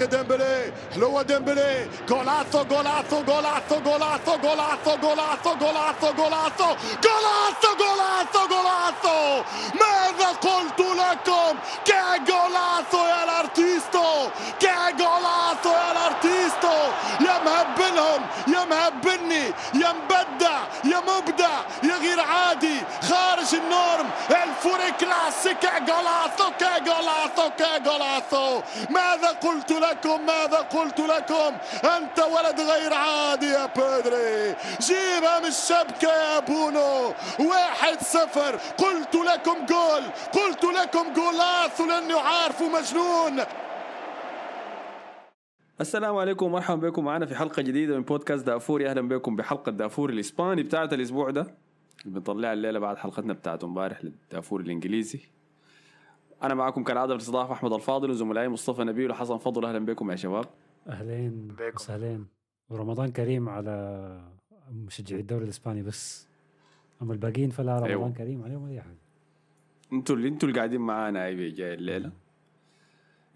طريق 0.00 0.10
ديمبلي 0.10 0.72
حلوة 0.94 1.22
ديمبلي 1.22 1.88
جولاسو 2.08 2.64
جولاسو 2.64 3.22
جولاسو 3.22 3.80
جولاسو 3.80 4.36
جولاسو 4.42 4.96
جولاسو 5.02 5.54
جولاسو 5.60 6.12
جولاسو 6.16 6.68
جولاسو 7.04 7.70
جولاسو 7.80 8.46
جولاسو 8.50 9.42
ماذا 9.80 10.28
قلت 10.28 10.80
لكم 10.80 11.58
كا 11.84 12.16
جولاسو 12.16 13.06
يا 13.06 13.24
الارتيستو 13.24 14.28
كا 14.60 14.90
جولاسو 14.90 15.70
يا 15.70 15.92
الارتيستو 15.92 16.76
يا 17.20 17.36
مهبلهم 17.44 18.22
يا 18.48 18.64
مهبلني 18.64 19.44
يا 19.74 19.92
النورم 23.70 24.10
الفوري 24.30 24.90
كلاسيك 25.00 25.58
كا 25.58 25.78
جولاسو 25.78 26.50
كا 26.60 26.78
جولاسو 26.78 27.50
كا 27.58 27.78
جولاسو 27.78 28.60
ماذا 28.90 29.28
قلت 29.28 29.72
لكم 29.72 30.26
ماذا 30.26 30.56
قلت 30.56 31.00
لكم 31.00 31.56
أنت 31.96 32.18
ولد 32.18 32.60
غير 32.60 32.94
عادي 32.94 33.46
يا 33.46 33.66
بيدري 33.66 34.56
جيبها 34.80 35.38
من 35.40 35.46
الشبكة 35.46 36.08
يا 36.08 36.38
بونو 36.40 37.14
واحد 37.40 38.00
صفر. 38.00 38.56
قلت 38.78 39.14
لكم 39.14 39.66
جول 39.66 40.02
قلت 40.32 40.64
لكم 40.64 41.12
جولاث 41.12 41.80
لأنه 41.80 42.20
عارف 42.20 42.62
مجنون 42.62 43.44
السلام 45.80 46.16
عليكم 46.16 46.46
ومرحبا 46.46 46.88
بكم 46.88 47.04
معنا 47.04 47.26
في 47.26 47.34
حلقة 47.34 47.62
جديدة 47.62 47.94
من 47.96 48.02
بودكاست 48.02 48.46
دافوري. 48.46 48.90
أهلا 48.90 49.08
بكم 49.08 49.36
بحلقة 49.36 49.72
دافوري 49.72 50.14
الإسباني 50.14 50.62
بتاعت 50.62 50.92
الأسبوع 50.92 51.30
ده. 51.30 51.46
اللي 52.06 52.20
بنطلعها 52.20 52.52
الليلة 52.52 52.78
بعد 52.78 52.96
حلقتنا 52.96 53.32
بتاعت 53.32 53.64
امبارح 53.64 54.04
للدافوري 54.04 54.64
الإنجليزي. 54.64 55.20
أنا 56.42 56.54
معكم 56.54 56.84
كالعادة 56.84 57.12
في 57.12 57.16
الاستضافة 57.16 57.52
أحمد 57.52 57.72
الفاضل 57.72 58.10
وزملائي 58.10 58.48
مصطفى 58.48 58.84
نبيل 58.84 59.10
وحسن 59.10 59.38
فضل. 59.38 59.64
أهلا 59.64 59.78
بكم 59.78 60.10
يا 60.10 60.16
شباب. 60.16 60.44
أهلين 60.88 61.48
بيكم. 61.48 61.74
وسهلين. 61.74 62.26
ورمضان 62.70 63.10
كريم 63.12 63.48
على 63.48 64.20
مشجعي 64.72 65.20
الدوري 65.20 65.44
الإسباني 65.44 65.82
بس. 65.82 66.28
أما 67.02 67.12
الباقيين 67.12 67.50
فلا 67.50 67.72
رمضان 67.72 67.90
أيوة. 67.90 68.04
أيوه. 68.04 68.16
كريم 68.16 68.44
عليهم 68.44 68.66
أي 68.66 68.80
حاجة. 68.80 68.98
أنتوا 69.92 70.16
اللي 70.16 70.28
أنتوا 70.28 70.48
اللي 70.48 70.58
قاعدين 70.58 70.80
معانا 70.80 71.24
أيوه 71.24 71.54
جاي 71.54 71.74
الليلة. 71.74 72.12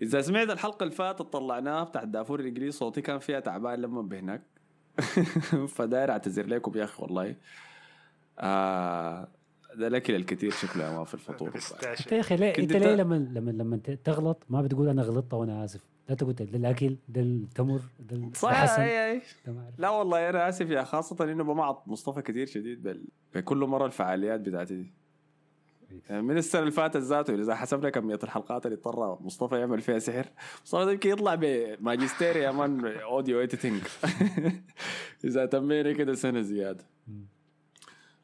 إذا 0.03 0.21
سمعت 0.21 0.51
الحلقة 0.51 0.85
اللي 0.85 0.95
فاتت 0.95 1.23
طلعناها 1.23 1.85
بتاع 1.85 2.03
الدافور 2.03 2.41
الإنجليزي 2.41 2.79
صوتي 2.79 3.01
كان 3.01 3.19
فيها 3.19 3.41
تعبان 3.41 3.81
لما 3.81 4.03
بهناك. 4.03 4.43
فداير 5.77 6.11
أعتذر 6.11 6.47
لكم 6.47 6.79
يا 6.79 6.85
أخي 6.85 7.03
والله. 7.03 7.37
آه 8.39 9.29
ده 9.75 9.87
الاكل 9.87 10.15
الكثير 10.15 10.51
شكله 10.51 10.99
ما 10.99 11.05
في 11.05 11.15
الفطور. 11.15 11.49
أنت 12.01 12.13
يا 12.13 12.21
أخي 12.21 12.37
ليه 12.37 12.59
أنت 12.59 12.73
ليه 12.73 12.95
لما 12.95 13.15
لما 13.15 13.51
لما 13.51 13.77
تغلط 14.05 14.43
ما 14.49 14.63
بتقول 14.63 14.89
أنا 14.89 15.03
غلطت 15.03 15.35
وأنا 15.35 15.65
آسف؟ 15.65 15.81
لا 16.09 16.15
تقول 16.15 16.33
ده 16.33 16.45
الاكل 16.45 16.97
ده 17.09 17.21
التمر 17.21 17.81
ده 18.01 18.31
صح 18.35 18.79
ما 18.79 19.05
أعرف. 19.49 19.79
لا 19.79 19.89
والله 19.89 20.31
أنا 20.31 20.49
آسف 20.49 20.71
يا 20.71 20.85
خاصة 20.85 21.25
إنه 21.25 21.45
بمعط 21.45 21.89
مصطفى 21.89 22.23
كثير 22.23 22.47
شديد 22.47 22.83
بال... 22.83 23.05
بكل 23.35 23.57
مرة 23.59 23.87
الفعاليات 23.87 24.41
بتاعتي 24.41 24.77
دي. 24.77 24.93
يعني 26.11 26.23
من 26.23 26.37
السنة 26.37 26.61
اللي 26.61 26.73
فاتت 26.73 26.97
ذاته 26.97 27.35
إذا 27.35 27.55
حسبنا 27.55 27.91
كمية 27.91 28.19
الحلقات 28.23 28.67
اللي 28.67 28.77
اضطر 28.77 29.19
مصطفى 29.21 29.59
يعمل 29.59 29.81
فيها 29.81 29.99
سحر 29.99 30.27
مصطفى 30.65 30.93
يمكن 30.93 31.11
يطلع 31.11 31.35
بماجستير 31.35 32.37
يا 32.37 32.51
مان 32.51 32.87
audio 33.11 33.43
editing 33.43 33.83
إذا 35.25 35.47
تمينا 35.47 35.93
كده 35.93 36.15
سنة 36.15 36.41
زيادة. 36.41 36.85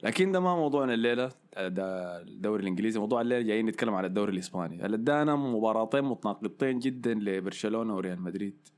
لكن 0.02 0.32
ده 0.32 0.40
ما 0.40 0.54
موضوعنا 0.54 0.94
الليلة 0.94 1.32
ده 1.56 2.20
الدوري 2.22 2.62
الإنجليزي. 2.62 2.98
موضوع 2.98 3.20
الليلة 3.20 3.46
جايين 3.46 3.66
نتكلم 3.66 3.94
على 3.94 4.06
الدوري 4.06 4.32
الإسباني. 4.32 4.82
هل 4.82 4.94
ادانا 4.94 5.36
مباراتين 5.36 6.04
متناقضتين 6.04 6.78
جدا 6.78 7.14
لبرشلونة 7.14 7.96
وريال 7.96 8.20
مدريد 8.20 8.68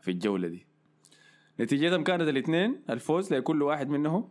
في 0.00 0.10
الجولة 0.10 0.48
دي. 0.48 0.66
نتيجتهم 1.60 2.04
كانت 2.04 2.28
الاثنين 2.28 2.82
الفوز 2.90 3.34
لكل 3.34 3.62
واحد 3.62 3.88
منهم 3.88 4.28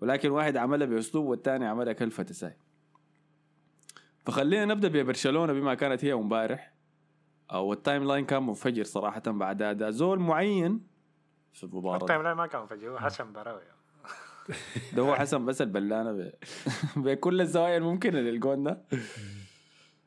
ولكن 0.00 0.30
واحد 0.30 0.56
عملها 0.56 0.86
بأسلوب 0.86 1.26
والثاني 1.26 1.66
عملها 1.66 1.92
كلفة 1.92 2.22
تساي 2.22 2.56
فخلينا 4.24 4.64
نبدأ 4.64 4.88
ببرشلونة 4.88 5.52
بما 5.52 5.74
كانت 5.74 6.04
هي 6.04 6.12
امبارح. 6.12 6.72
أو 7.52 7.72
ال 7.72 8.04
timeline 8.04 8.24
كان 8.24 8.42
منفجر 8.42 8.84
صراحة 8.84 9.22
بعد 9.26 9.62
أداء 9.62 9.90
زول 9.90 10.18
معين. 10.18 10.80
في 11.52 11.64
المباراه. 11.64 11.96
التايم 11.96 12.22
لاين 12.22 12.36
ما 12.36 12.46
كان 12.46 12.66
فجأة 12.66 12.90
هو 12.90 12.98
حسن 12.98 13.32
براوي. 13.32 13.60
ده 14.96 15.02
هو 15.02 15.14
حسن 15.14 15.44
بس 15.46 15.62
البلانه 15.62 16.12
ب... 16.12 16.32
بكل 17.04 17.40
الزوايا 17.40 17.76
الممكنة 17.76 18.18
للجون 18.20 18.62
ده. 18.62 18.82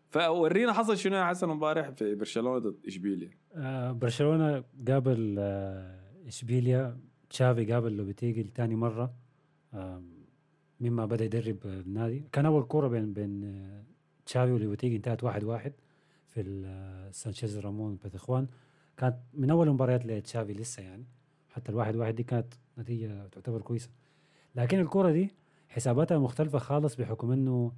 فورينا 0.09 0.73
حصل 0.73 0.97
شنو 0.97 1.15
يا 1.15 1.25
حسن 1.25 1.49
امبارح 1.49 1.89
في 1.89 2.15
برشلونة 2.15 2.59
ضد 2.59 2.75
إشبيليا؟ 2.87 3.29
آه 3.55 3.91
برشلونة 3.91 4.63
قابل 4.87 5.35
آه 5.39 5.99
إشبيليا. 6.27 6.97
تشافي 7.29 7.65
قابل 7.73 7.91
لوبيتيجي 7.97 8.43
لتاني 8.43 8.75
مرة. 8.75 9.13
آه 9.73 10.03
مما 10.79 11.05
بدأ 11.05 11.25
يدرب 11.25 11.57
النادي. 11.65 12.23
كان 12.31 12.45
أول 12.45 12.63
كورة 12.63 12.87
بين 12.87 13.13
بين 13.13 13.43
آه، 13.43 13.83
تشافي 14.25 14.51
ولوبيتيجي 14.51 14.95
انتهت 14.95 15.23
واحد 15.23 15.43
واحد 15.43 15.73
في 16.27 16.63
آه، 16.65 17.11
سانشيز 17.11 17.57
رامون 17.57 17.95
بيثخوان 18.03 18.47
كانت 18.97 19.15
من 19.33 19.49
أول 19.51 19.69
مباريات 19.69 20.05
لتشافي 20.05 20.53
لسه 20.53 20.83
يعني. 20.83 21.05
حتى 21.49 21.71
الواحد 21.71 21.95
واحد 21.95 22.15
دي 22.15 22.23
كانت 22.23 22.53
نتيجة 22.77 23.27
تعتبر 23.27 23.61
كويسة. 23.61 23.89
لكن 24.55 24.79
الكورة 24.79 25.11
دي 25.11 25.31
حساباتها 25.69 26.17
مختلفة 26.19 26.59
خالص 26.59 26.95
بحكم 26.95 27.31
إنه 27.31 27.71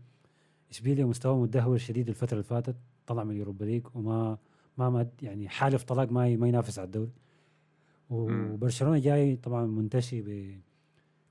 إشبيليا 0.72 1.06
مستواه 1.06 1.38
متدهور 1.42 1.78
شديد 1.78 2.10
الفترة 2.10 2.34
اللي 2.34 2.44
فاتت 2.44 2.76
طلع 3.08 3.24
من 3.24 3.32
اليوروبا 3.32 3.66
ليج 3.66 3.88
وما 3.96 4.38
ما 4.78 4.90
ما 4.90 5.08
يعني 5.22 5.50
حالف 5.50 5.84
طلاق 5.84 6.12
ما 6.12 6.36
ما 6.36 6.48
ينافس 6.48 6.80
على 6.80 6.86
الدوري. 6.86 7.12
وبرشلونة 8.10 9.00
جاي 9.00 9.36
طبعا 9.36 9.66
منتشي 9.66 10.24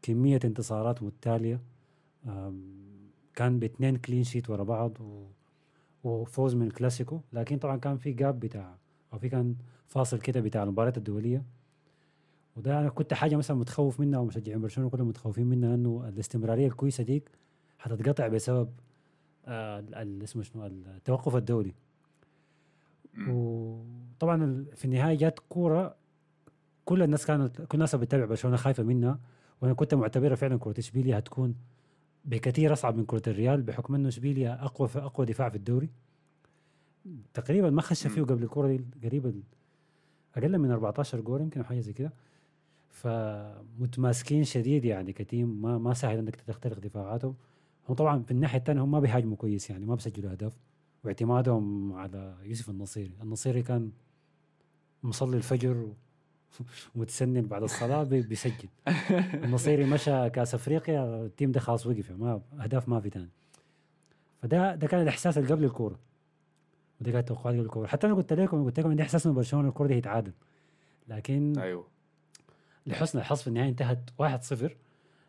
بكمية 0.03 0.41
انتصارات 0.45 1.03
متتالية. 1.03 1.61
كان 3.35 3.59
باثنين 3.59 3.97
كلين 3.97 4.25
شيت 4.25 4.51
ورا 4.51 4.65
بعض 4.65 5.01
و 5.01 5.27
وفوز 6.05 6.55
من 6.55 6.67
الكلاسيكو. 6.67 7.21
لكن 7.33 7.59
طبعا 7.59 7.77
كان 7.77 7.97
في 7.97 8.13
جاب 8.13 8.41
بتاع 8.41 8.77
أو 9.13 9.19
في 9.19 9.29
كان 9.29 9.57
فاصل 9.87 10.19
كده 10.21 10.41
بتاع 10.41 10.63
المباريات 10.63 10.97
الدولية. 10.97 11.45
وده 12.57 12.81
أنا 12.81 12.89
كنت 12.89 13.15
حاجة 13.15 13.37
مثلا 13.37 13.57
متخوف 13.57 14.01
منها 14.01 14.19
ومشجعين 14.19 14.61
برشلونة 14.61 14.91
كلهم 14.91 15.09
متخوفين 15.09 15.47
منها 15.47 15.75
إنه 15.75 16.09
الاستمرارية 16.09 16.67
الكويسة 16.67 17.05
ديك 17.05 17.31
حتتقطع 17.79 18.29
بسبب 18.29 18.71
آه 19.47 19.85
اسمه 20.25 20.43
شنو؟ 20.43 20.67
التوقف 20.67 21.37
الدولي. 21.37 21.75
وطبعا 23.29 24.65
في 24.75 24.85
النهاية 24.85 25.17
جات 25.17 25.39
كورة 25.49 25.97
كل 26.85 27.03
الناس 27.03 27.27
كانت 27.27 27.63
كل 27.63 27.75
الناس 27.75 27.95
بتتابع 27.95 28.25
برشلونة 28.25 28.57
خايفة 28.57 28.83
منها 28.83 29.19
وأنا 29.63 29.75
كنت 29.75 29.95
معتبرها 29.95 30.37
فعلا 30.37 30.59
كرة 30.59 30.75
اشبيليا 30.79 31.19
هتكون 31.19 31.55
بكثير 32.25 32.73
أصعب 32.73 32.97
من 32.97 33.05
كرة 33.05 33.23
الريال 33.27 33.63
بحكم 33.63 33.95
إنه 33.95 34.09
اشبيليا 34.09 34.65
أقوى 34.65 34.89
في 34.89 34.99
أقوى 34.99 35.27
دفاع 35.27 35.49
في 35.49 35.57
الدوري. 35.57 35.91
تقريبا 37.35 37.71
ما 37.71 37.83
خش 37.83 38.07
فيه. 38.07 38.23
قبل 38.23 38.43
الكره 38.43 38.67
دي 38.67 38.85
قريبا 39.05 39.43
أقل 40.37 40.59
من 40.59 40.71
14 40.71 41.21
جول 41.21 41.41
يمكن 41.41 41.65
حاجة 41.65 41.81
زي 41.81 41.93
كده. 41.93 42.13
فمتماسكين 42.97 44.45
شديد 44.45 44.85
يعني 44.85 45.13
كتيم 45.13 45.63
ما 45.63 45.79
ما 45.79 45.95
سهل 45.95 46.19
إنك 46.19 46.37
تخترق 46.37 46.79
دفاعاتهم. 46.79 47.35
هم 47.89 47.95
طبعا 47.95 48.23
في 48.23 48.31
الناحية 48.31 48.59
الثانية 48.59 48.83
هم 48.85 48.91
ما 48.91 49.01
بيهاجموا 49.01 49.37
كويس 49.37 49.71
يعني 49.71 49.87
ما 49.87 49.95
بيسجلوا 49.95 50.31
أهداف. 50.31 50.53
واعتمادهم 51.05 51.93
على 51.93 52.35
يوسف 52.43 52.71
النصيري. 52.71 53.13
النصيري 53.23 53.63
كان 53.63 53.91
مصلي 55.03 55.37
الفجر 55.37 55.89
ومتسنن 56.97 57.43
بعد 57.53 57.63
الصلاة 57.63 58.03
بي- 58.03 58.23
بيسجل. 58.23 58.69
النصيري 59.35 59.85
مشى 59.85 60.31
كأس 60.31 60.55
أفريقيا 60.55 61.25
التيم 61.25 61.53
ده 61.53 61.61
خلاص 61.61 61.87
وقف 61.87 62.09
يعني 62.11 62.23
ما 62.23 62.41
أهداف 62.63 62.89
ما 62.89 63.01
في 63.01 63.11
تاني. 63.11 63.29
فده 64.43 64.75
ده 64.75 64.87
كان 64.87 65.01
الإحساس 65.03 65.39
اللي 65.39 65.49
قبل 65.49 65.65
الكورة. 65.65 65.99
ودي 67.01 67.13
كانت 67.13 67.29
توقعاتي 67.29 67.57
قبل 67.59 67.67
الكورة. 67.67 67.87
حتى 67.87 68.07
أنا 68.07 68.15
قلت 68.15 68.33
لكم 68.33 68.65
قلت 68.65 68.81
لكم 68.81 68.89
عندي 68.91 69.03
احساس 69.03 69.27
انه 69.27 69.35
برشلونة 69.35 69.69
الكورة 69.69 69.89
دي 69.89 69.95
هيتعادل 69.95 70.33
لكن 71.09 71.59
أيوه. 71.59 71.87
لحسن 72.87 73.19
الحظ 73.19 73.41
في 73.41 73.47
النهاية 73.47 73.69
انتهت 73.69 74.11
1-0 74.23 74.71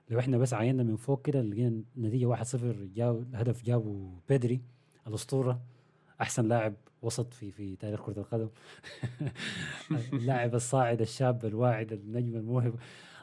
لو 0.10 0.20
إحنا 0.20 0.38
بس 0.38 0.54
عينا 0.54 0.84
من 0.84 0.96
فوق 0.96 1.22
كده 1.22 1.42
لقينا 1.42 1.84
النتيجه 1.98 2.36
1-0 2.36 2.56
جاب 2.96 3.26
الهدف 3.34 3.64
جابه 3.64 4.12
بيدري 4.30 4.62
الأسطورة 5.08 5.62
أحسن 6.22 6.48
لاعب 6.48 6.74
وسط 7.02 7.34
في 7.34 7.52
في 7.52 7.76
تاريخ 7.76 8.06
كرة 8.06 8.20
القدم. 8.20 8.50
اللاعب 10.14 10.56
الصاعد 10.56 11.02
الشاب 11.02 11.46
الواعد 11.46 11.92
النجم 11.92 12.36
الموهب. 12.36 12.76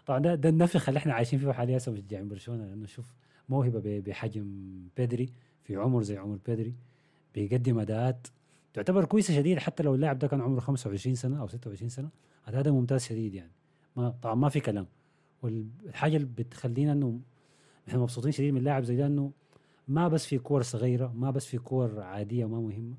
طبعا 0.07 0.19
ده, 0.19 0.35
ده 0.35 0.49
النفخ 0.49 0.89
اللي 0.89 0.99
إحنا 0.99 1.15
عايشين 1.15 1.39
فيه 1.39 1.53
حاليا 1.53 1.79
مشجعين 1.89 2.29
برشلونة 2.29 2.67
لأنه 2.67 2.87
شوف 2.87 3.15
موهبة 3.49 4.01
بحجم 4.07 4.75
بيدري 4.97 5.33
في 5.63 5.77
عمر 5.77 6.03
زي 6.03 6.17
عمر 6.17 6.39
بيدري 6.47 6.75
بيقدم 7.35 7.79
أداءات 7.79 8.27
تعتبر 8.75 9.05
كويسة 9.05 9.35
شديد 9.35 9.59
حتى 9.59 9.83
لو 9.83 9.95
اللاعب 9.95 10.19
ده 10.19 10.29
كان 10.29 10.41
عمره 10.41 10.61
25 10.61 11.15
سنة 11.15 11.41
أو 11.41 11.49
26 11.49 11.89
سنة 11.89 12.09
ده 12.49 12.73
ممتاز 12.73 13.05
شديد 13.05 13.35
يعني. 13.35 13.53
ما 13.97 14.15
طبعا 14.23 14.35
ما 14.35 14.49
في 14.49 14.61
كلام. 14.61 14.87
والحاجة 15.43 16.17
اللي 16.17 16.29
بتخلينا 16.39 16.93
إنه 16.93 17.21
إحنا 17.89 17.99
مبسوطين 17.99 18.33
شديد 18.33 18.53
من 18.53 18.59
اللاعب 18.59 18.85
زي 18.85 18.97
ده 18.97 19.07
إنه 19.07 19.33
ما 19.89 20.09
بس 20.09 20.27
في 20.27 20.39
كور 20.39 20.63
صغيرة 20.63 21.13
ما 21.17 21.31
بس 21.31 21.47
في 21.47 21.59
كور 21.59 22.01
عادية 22.01 22.45
ما 22.47 22.61
مهمة. 22.61 22.95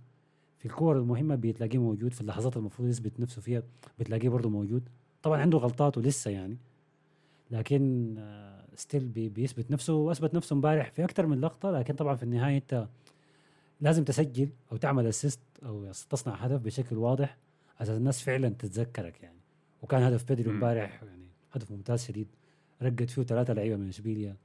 في 0.57 0.65
الكور 0.65 0.97
المهمة 0.97 1.36
بتلاقيه 1.36 1.80
موجود 1.80 2.13
في 2.13 2.21
اللحظات 2.21 2.57
المفروض 2.57 2.89
يثبت 2.89 3.19
نفسه 3.19 3.42
فيها 3.42 3.63
بتلاقيه 4.00 4.30
برضه 4.30 4.50
موجود. 4.50 4.89
طبعا 5.24 5.42
عنده 5.42 5.57
غلطات 5.57 5.97
ولسه 5.97 6.31
يعني. 6.31 6.57
لكن 7.51 8.15
still 8.75 9.06
بيثبت 9.06 9.71
نفسه 9.71 9.94
وأثبت 9.94 10.33
نفسه 10.36 10.53
امبارح 10.53 10.92
في 10.92 11.03
أكثر 11.03 11.25
من 11.25 11.42
لقطة. 11.42 11.71
لكن 11.71 11.94
طبعا 11.94 12.15
في 12.15 12.24
النهاية 12.24 12.57
أنت 12.57 12.88
لازم 13.81 14.03
تسجل 14.03 14.50
أو 14.71 14.77
تعمل 14.77 15.07
assist 15.07 15.40
أو 15.65 15.92
تصنع 16.09 16.36
هدف 16.36 16.62
بشكل 16.62 16.97
واضح 16.97 17.38
عشان 17.80 17.95
الناس 17.95 18.21
فعلا 18.21 18.50
تتذكرك 18.50 19.24
يعني. 19.24 19.39
وكان 19.86 20.04
هدف 20.04 20.24
بدري 20.32 20.44
مم. 20.50 20.56
امبارح 20.56 21.04
يعني 21.04 21.26
هدف 21.52 21.72
ممتاز 21.72 22.04
شديد. 22.06 22.28
رقد 22.82 23.10
فيه 23.10 23.24
ثلاثة 23.24 23.54
لعيبة 23.54 23.76
من 23.76 23.88
اشبيليا 23.88 24.36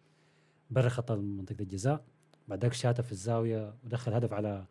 برا 0.71 0.89
خط 0.89 1.13
منطقة 1.13 1.57
الجزاء. 1.63 2.05
بعدك 2.49 2.73
شاته 2.73 3.03
في 3.03 3.13
الزاوية 3.13 3.75
ودخل 3.85 4.13
هدف 4.15 4.33
على 4.33 4.65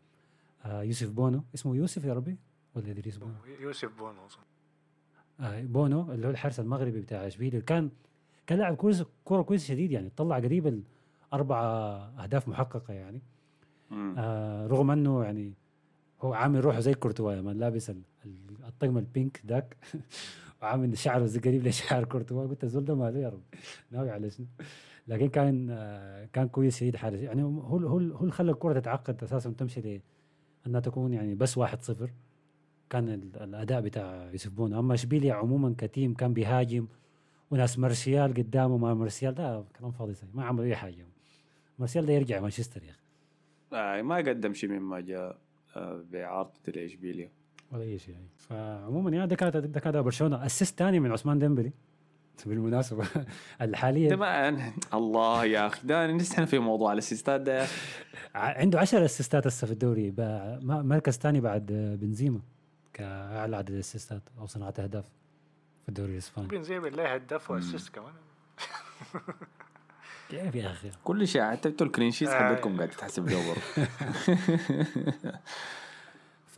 آه، 0.65 0.81
يوسف 0.83 1.09
بونو. 1.11 1.43
اسمه 1.55 1.75
يوسف 1.75 2.03
يا 2.05 2.13
ربي؟ 2.13 2.37
ولا 2.75 2.91
ادريس 2.91 3.17
بونو 3.17 3.33
يوسف 3.59 3.97
بونو. 3.97 4.13
آه 5.39 5.61
بونو 5.61 6.11
اللي 6.11 6.27
هو 6.27 6.31
الحارس 6.31 6.59
المغربي 6.59 7.01
بتاع 7.01 7.27
اشبيليا 7.27 7.59
كان 7.59 7.89
كان 8.47 8.57
لاعب 8.59 8.75
كويس 8.75 9.03
كورة 9.25 9.41
كويس 9.41 9.65
شديد 9.67 9.91
يعني. 9.91 10.09
طلع 10.17 10.35
قريب 10.35 10.81
الأربع 11.33 11.61
أهداف 12.23 12.47
محققة 12.47 12.93
يعني. 12.93 13.21
آه 14.17 14.67
رغم 14.67 14.91
إنه 14.91 15.23
يعني 15.23 15.53
هو 16.21 16.33
عامل 16.33 16.65
روحه 16.65 16.79
زي 16.79 16.93
كورتوا 16.93 17.33
لما 17.35 17.51
لابس 17.51 17.89
ال- 17.89 18.01
ال- 18.25 18.65
الطقم 18.67 18.97
ال 18.97 19.06
pink 19.06 19.41
ذاك. 19.47 19.77
وعامل 20.61 20.97
شعره 20.97 21.25
زي 21.25 21.39
قريب 21.39 21.67
لشعر 21.67 22.03
كورتوا. 22.03 22.47
قلت 22.47 22.63
الزول 22.63 22.85
ده 22.85 22.95
ماله 22.95 23.19
يا 23.19 23.29
رب. 23.29 23.41
ناوي 23.91 24.09
على 24.09 24.29
شنو؟ 24.29 24.45
لكن 25.07 25.29
كان 25.29 25.67
آه 25.71 26.25
كان 26.33 26.47
كويس 26.47 26.77
شديد 26.79 26.95
حارس 26.95 27.19
يعني 27.19 27.43
هو 27.43 27.59
هو 27.59 27.77
هو 27.87 27.97
اللي 27.97 28.31
خلى 28.31 28.51
الكرة 28.51 28.79
تتعقد 28.79 29.23
أساسا 29.23 29.49
تمشي 29.57 30.01
أنها 30.67 30.79
تكون 30.79 31.13
يعني 31.13 31.35
بس 31.35 31.57
واحد 31.57 31.81
صفر. 31.81 32.11
كان 32.89 33.09
ال- 33.09 33.35
الأداء 33.43 33.81
بتاع 33.81 34.29
يوسف 34.31 34.51
بونو. 34.51 34.79
أما 34.79 34.93
اشبيليا 34.93 35.33
عموما 35.33 35.75
ك 35.77 35.85
team 35.85 36.13
كان 36.13 36.33
بيهاجم 36.33 36.87
وناس 37.51 37.79
مارسيال 37.79 38.33
قدامه 38.33 38.77
ما 38.77 38.93
مارسيال 38.93 39.35
ده 39.35 39.63
كلام 39.79 39.91
فاضي 39.91 40.13
ما 40.33 40.43
عملوا 40.45 40.65
أي 40.65 40.75
حاجة. 40.75 41.05
مارسيال 41.79 42.05
ده 42.05 42.13
يرجع 42.13 42.39
مانشستر 42.39 42.83
يا 42.83 42.91
أخي. 42.91 42.99
آه 43.73 44.01
ما 44.01 44.15
قدم 44.15 44.53
شيء 44.53 44.69
مما 44.69 44.99
جاء 44.99 45.37
آه 45.75 46.03
باعارته 46.11 46.71
لاشبيليا 46.71 47.31
ولا 47.71 47.83
أي 47.83 47.99
شيء 47.99 48.13
يعني. 48.13 48.27
فعموما 48.37 49.11
يعني 49.11 49.27
ده 49.27 49.35
كانت 49.35 49.57
ده 49.57 49.79
كان 49.79 50.01
برشلونة. 50.01 50.45
assist 50.45 50.79
ثاني 50.79 50.99
من 50.99 51.11
عثمان 51.11 51.39
ديمبلي. 51.39 51.71
بالمناسبة. 52.45 53.07
الحالية. 53.61 54.15
ما 54.15 54.73
الله 54.93 55.45
يا 55.45 55.67
أخي 55.67 55.87
ده 55.87 56.07
نحن 56.07 56.45
في 56.45 56.59
موضوع 56.59 56.93
الأسيستات 56.93 57.41
ده. 57.41 57.61
يا 57.61 57.67
عنده 58.35 58.79
10 58.79 59.05
أسيستات 59.05 59.47
هسه 59.47 59.67
في 59.67 59.73
الدوري. 59.73 60.13
مركز 60.61 61.17
ثاني 61.17 61.41
بعد 61.41 61.65
بنزيما 62.01 62.39
كأعلى 62.93 63.57
عدد 63.57 63.71
اسيستات 63.71 64.21
أو 64.39 64.47
صناعة 64.47 64.73
أهداف 64.79 65.05
في 65.83 65.89
الدوري 65.89 66.11
الإسباني. 66.11 66.47
بنزيما 66.47 66.79
بالله 66.79 67.13
هداف 67.13 67.51
و 67.51 67.57
assist 67.57 67.89
كمان. 67.89 68.13
كيف 70.29 70.55
يا 70.55 70.71
أخي؟ 70.71 70.91
كل 71.03 71.27
شيء 71.27 71.43
حتى 71.43 71.69
أنتوا 71.69 71.87
ال 71.87 71.91
clean 71.91 72.11
sheet. 72.11 72.29
حقتكم 72.29 72.77
قاعد 72.77 72.91
له 73.19 73.47
برضه. 73.47 73.59
ف... 73.59 73.79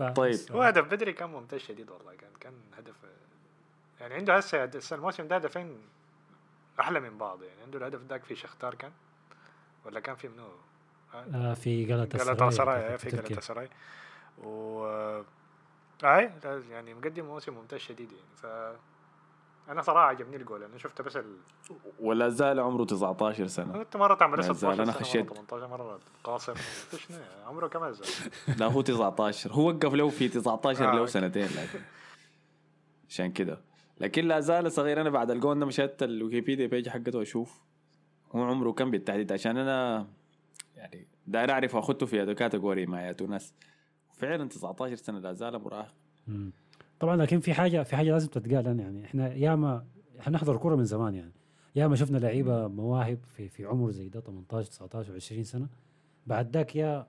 طيب. 0.09 0.39
هو 0.51 0.61
هدف 0.61 0.85
بدري 0.85 1.13
كان 1.13 1.29
ممتاز 1.29 1.59
شديد 1.59 1.89
والله 1.89 2.15
كان 2.15 2.29
كان 2.39 2.53
هدف 2.77 2.95
يعني 3.99 4.13
عنده 4.13 4.37
هسه 4.37 4.63
هسه 4.63 4.95
الموسم 4.95 5.27
ده 5.27 5.35
هدفين 5.35 5.81
أحلى 6.79 6.99
من 6.99 7.17
بعض 7.17 7.43
يعني 7.43 7.61
عنده 7.61 7.79
الهدف 7.79 8.01
ذاك 8.09 8.23
في 8.23 8.35
شختار 8.35 8.75
كان 8.75 8.91
ولا 9.85 9.99
كان 9.99 10.15
في 10.15 10.27
منو؟ 10.27 10.47
آه 11.13 11.53
في 11.53 11.93
غلطة 11.93 12.17
جالاتا 12.17 12.49
سراي 12.49 12.97
في 12.97 13.09
جالاتا 13.09 13.41
سراي 13.41 13.69
و 14.43 14.85
أي 16.03 16.31
لا، 16.43 16.63
يعني 16.69 16.93
مقدم 16.93 17.25
موسم 17.25 17.53
ممتاز 17.53 17.79
شديد 17.79 18.11
يعني 18.11 18.35
ف 18.35 18.45
أنا 19.69 19.81
صراحة 19.81 20.05
عجبني 20.05 20.35
الجول 20.35 20.63
أنا 20.63 20.77
شفته 20.77 21.03
بس 21.03 21.17
ال... 21.17 21.37
ولا 21.99 22.29
زال 22.29 22.59
عمره 22.59 22.85
19 22.85 23.47
سنة 23.47 23.81
أنت 23.81 23.97
مرة 23.97 24.15
تعمل 24.15 24.37
لا 24.37 24.43
16 24.43 24.53
زال، 24.59 24.71
أنا 24.71 24.85
سنة، 24.85 24.93
مرة 24.93 25.03
خشيت. 25.03 25.33
18 25.33 25.67
مرة 25.67 25.99
قاصر 26.23 26.55
شنو 26.97 27.17
يعني؟ 27.17 27.43
عمره 27.45 27.67
كم 27.67 27.91
زال 27.91 28.07
لا 28.59 28.65
هو 28.65 28.81
19 28.81 29.51
هو 29.53 29.67
وقف 29.67 29.93
له 29.93 30.09
في 30.09 30.27
19 30.29 30.89
آه، 30.89 30.91
له 30.93 30.99
أوكي. 30.99 31.11
سنتين 31.11 31.45
لكن 31.45 31.79
عشان 33.09 33.31
كده 33.31 33.61
لكن 33.99 34.25
لا 34.27 34.39
زال 34.39 34.71
صغير 34.71 35.01
أنا 35.01 35.09
بعد 35.09 35.31
الجون 35.31 35.59
ده 35.59 35.65
مشيت 35.65 36.03
الويكيبيديا 36.03 36.67
page 36.67 36.89
حقته 36.89 37.21
أشوف 37.21 37.61
هو 38.31 38.43
عمره 38.43 38.71
كم 38.71 38.91
بالتحديد 38.91 39.31
عشان 39.31 39.57
أنا 39.57 40.07
يعني 40.75 41.07
داير 41.27 41.51
أعرف 41.51 41.75
أخذته 41.75 42.05
في 42.05 42.33
category 42.33 42.85
مع 42.85 43.15
ناس 43.27 43.53
فعلا 44.13 44.49
19 44.49 44.95
سنة 44.95 45.19
لا 45.19 45.33
زال 45.33 45.61
مراهق. 45.61 45.93
طبعا 47.01 47.15
لكن 47.15 47.39
في 47.39 47.53
حاجة 47.53 47.83
في 47.83 47.95
حاجة 47.95 48.11
لازم 48.11 48.27
تتقال 48.27 48.67
أنا 48.67 48.83
يعني. 48.83 49.05
إحنا 49.05 49.33
ياما 49.33 49.85
إحنا 50.19 50.33
نحضر 50.33 50.57
كورة 50.57 50.75
من 50.75 50.85
زمان 50.85 51.15
يعني. 51.15 51.31
ياما 51.75 51.95
شفنا 51.95 52.17
لعيبة 52.17 52.67
مواهب 52.67 53.19
في 53.35 53.49
في 53.49 53.65
عمر 53.65 53.91
زي 53.91 54.09
ده 54.09 54.19
18 54.19 54.69
19 54.69 55.19
و20 55.19 55.41
سنة. 55.41 55.67
بعد 56.27 56.57
ذاك 56.57 56.75
يا 56.75 57.07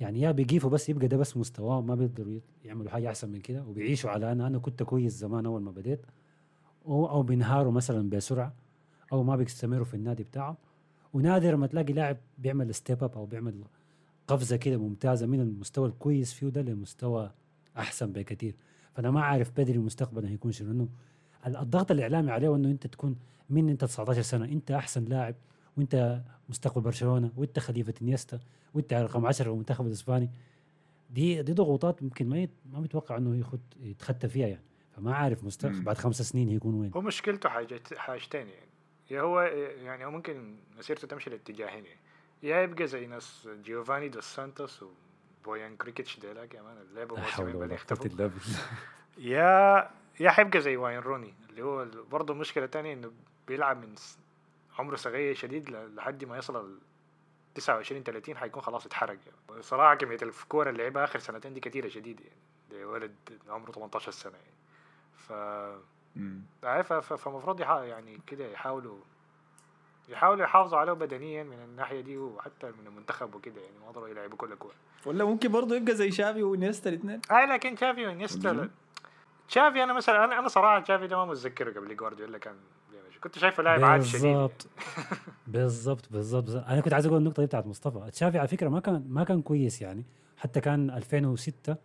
يعني 0.00 0.20
يا 0.20 0.30
بيقيفوا 0.30 0.70
بس 0.70 0.88
يبقى 0.88 1.08
ده 1.08 1.16
بس 1.16 1.36
مستواه 1.36 1.80
ما 1.80 1.94
بيقدروا 1.94 2.40
يعملوا 2.64 2.90
حاجة 2.90 3.08
أحسن 3.08 3.28
من 3.28 3.40
كده. 3.40 3.64
وبيعيشوا 3.64 4.10
على 4.10 4.32
أنا 4.32 4.46
أنا 4.46 4.58
كنت 4.58 4.82
كويس 4.82 5.12
زمان 5.12 5.46
أول 5.46 5.62
ما 5.62 5.70
بديت. 5.70 6.00
أو 6.86 7.06
أو 7.08 7.22
بينهاروا 7.22 7.72
مثلا 7.72 8.10
بسرعة 8.10 8.54
أو 9.12 9.22
ما 9.22 9.36
بيستمروا 9.36 9.84
في 9.84 9.94
النادي 9.94 10.22
بتاعهم 10.24 10.56
ونادر 11.12 11.56
ما 11.56 11.66
تلاقي 11.66 11.92
لاعب 11.92 12.16
بيعمل 12.38 12.74
step 12.74 13.04
up 13.04 13.12
أو 13.12 13.26
بيعمل 13.26 13.64
قفزة 14.28 14.56
كده 14.56 14.76
ممتازة 14.76 15.26
من 15.26 15.40
المستوى 15.40 15.88
الكويس 15.88 16.32
فيه 16.32 16.48
ده 16.48 16.62
لمستوى 16.62 17.30
أحسن 17.76 18.12
بكثير 18.12 18.54
فأنا 18.98 19.10
ما 19.10 19.20
عارف 19.22 19.50
بدري 19.60 19.78
مستقبلا 19.78 20.28
هيكون 20.28 20.52
شنو 20.52 20.70
انه 20.70 20.88
ال- 21.46 21.56
الضغط 21.56 21.90
الإعلامي 21.90 22.30
عليه 22.30 22.56
انه 22.56 22.70
أنت 22.70 22.86
تكون 22.86 23.16
من 23.50 23.68
أنت 23.68 23.84
19 23.84 24.22
سنة 24.22 24.44
أنت 24.44 24.70
أحسن 24.70 25.04
لاعب 25.04 25.34
وأنت 25.76 26.20
مستقبل 26.48 26.80
برشلونة 26.80 27.32
وأنت 27.36 27.58
خليفة 27.58 27.94
إنيستا 28.02 28.40
وأنت 28.74 28.92
رقم 28.94 29.26
10 29.26 29.44
في 29.44 29.50
المنتخب 29.50 29.86
الاسباني 29.86 30.30
دي 31.10 31.42
دي 31.42 31.52
ضغوطات 31.52 32.02
ممكن 32.02 32.28
ما 32.28 32.38
يت 32.38 32.50
ما 32.72 32.80
متوقع 32.80 33.16
إنه 33.16 33.36
يخد 33.36 33.60
يتخطى 33.82 34.28
فيها 34.28 34.46
يعني. 34.46 34.62
فما 34.96 35.14
عارف 35.14 35.44
مستقبل. 35.44 35.82
بعد 35.82 35.98
خمس 35.98 36.22
سنين 36.22 36.48
هيكون 36.48 36.74
وين. 36.74 36.90
هو 36.96 37.00
مشكلته 37.00 37.48
حاجة 37.48 37.80
حاجتين 37.96 38.40
يعني. 38.48 38.68
يا 39.10 39.20
هو 39.20 39.40
يعني 39.84 40.04
هو 40.04 40.10
ممكن 40.10 40.54
مسيرته 40.78 41.08
تمشي 41.08 41.30
لاتجاهين 41.30 41.84
يعني. 41.84 42.00
يا 42.42 42.62
يبقى 42.62 42.86
زي 42.86 43.06
ناس 43.06 43.48
جيوفاني 43.64 44.08
دوس 44.08 44.24
سانتوس 44.24 44.84
وبويان 45.48 45.76
كركيتش 45.76 46.20
ديلا 46.20 46.46
كمان 46.46 46.76
اللي 46.76 47.00
لعبوا 47.00 47.16
لا 47.16 47.22
حول 47.22 47.56
ولا 47.56 47.74
اختفوا 47.74 48.04
قوه 48.04 48.14
الا 48.14 48.26
بالله 48.26 48.58
يا 49.18 49.90
يا 50.20 50.30
حيبقى 50.30 50.60
زي 50.60 50.76
واين 50.76 50.98
روني 50.98 51.34
اللي 51.50 51.62
هو 51.62 51.86
برضه 52.10 52.34
المشكلة 52.34 52.64
الثانية 52.64 52.92
إنه 52.92 53.12
بيلعب 53.48 53.76
من 53.76 53.94
عمره 54.78 54.96
صغير 54.96 55.34
شديد 55.34 55.70
لحد 55.70 56.24
ما 56.24 56.38
يصل 56.38 56.56
ال 56.66 56.78
29 57.54 58.02
30 58.02 58.36
حيكون 58.36 58.62
خلاص 58.62 58.86
اتحرق. 58.86 59.18
يعني. 59.26 59.62
صراحة 59.62 59.94
كمية 59.94 60.18
الكورة 60.22 60.70
اللي 60.70 60.82
لعبها 60.82 61.04
آخر 61.04 61.18
سنتين 61.18 61.54
دي 61.54 61.60
كثيرة 61.60 61.88
شديد 61.88 62.20
يعني 62.20 62.82
لولد 62.82 63.14
عمره 63.48 63.72
18 63.72 64.10
سنة 64.12 64.32
يعني. 64.32 64.58
ف. 65.16 65.32
عارف 66.64 66.92
فالمفروض 66.92 67.60
يعني 67.60 68.20
كده 68.26 68.46
يحاولوا 68.46 68.98
يحاولوا 70.08 70.44
يحافظوا 70.44 70.78
عليه 70.78 70.92
بدنيا 70.92 71.42
من 71.42 71.56
الناحية 71.64 72.00
دي 72.00 72.18
وحتى 72.18 72.66
من 72.66 72.86
المنتخب 72.86 73.34
وكده 73.34 73.60
يعني 73.60 73.74
ما 73.86 73.90
ضروري 73.92 74.10
يلعبوا 74.10 74.36
كل 74.36 74.54
كورة 74.54 74.74
ولا 75.06 75.24
ممكن 75.24 75.52
برضه 75.52 75.76
يبقى 75.76 75.94
زي 75.94 76.10
شافي 76.10 76.42
ونيستا 76.42 76.90
الاثنين 76.90 77.20
اي 77.32 77.46
لكن 77.46 77.74
تشافي 77.74 78.06
وإنيستا. 78.06 78.68
تشافي 79.48 79.82
أنا 79.82 79.92
مثلا 79.92 80.24
أنا 80.24 80.38
أنا 80.38 80.48
صراحة 80.48 80.80
تشافي 80.80 81.06
ده 81.06 81.16
ما 81.16 81.24
متذكره 81.24 81.80
قبل 81.80 81.96
جوارديولا 81.96 82.38
كان. 82.38 82.54
كنت 83.22 83.38
شايفه 83.38 83.62
لاعب 83.62 83.84
عادي 83.84 84.04
شديد 84.04 84.24
يعني. 84.24 84.34
بالضبط 84.36 84.68
بالضبط 85.46 86.12
بالضبط 86.12 86.44
بالضبط. 86.44 86.64
أنا 86.68 86.80
كنت 86.80 86.92
عايز 86.92 87.06
أقول 87.06 87.18
النقطة 87.18 87.40
دي 87.42 87.46
بتاعت 87.46 87.66
مصطفى 87.66 88.10
تشافي 88.10 88.38
على 88.38 88.48
فكرة 88.48 88.68
ما 88.68 88.80
كان 88.80 89.04
ما 89.08 89.24
كان 89.24 89.42
كويس 89.42 89.82
يعني 89.82 90.04
حتى 90.36 90.60
كان 90.60 90.90
2006 90.90 91.76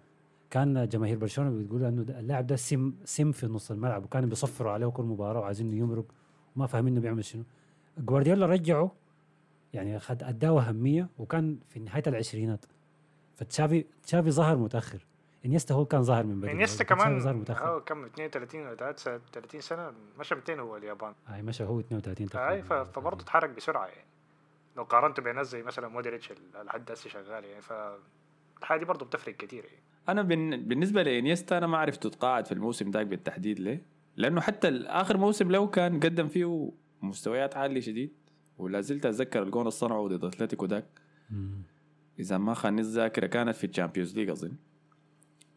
كان 0.50 0.88
جماهير 0.89 1.18
برشلونة 1.18 1.63
بتقول 1.63 1.84
إنه 1.84 2.01
اللاعب 2.20 2.48
ده 2.48 2.56
سم 2.56 2.94
سم 3.06 3.32
في 3.32 3.48
نص 3.48 3.72
الملعب 3.72 4.03
وكانوا 4.03 4.30
بيصفروا 4.30 4.72
عليه 4.72 4.88
كل 4.88 5.03
مباراة 5.03 5.39
وعايزينه 5.39 5.74
يمرق 5.75 6.06
وما 6.56 6.68
فاهمين 6.68 6.94
إنه 6.94 7.01
بيعمل 7.01 7.25
شنو 7.25 7.44
جوارديولا 7.97 8.45
رجعه 8.45 8.91
يعني 9.73 10.00
خد 10.00 10.23
أداه 10.23 10.59
أهمية 10.62 11.09
وكان 11.17 11.57
في 11.69 11.79
نهاية 11.79 12.03
العشرينات. 12.07 12.65
فتشافي 13.35 13.85
تشافي 14.03 14.31
ظهر 14.31 14.57
متأخر. 14.57 15.05
إنيستا 15.45 15.73
هو 15.75 15.85
كان 15.85 16.03
ظاهر 16.03 16.25
من 16.25 16.39
بدري. 16.39 16.51
إنيستا 16.51 16.83
كمان 16.83 17.19
ظهر 17.19 17.33
متأخر. 17.33 17.67
هو 17.69 17.81
كم 17.81 18.05
32 18.05 18.62
ولا 18.67 18.91
30 19.33 19.62
سنة 19.62 19.91
مشى 20.19 20.35
200 20.35 20.59
هو 20.59 20.77
اليابان. 20.77 21.13
هاي 21.27 21.41
مشى 21.41 21.63
هو 21.63 21.79
32 21.79 22.27
أي 22.27 22.62
ف- 22.62 22.67
تقريباً. 22.67 22.83
فبرضه 22.83 23.23
اتحرك 23.23 23.50
بسرعة 23.50 23.85
يعني. 23.85 24.07
لو 24.77 24.83
قارنته 24.83 25.21
بناس 25.23 25.47
زي 25.47 25.63
مثلا 25.63 25.88
مودريتش 25.88 26.33
لحد 26.65 26.91
هسه 26.91 27.09
شغال 27.09 27.43
يعني 27.45 27.62
ف 27.62 27.73
الحاجة 28.59 28.79
دي 28.79 28.85
برضه 28.85 29.05
بتفرق 29.05 29.35
كثير 29.35 29.65
يعني. 29.65 29.77
أنا 30.09 30.21
بن... 30.21 30.63
بالنسبة 30.67 31.03
لإنيستا 31.03 31.57
أنا 31.57 31.67
ما 31.67 31.77
عرفت 31.77 32.05
اتقاعد 32.05 32.45
في 32.45 32.51
الموسم 32.51 32.91
ذاك 32.91 33.07
بالتحديد 33.07 33.59
ليه. 33.59 33.81
لأنه 34.17 34.41
حتى 34.41 34.83
آخر 34.85 35.17
موسم 35.17 35.51
له 35.51 35.67
كان 35.67 36.00
قدم 36.00 36.27
فيه 36.27 36.71
مستويات 37.03 37.57
عاليه 37.57 37.81
شديد 37.81 38.13
ولا 38.57 38.81
زلت 38.81 39.05
أتذكر 39.05 39.43
الجون 39.43 39.62
اللي 39.62 39.72
صنعه 39.72 40.07
ضد 40.07 40.25
أتلتيكو 40.25 40.65
ذاك. 40.65 40.86
إذا 42.19 42.38
ما 42.38 42.53
خاني 42.53 42.81
الذاكرة 42.81 43.27
كانت 43.27 43.55
في 43.55 43.63
ال 43.67 43.72
Champions 43.72 44.15
League 44.15 44.29
أظن. 44.29 44.51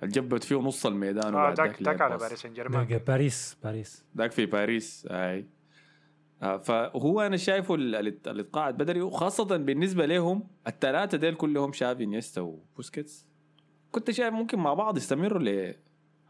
الجبت 0.03 0.45
فيه 0.45 0.57
نص 0.57 0.87
الميدان 0.87 1.25
آه 1.35 1.39
وبعد 1.39 1.55
داك 1.55 1.69
ذاك 1.69 1.83
داك 1.83 2.01
لعب 2.01 2.11
على. 2.13 2.19
باريس 2.21 2.39
سان 2.43 2.53
جيرمان. 2.53 2.87
باريس 3.07 3.57
باريس. 3.65 4.05
ذاك 4.17 4.33
في 4.33 4.47
باريس 4.47 5.07
أي. 5.11 5.47
آه، 6.43 6.57
فهو 6.57 7.21
أنا 7.21 7.37
شايفه 7.37 7.75
ال- 7.75 7.95
ال- 7.95 8.29
اللي 8.29 8.43
اتقاعد 8.43 8.77
بدري 8.77 9.01
وخاصة 9.03 9.57
بالنسبة 9.57 10.07
لهم 10.07 10.49
الثلاثه 10.67 11.19
ديل 11.19 11.35
كلهم 11.35 11.73
شافي 11.73 12.05
إنيستا 12.05 12.41
وبوسكيتس. 12.41 13.27
كنت 13.93 14.11
شايف 14.11 14.35
ممكن 14.35 14.59
مع 14.59 14.75
بعض 14.75 14.97
يستمروا 14.97 15.39
ل 15.43 15.75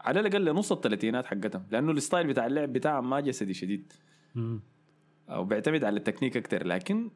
على 0.01 0.19
الأقل 0.19 0.45
لنص 0.45 0.71
الثلاثينات 0.71 1.25
حقتهم 1.25 1.65
لأنه 1.71 1.91
ال 1.91 1.97
style 1.97 2.27
بتاع 2.27 2.45
اللعب 2.47 2.73
بتاعهم 2.73 3.09
ما 3.09 3.19
جسدي 3.19 3.53
شديد. 3.53 3.93
مم. 4.35 4.59
أو 5.29 5.43
بيعتمد 5.43 5.83
على 5.83 5.97
التكنيك 5.97 6.37
أكثر 6.37 6.67
لكن 6.67 7.09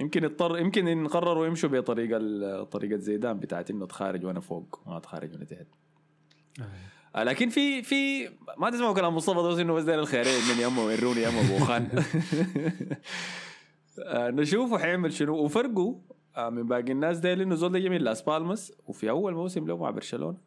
يمكن 0.00 0.24
يضطر 0.24 0.58
يمكن 0.58 0.88
إن 0.88 1.06
قرروا 1.06 1.46
يمشوا 1.46 1.68
بطريقة 1.68 2.62
طريقة 2.64 2.96
زيدان 2.96 3.38
بتاعت 3.38 3.70
إنه 3.70 3.84
اتخارج 3.84 4.24
وأنا 4.24 4.40
فوق 4.40 4.80
ما 4.86 4.96
اتخارج 4.96 5.32
وأنا 5.32 5.44
تحت. 5.44 5.66
آه. 6.60 6.64
آه، 7.20 7.22
لكن 7.24 7.48
في 7.48 7.82
في 7.82 8.28
ما 8.58 8.70
تسمعوا 8.70 8.94
كلام 8.94 9.16
مصطفى 9.16 9.36
دوس 9.36 9.58
إنه 9.58 9.72
بس 9.72 9.84
داير 9.84 9.98
الخيرين 10.00 10.40
من 10.56 10.62
يمه 10.62 10.84
ويروني 10.84 11.22
يمه 11.22 11.58
بوجبا 11.58 11.88
آه، 14.04 14.30
نشوفه 14.30 14.78
حيعمل 14.78 15.12
شنو. 15.12 15.34
وفرقه 15.36 16.00
آه، 16.36 16.50
من 16.50 16.62
باقي 16.62 16.92
الناس 16.92 17.18
ديل 17.18 17.40
إنه 17.40 17.54
زول 17.54 17.72
ده 17.72 17.78
جميل 17.78 18.04
لاس 18.04 18.22
بالماس 18.22 18.72
وفي 18.86 19.10
أول 19.10 19.34
موسم 19.34 19.66
له 19.66 19.76
مع 19.76 19.90
برشلونة. 19.90 20.38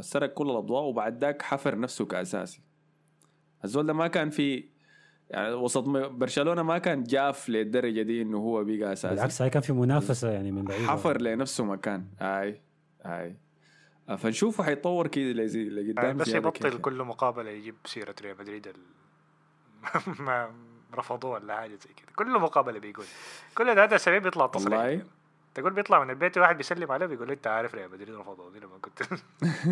سرق 0.00 0.32
كل 0.34 0.50
الأضواء 0.50 0.82
وبعد 0.82 1.24
ذاك 1.24 1.42
حفر 1.42 1.78
نفسه 1.78 2.04
كأساسي. 2.04 2.60
الزول 3.64 3.86
ده 3.86 3.92
ما 3.92 4.06
كان 4.06 4.30
في 4.30 4.64
يعني 5.30 5.54
وسط 5.54 5.82
برشلونة 6.08 6.62
ما 6.62 6.78
كان 6.78 7.02
جاف 7.02 7.48
للدرجة 7.48 8.02
دي 8.02 8.22
إنه 8.22 8.38
هو 8.38 8.64
بقى 8.64 8.92
أساسي. 8.92 9.14
بالعكس 9.14 9.42
هاي 9.42 9.50
كان 9.50 9.62
في 9.62 9.72
منافسة 9.72 10.30
يعني 10.30 10.50
من 10.52 10.64
بعيد. 10.64 10.86
حفر 10.86 11.20
لنفسه 11.20 11.64
مكان. 11.64 12.06
اي 12.20 12.60
اي 13.06 13.36
آه، 14.08 14.16
فنشوفه 14.16 14.64
حيتطور 14.64 15.06
كده 15.06 15.32
لزي- 15.32 15.68
لقدام 15.68 16.16
بس 16.16 16.28
يبطل. 16.28 16.78
كل 16.78 17.02
مقابلة 17.02 17.50
يجيب 17.50 17.74
سيرة 17.84 18.14
ريال 18.22 18.36
مدريد 18.40 18.66
ال... 18.66 18.74
ما 20.26 20.50
رفضوه 20.94 21.30
ولا 21.30 21.56
حاجة 21.56 21.70
زي 21.70 21.90
كده. 21.96 22.12
كل 22.16 22.38
مقابلة 22.40 22.78
بيقول. 22.78 23.04
كل 23.54 23.68
هذا 23.78 23.96
سبب 23.96 24.22
بيطلع 24.22 24.46
تصريح. 24.46 24.78
والله. 24.78 25.02
تقول 25.54 25.72
بيطلع 25.72 26.04
من 26.04 26.10
البيت 26.10 26.38
واحد 26.38 26.56
بيسلم 26.56 26.92
عليه 26.92 27.06
بيقول 27.06 27.28
له 27.28 27.34
انت 27.34 27.46
عارف 27.46 27.74
ريال 27.74 27.90
مدريد 27.90 28.14
رفضوني 28.14 28.60
لما 28.60 28.78
كنت 28.82 29.02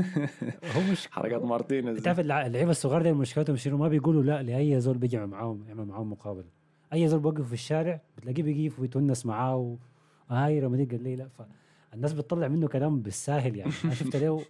هو 0.77 0.81
مش 0.93 1.09
حركات 1.11 1.43
مارتينيز 1.43 1.99
بتعرف 1.99 2.21
اللع- 2.21 2.47
اللعيبة 2.47 2.71
الصغار 2.71 3.03
دي 3.03 3.13
مشكلتهم 3.13 3.57
شنو؟ 3.57 3.77
ما 3.77 3.89
بيقولوا 3.89 4.23
لا 4.23 4.43
لأي 4.43 4.81
زول 4.81 4.99
بيجي 4.99 5.19
معاهم 5.27 5.65
يعمل 5.69 5.85
معاهم 5.85 6.11
مقابلة. 6.13 6.45
أي 6.93 7.09
زول 7.09 7.21
بوقف 7.21 7.47
في 7.47 7.53
الشارع 7.53 8.01
بتلاقيه 8.17 8.43
بيقف 8.43 8.81
ويتونس 8.81 9.27
معاه 9.27 9.57
و... 9.57 9.77
هاي 10.31 10.61
رمضان 10.61 10.87
قال 10.87 11.03
لي 11.03 11.17
لا 11.17 11.29
فالناس 11.93 12.13
بتطلع 12.13 12.49
منه 12.49 12.69
كلام 12.69 13.01
بالساهل 13.01 13.57
يعني. 13.57 13.73
أنا 13.85 13.95
شفت 13.95 14.17
له 14.17 14.45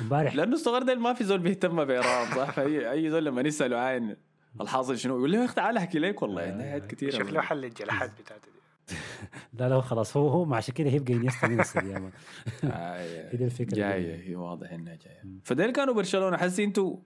امبارح. 0.00 0.34
لأنه 0.36 0.52
الصغار 0.54 0.82
ده 0.82 0.94
ما 0.94 1.12
في 1.14 1.24
زول 1.24 1.38
بيهتم 1.38 1.84
بإيران 1.84 2.26
صح؟ 2.36 2.50
فاي 2.56 2.90
أي 2.90 3.10
زول 3.10 3.24
لما 3.24 3.42
نساله 3.42 3.76
عين 3.76 4.16
الحاصل 4.60 4.98
شنو 4.98 5.16
يقول 5.18 5.32
له 5.32 5.38
يا 5.40 5.44
أخي 5.44 5.54
تعال 5.54 5.76
أحكي 5.76 5.98
لك 5.98 6.22
والله 6.22 6.42
آه، 6.42 6.52
عندي 6.52 6.64
حاجات 6.64 6.86
كثيره 6.90 7.10
شوف 7.18 7.30
له 7.32 7.40
حل 7.40 7.64
الجلحات 7.64 8.10
بتاعته 8.20 8.44
دي. 8.46 8.58
لا 9.58 9.68
لا 9.68 9.80
خلاص. 9.80 10.16
هو 10.16 10.28
هو 10.28 10.44
مع 10.44 10.56
عشان 10.56 10.74
كده 10.74 10.90
هيبقى 10.90 11.14
إنيستا 11.14 11.48
من 11.48 11.60
السيامة 11.60 12.10
هي 12.64 13.30
دي 13.36 13.44
الفكرة. 13.44 13.74
جاية 13.76 14.28
هي 14.28 14.36
واضح 14.36 14.72
إنها 14.72 14.94
جاية. 14.94 15.22
فديل 15.44 15.70
كانوا 15.70 15.94
برشلونة. 15.94 16.36
حسي 16.36 16.64
أنتوا 16.64 16.96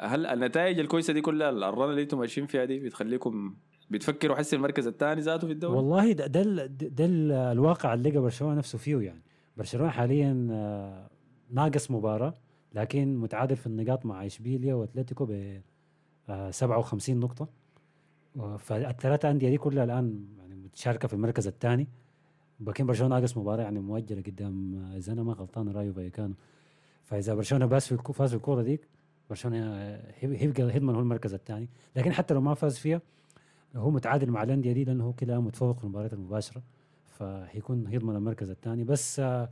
هل 0.00 0.26
النتائج 0.26 0.78
الكويسة 0.78 1.12
دي 1.12 1.20
كلها 1.20 1.50
الرن 1.50 1.90
اللي 1.90 2.02
أنتم 2.02 2.18
ماشيين 2.18 2.46
فيها 2.46 2.64
دي 2.64 2.78
بتخليكم 2.78 3.54
بتفكروا 3.90 4.36
حسي 4.36 4.56
المركز 4.56 4.86
الثاني 4.86 5.20
ذاته 5.20 5.46
في 5.46 5.52
الدوري؟ 5.52 5.76
والله 5.76 6.12
ده 6.12 6.26
ده, 6.26 6.66
ده 6.66 7.04
ال- 7.04 7.32
الواقع 7.32 7.94
اللي 7.94 8.10
لقى 8.10 8.20
برشلونة 8.20 8.54
نفسه 8.54 8.78
فيه 8.78 9.00
يعني. 9.00 9.22
برشلونة 9.56 9.90
حاليا 9.90 10.48
آه، 10.50 11.10
ناقص 11.50 11.90
مباراة 11.90 12.34
لكن 12.74 13.16
متعادل 13.16 13.56
في 13.56 13.66
النقاط 13.66 14.06
مع 14.06 14.26
إشبيليا 14.26 14.74
وأتلتيكو 14.74 15.24
ب 15.26 15.60
آه، 16.28 16.50
57 16.50 17.20
نقطة. 17.20 17.48
و- 18.36 18.56
فالثلاثة 18.56 19.30
أندية 19.30 19.48
دي 19.48 19.56
كلها 19.58 19.84
الآن 19.84 20.24
متشاركه 20.78 21.08
في 21.08 21.14
المركز 21.14 21.46
الثاني. 21.46 21.86
لكن 22.60 22.86
برشلونة 22.86 23.14
ناقص 23.16 23.36
مباراة 23.36 23.62
يعني 23.62 23.80
مؤجلة 23.80 24.22
قدام 24.22 24.74
إذا 24.96 25.12
أنا 25.12 25.22
ما 25.22 25.32
غلطان 25.32 25.68
رايو 25.68 25.92
فايكانو. 25.92 26.34
فإذا 27.04 27.34
برشلونة 27.34 27.66
باس 27.66 27.94
في 27.94 28.12
فاز 28.12 28.34
الكورة 28.34 28.62
ديك 28.62 28.88
برشلونة 29.30 29.56
آه، 29.66 30.14
هيب- 30.18 30.32
هيبقى 30.32 30.74
هيضمن 30.74 30.94
هو 30.94 31.00
المركز 31.00 31.34
الثاني. 31.34 31.68
لكن 31.96 32.12
حتى 32.12 32.34
لو 32.34 32.40
ما 32.40 32.54
فاز 32.54 32.78
فيها 32.78 33.00
هو 33.76 33.90
متعادل 33.90 34.30
مع 34.30 34.42
الأندية 34.42 34.72
دي 34.72 34.84
لأنه 34.84 35.04
هو 35.04 35.12
كده 35.12 35.40
متفوق 35.40 35.78
في 35.78 35.84
المباريات 35.84 36.12
المباشرة 36.12 36.62
فهيكون 37.06 37.86
هيضمن 37.86 38.16
المركز 38.16 38.50
الثاني. 38.50 38.84
بس 38.84 39.20
آه، 39.20 39.48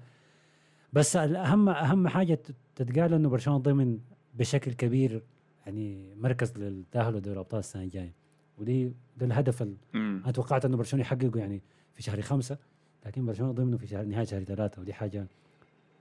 بس 0.93 1.17
الأهم 1.17 1.69
أهم 1.69 2.09
حاجة 2.09 2.35
تت- 2.35 2.55
تتقال 2.77 3.15
إنه 3.15 3.29
برشلونة 3.29 3.59
ضمن 3.59 3.99
بشكل 4.35 4.73
كبير 4.73 5.23
يعني 5.67 6.15
مركز 6.15 6.59
للتأهل 6.59 7.15
لدوري 7.17 7.35
الأبطال 7.35 7.59
السنة 7.61 7.83
الجاية. 7.83 8.13
ودي 8.59 8.93
ده 9.17 9.27
الهدف 9.27 9.63
ال- 9.63 9.77
مم. 9.95 10.21
أنا 10.25 10.33
توقعت 10.33 10.65
إنه 10.65 10.77
برشلونة 10.77 11.01
يحققه 11.03 11.39
يعني 11.39 11.63
في 11.95 12.03
شهر 12.03 12.21
خمسة 12.23 12.59
لكن 13.07 13.27
برشلونة 13.27 13.53
ضمنه 13.53 13.77
في 13.77 13.87
شهر 13.87 14.05
نهاية 14.05 14.25
شهر 14.25 14.45
ثلاثة 14.45 14.81
ودي 14.83 14.93
حاجة 14.93 15.27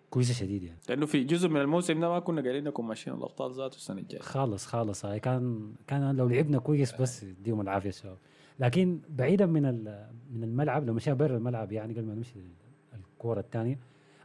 كويسة 0.10 0.34
شديد 0.34 0.64
يعني. 0.64 0.78
لأنه 0.90 1.06
في 1.06 1.24
جزء 1.24 1.50
من 1.50 1.62
الموسم 1.62 2.00
ده 2.00 2.10
ما 2.10 2.20
كنا 2.20 2.42
قايلين 2.42 2.68
انكم 2.68 2.88
ماشيين 2.88 3.16
الأبطال 3.18 3.52
ذاته 3.54 3.76
السنة 3.76 4.02
الجاية. 4.02 4.22
خالص 4.22 4.66
خالص. 4.66 5.06
هاي 5.06 5.20
كان 5.20 5.72
كان 5.88 6.16
لو 6.16 6.28
لعبنا 6.28 6.60
كويس 6.60 7.02
بس 7.02 7.24
يديهم 7.24 7.62
العافية 7.62 7.90
الشباب 7.90 8.18
لكن 8.60 9.00
بعيدا 9.10 9.46
من 9.46 9.64
من 10.34 10.44
الملعب 10.44 10.86
لو 10.88 10.94
مشينا 10.94 11.16
برا 11.16 11.38
الملعب 11.38 11.72
يعني 11.72 11.94
قبل 11.94 12.06
ما 12.06 12.16
نمشي 12.16 12.40
الكورة 13.14 13.40
الثانية 13.40 13.80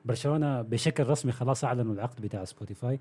برشلونة 0.04 0.62
بشكل 0.62 1.06
رسمي 1.06 1.32
خلاص 1.32 1.64
أعلنوا 1.64 1.94
العقد 1.94 2.20
بتاع 2.20 2.44
سبوتيفاي 2.44 3.00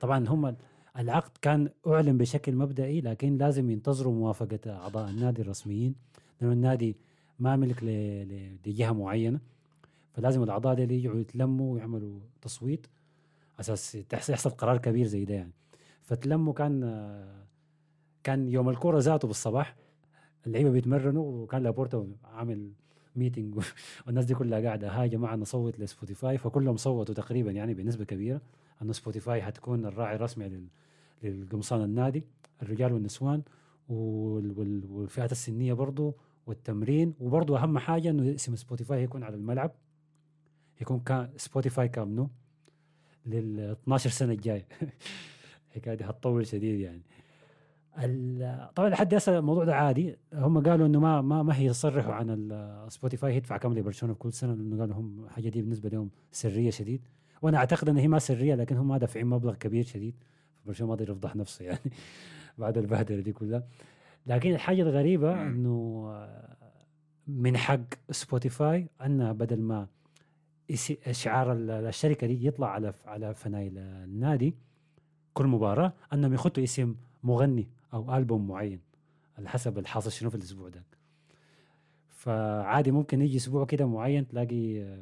طبعا 0.00 0.28
هم 0.28 0.56
العقد 0.98 1.30
كان 1.42 1.68
أعلن 1.86 2.18
بشكل 2.18 2.54
مبدئي 2.56 3.00
لكن 3.00 3.38
لازم 3.38 3.70
ينتظروا 3.70 4.14
موافقة 4.14 4.58
أعضاء 4.66 5.10
النادي 5.10 5.42
الرسميين 5.42 5.94
لأنه 6.40 6.52
النادي 6.52 6.96
ما 7.38 7.56
ملك 7.56 7.82
لجهة 8.66 8.92
معينة 8.92 9.40
فلازم 10.12 10.42
الأعضاء 10.42 10.74
دي 10.74 10.94
يجوا 10.94 11.20
يتلموا 11.20 11.74
ويعملوا 11.74 12.20
تصويت 12.42 12.86
أساس 13.60 13.98
يحصل 14.28 14.50
قرار 14.50 14.78
كبير 14.78 15.06
زي 15.06 15.24
ده 15.24 15.34
يعني. 15.34 15.52
فتلموا 16.02 16.52
كان 16.52 16.80
كان 18.24 18.48
يوم 18.48 18.68
الكورة 18.68 18.98
ذاته 18.98 19.28
بالصباح 19.28 19.76
اللعيبة 20.46 20.70
بيتمرنوا 20.70 21.42
وكان 21.42 21.62
لابورتا 21.62 22.06
عامل 22.24 22.70
meeting 23.16 23.54
والناس 24.06 24.24
دي 24.24 24.34
كلها 24.34 24.60
قاعدة 24.60 24.88
ها 24.90 25.02
يا 25.02 25.06
جماعة 25.06 25.36
نصوت 25.36 25.80
لسبوتيفاي. 25.80 26.38
فكلهم 26.38 26.76
صوتوا 26.76 27.14
تقريبا 27.14 27.50
يعني 27.50 27.74
بنسبة 27.74 28.04
كبيرة 28.04 28.40
إنه 28.82 28.92
سبوتيفاي 28.92 29.42
حتكون 29.42 29.86
الراعي 29.86 30.16
الرسمي 30.16 30.46
للقمصان 31.22 31.82
النادي 31.84 32.24
الرجال 32.62 32.92
والنسوان 32.92 33.42
وال- 33.88 34.58
وال- 34.58 34.84
والفئات 34.90 35.32
السنية 35.32 35.72
برضو 35.72 36.14
والتمرين. 36.46 37.14
وبرضو 37.20 37.56
أهم 37.56 37.78
حاجة 37.78 38.10
إنه 38.10 38.34
اسم 38.34 38.56
سبوتيفاي 38.56 39.02
يكون 39.02 39.22
على 39.22 39.36
الملعب. 39.36 39.72
يكون 40.80 41.00
كان 41.00 41.28
سبوتيفاي 41.36 41.88
كامنو 41.88 42.28
لل 43.26 43.60
12 43.60 44.10
سنة 44.10 44.32
الجايه 44.32 44.66
الحكاية 45.70 45.94
دي 45.94 46.04
هتطول 46.04 46.46
شديد 46.46 46.80
يعني. 46.80 47.02
طبعا 48.74 48.88
لحد 48.88 49.14
هسه 49.14 49.38
الموضوع 49.38 49.64
ده 49.64 49.74
عادي. 49.76 50.16
هم 50.34 50.62
قالوا 50.62 50.86
إنه 50.86 51.00
ما 51.00 51.20
ما 51.20 51.42
ما 51.42 51.58
هيصرحوا 51.58 52.14
عن 52.14 52.30
ال- 52.30 52.92
سبوتيفاي 52.92 53.36
يدفع 53.36 53.56
كم 53.56 53.74
لبرشلونة 53.74 54.14
كل 54.14 54.32
سنة 54.32 54.54
لأنه 54.54 54.78
قالوا 54.80 54.96
هم 54.96 55.24
الحاجة 55.24 55.48
دي 55.48 55.62
بالنسبة 55.62 55.88
لهم 55.88 56.10
سرية 56.32 56.70
شديد. 56.70 57.00
وأنا 57.42 57.58
أعتقد 57.58 57.88
إن 57.88 57.96
هي 57.96 58.08
ما 58.08 58.18
سرية 58.18 58.54
لكن 58.54 58.76
هم 58.76 58.96
دافعين 58.96 59.26
مبلغ 59.26 59.54
كبير 59.54 59.84
شديد. 59.84 60.14
برشلونه 60.66 60.92
ما 60.92 60.96
قدر 60.96 61.10
يفضح 61.10 61.36
نفسه 61.36 61.64
يعني 61.64 61.90
بعد 62.58 62.78
البهدلة 62.78 63.20
دي 63.20 63.32
كلها. 63.32 63.62
لكن 64.26 64.50
الحاجة 64.54 64.82
الغريبة. 64.82 65.42
إنه 65.42 66.26
من 67.28 67.56
حق 67.56 67.80
سبوتيفاي 68.10 68.86
أن 69.02 69.32
بدل 69.32 69.60
ما 69.60 69.86
يس- 70.70 70.92
شعار 71.10 71.52
ال- 71.52 71.70
الشركة 71.70 72.26
دي 72.26 72.46
يطلع 72.46 72.68
على 72.70 72.94
على 73.06 73.34
فنايل 73.34 73.78
النادي 73.78 74.54
كل 75.34 75.46
مباراة 75.46 75.92
أنهم 76.12 76.34
يخطوا 76.34 76.62
اسم 76.64 76.94
مغني 77.24 77.68
أو 77.94 78.16
ألبوم 78.16 78.48
معين 78.48 78.80
على 79.38 79.48
حسب 79.48 79.78
الحاصل 79.78 80.12
شنو 80.12 80.30
في 80.30 80.36
الأسبوع 80.36 80.68
ده. 80.68 80.82
فعادي 82.08 82.90
ممكن 82.90 83.22
يجي 83.22 83.36
أسبوع 83.36 83.64
كده 83.64 83.86
معين 83.86 84.28
تلاقي 84.28 84.94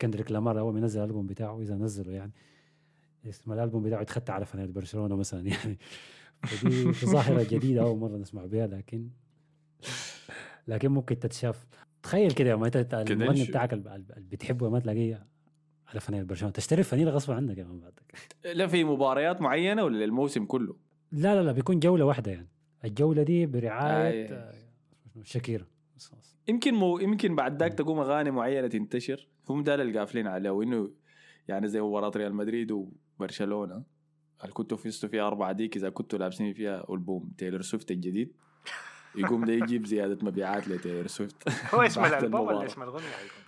كندريك 0.00 0.32
لامار 0.32 0.58
أول 0.58 0.72
ما 0.74 0.78
ينزل 0.80 1.00
الألبوم 1.00 1.26
بتاعه 1.26 1.60
إذا 1.60 1.74
نزله 1.74 2.12
يعني. 2.12 2.32
اسم 3.28 3.52
الألبوم 3.52 3.82
بتاعه 3.82 4.02
يتخطى 4.02 4.32
على 4.32 4.46
فنانة 4.46 4.72
برشلونة 4.72 5.16
مثلا 5.16 5.40
يعني. 5.46 5.78
فدي 6.42 6.92
ظاهرة 6.92 7.46
جديدة 7.50 7.82
أول 7.82 7.98
مرة 7.98 8.16
نسمع 8.16 8.44
بها 8.44 8.66
لكن 8.66 9.08
لكن 10.68 10.88
ممكن 10.88 11.18
تتشاف. 11.18 11.66
تخيل 12.02 12.30
كده 12.32 12.52
لما 12.52 12.66
أنت 12.66 12.94
المغني. 13.10 13.44
بتاعك 13.44 13.72
اللي 13.72 14.04
بتحبه 14.18 14.70
ما 14.70 14.78
تلاقيه 14.80 15.26
على 15.88 16.00
فنانة 16.00 16.24
برشلونة. 16.24 16.52
تشتري 16.52 16.82
فنيله 16.82 17.10
غصب 17.10 17.32
عنك 17.32 17.56
كمان 17.56 17.80
بعدك. 17.80 18.14
لا 18.54 18.66
في 18.66 18.84
مباريات 18.84 19.40
معينة 19.40 19.84
ولا 19.84 20.04
الموسم 20.04 20.44
كله؟ 20.44 20.76
لا 21.12 21.34
لا 21.34 21.42
لا 21.42 21.52
بيكون 21.52 21.78
جولة 21.80 22.04
واحدة 22.04 22.32
يعني. 22.32 22.48
الجولة 22.84 23.22
دي 23.22 23.46
برعاية 23.46 24.26
آه، 24.26 24.52
آه، 25.16 25.22
شاكيرا. 25.22 25.66
يمكن 26.48 26.74
مو 26.74 26.98
يمكن 26.98 27.36
بعد 27.36 27.62
ذاك 27.62 27.74
تقوم 27.74 27.98
أغاني 27.98 28.30
معينة 28.30 28.68
تنتشر 28.68 29.28
هم 29.48 29.62
ده 29.62 29.74
اللي 29.74 29.98
قافلين 29.98 30.26
عليه 30.26 30.50
وإنه 30.50 30.90
يعني 31.48 31.68
زي 31.68 31.80
مباراه 31.80 32.12
ريال 32.16 32.34
مدريد 32.34 32.70
وبرشلونه 33.18 33.82
اللي 34.42 34.52
كنتوا 34.52 34.76
فزتوا 34.78 35.08
فيها 35.08 35.26
أربعة 35.26 35.52
ديك 35.52 35.76
إذا 35.76 35.90
كنتوا 35.90 36.18
لابسين 36.18 36.54
فيها 36.54 36.84
ألبوم 36.90 37.32
تايلور 37.38 37.62
سويفت 37.62 37.90
الجديد 37.90 38.32
يقوم 39.14 39.44
ده 39.44 39.52
يجيب 39.52 39.86
زيادة 39.86 40.18
مبيعات 40.26 40.68
لتايلور 40.68 41.06
سويفت 41.06 41.48
هو 41.74 41.82
اسم 41.82 42.02
بعد 42.02 42.12
الألبوم 42.12 42.40
ولا. 42.46 42.66
اسم 42.66 42.82
الأغنية 42.82 43.06
حيكون؟ 43.06 43.42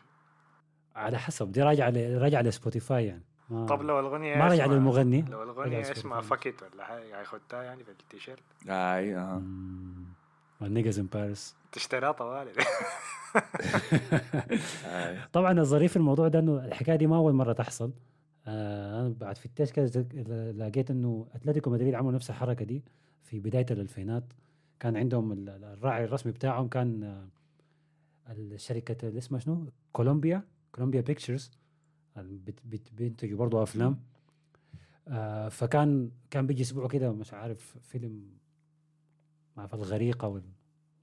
على 0.97 1.19
حسب 1.19 1.53
دي 1.53 1.63
راجعة 1.63 1.91
ل- 1.91 2.19
راجعة 2.23 2.43
لسبوتيفاي 2.43 3.07
يعني 3.07 3.23
ما 3.51 3.67
طب 3.67 3.83
لو 3.83 4.01
الأغنية 4.01 4.37
ما 4.37 4.49
رجع 4.49 4.65
اسمها- 4.65 4.77
للمغني 4.77 5.23
لو 5.23 5.43
لسبوتيفاي. 5.45 5.93
اسمها 5.93 6.21
Fuck 6.21 6.49
It 6.49 6.63
ولا 6.63 6.85
حاجة 6.85 7.17
حيحطها 7.17 7.63
يعني 7.63 7.85
في 7.85 7.91
التيشيرت 7.91 8.43
آي 8.69 9.17
آه. 9.17 9.43
Niggas 10.63 10.99
in 10.99 11.07
Paris 11.07 11.57
تشتريها 11.73 12.13
طوالي 12.13 12.51
آي. 14.87 15.19
طبعا 15.33 15.61
الظريف 15.61 15.91
في 15.91 15.97
الموضوع 15.97 16.29
ده 16.29 16.39
إنه 16.39 16.65
الحكاية 16.65 16.97
دي 16.97 17.07
ما 17.07 17.17
أول 17.17 17.33
مرة 17.33 17.53
تحصل 17.53 17.93
آه 18.47 19.09
بعد 19.09 19.37
كده 19.73 19.87
زك- 19.87 20.15
لقيت 20.57 20.91
إنه 20.91 21.27
أتلتيكو 21.35 21.71
مدريد 21.71 21.95
عملوا 21.95 22.13
نفس 22.13 22.31
الحركة 22.31 22.65
دي 22.65 22.83
في 23.23 23.41
بداية 23.41 23.67
الألفينات. 23.71 24.25
كان 24.81 24.97
عندهم 24.97 25.33
ال- 25.33 25.49
ال- 25.49 25.65
الراعي 25.65 26.05
الرسمي 26.05 26.33
بتاعهم 26.33 26.69
كان 26.69 27.03
آه 27.03 27.29
الشركة 28.33 29.09
اللي 29.09 29.19
اسمها 29.19 29.41
شنو؟ 29.41 29.67
Columbia 29.93 30.43
Columbia 30.73 31.01
Pictures. 31.01 31.51
بينتجوا 32.93 33.39
برضه 33.39 33.63
أفلام. 33.63 33.99
آه 35.09 35.49
فكان 35.49 36.11
كان 36.31 36.47
بيجي 36.47 36.63
أسبوع 36.63 36.89
كده 36.89 37.13
مش 37.13 37.33
عارف 37.35 37.79
فيلم 37.83 38.27
ما 39.57 39.61
اعرف 39.61 39.75
الغريقه 39.75 40.29
وال 40.29 40.43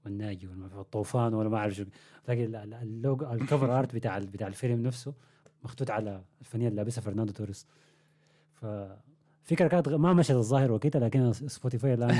والناجي 0.04 0.46
ولا 0.46 0.56
ما 0.56 0.62
أعرف 0.66 0.78
الطوفان 0.78 1.34
ولا 1.34 1.48
ما 1.48 1.56
أعرف 1.58 1.74
شو. 1.74 1.84
ال- 2.28 2.74
ال 2.74 2.86
logo 2.86 3.32
ال 3.32 3.40
cover 3.40 3.78
art 3.78 3.94
بتاع 3.94 4.18
بتاع 4.18 4.46
الفيلم 4.46 4.82
نفسه 4.82 5.14
مخطوط 5.64 5.90
على 5.90 6.22
الفنيلة 6.40 6.68
اللي 6.68 6.76
لابسها 6.76 7.02
فرناندو 7.02 7.32
توريس. 7.32 7.66
ف 8.52 8.66
فكرة 9.42 9.68
كانت 9.68 9.88
ما 9.88 10.12
مشت 10.12 10.30
الظاهر 10.30 10.72
وكده 10.72 10.98
لكن 11.00 11.32
سبوتيفاي 11.32 11.94
الآن 11.94 12.16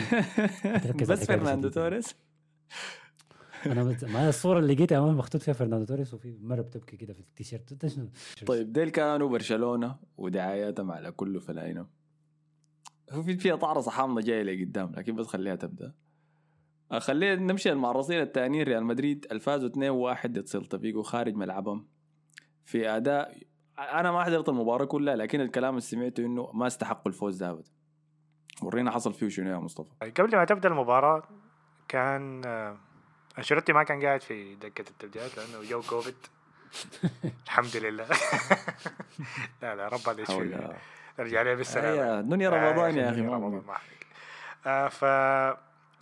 بس 1.09 1.25
فرناندو. 1.25 1.69
توريس؟ 1.69 2.15
أنا 3.67 3.85
مت- 3.85 4.05
ما 4.05 4.29
الصورة 4.29 4.59
اللي 4.59 4.75
لقيتها 4.75 4.99
امام 4.99 5.17
مخطوط 5.19 5.43
فيها 5.43 5.55
فرناندو 5.55 5.85
توريس 5.85 6.15
وفي 6.15 6.37
مرة 6.43 6.63
بتبكي 6.63 6.97
كده 6.97 7.13
في 7.13 7.21
التيشيرت. 7.21 7.87
شنو؟ 7.87 8.09
طيب 8.47 8.73
ديل 8.73 8.89
كانوا 8.91 9.29
برشلونة 9.29 9.97
ودعاياتهم 10.19 10.91
على 10.93 11.13
كله 11.13 11.41
فلاينه 11.41 11.87
هو 13.11 13.23
في 13.23 13.37
فيها 13.37 13.57
عرصة 13.57 13.91
حامضة 13.91 14.21
جاية 14.21 14.43
لقدام 14.43 14.93
لكن 14.97 15.15
بس 15.17 15.27
خليها 15.27 15.55
تبدأ. 15.57 15.93
آه، 16.93 16.99
خلينا 16.99 17.35
نمشي 17.53 17.73
المعرصين 17.73 18.21
التانيين 18.21 18.63
ريال 18.63 18.85
مدريد 18.85 19.27
الفازوا 19.33 19.69
2-1 19.69 20.27
ضد 20.27 20.47
سيلتا 20.47 20.79
فيجو 20.79 21.03
خارج 21.03 21.35
ملعبهم. 21.35 21.87
في 22.65 22.89
أداء 22.89 23.39
أنا 23.79 24.13
ما 24.13 24.25
حضرت 24.25 24.49
المباراة 24.49 24.85
كلها 24.85 25.17
لكن 25.17 25.41
الكلام 25.41 25.71
اللي 25.71 25.81
سمعته 25.81 26.21
إنه 26.27 26.51
ما 26.53 26.67
استحقوا 26.67 27.09
الفوز 27.13 27.37
ده 27.37 27.51
أبدا. 27.51 27.71
ورينا 28.63 28.91
حصل 28.91 29.15
فيه 29.15 29.29
شنو 29.29 29.51
يا 29.51 29.57
مصطفى. 29.57 29.91
قبل 30.17 30.37
ما 30.37 30.45
تبدأ 30.45 30.69
المباراة 30.69 31.23
كان 31.89 32.43
آه، 32.47 32.77
أنشيلوتي 33.39 33.73
ما 33.73 33.83
كان 33.83 34.03
قاعد 34.03 34.23
في 34.23 34.55
دكة 34.55 34.91
التبديلات 34.91 35.31
لأنه 35.39 35.69
جاه 35.69 35.81
كوفيد. 35.83 36.15
الحمد 37.47 37.77
لله. 37.77 38.07
لا 39.63 39.75
لا 39.77 39.89
رب 39.89 40.19
يشفيه. 40.19 40.77
ارجع 41.21 41.43
لي 41.43 41.57
بالسلامة. 41.57 41.89
أيوة، 42.03 42.21
دنيا 42.21 42.51
رمضان 42.51 42.97
يا 42.97 43.09
أخي 43.11 43.17
دنيا 43.21 43.31
ما 43.31 43.35
رمضان. 43.37 43.63
آه 44.67 44.89
ف 44.89 45.05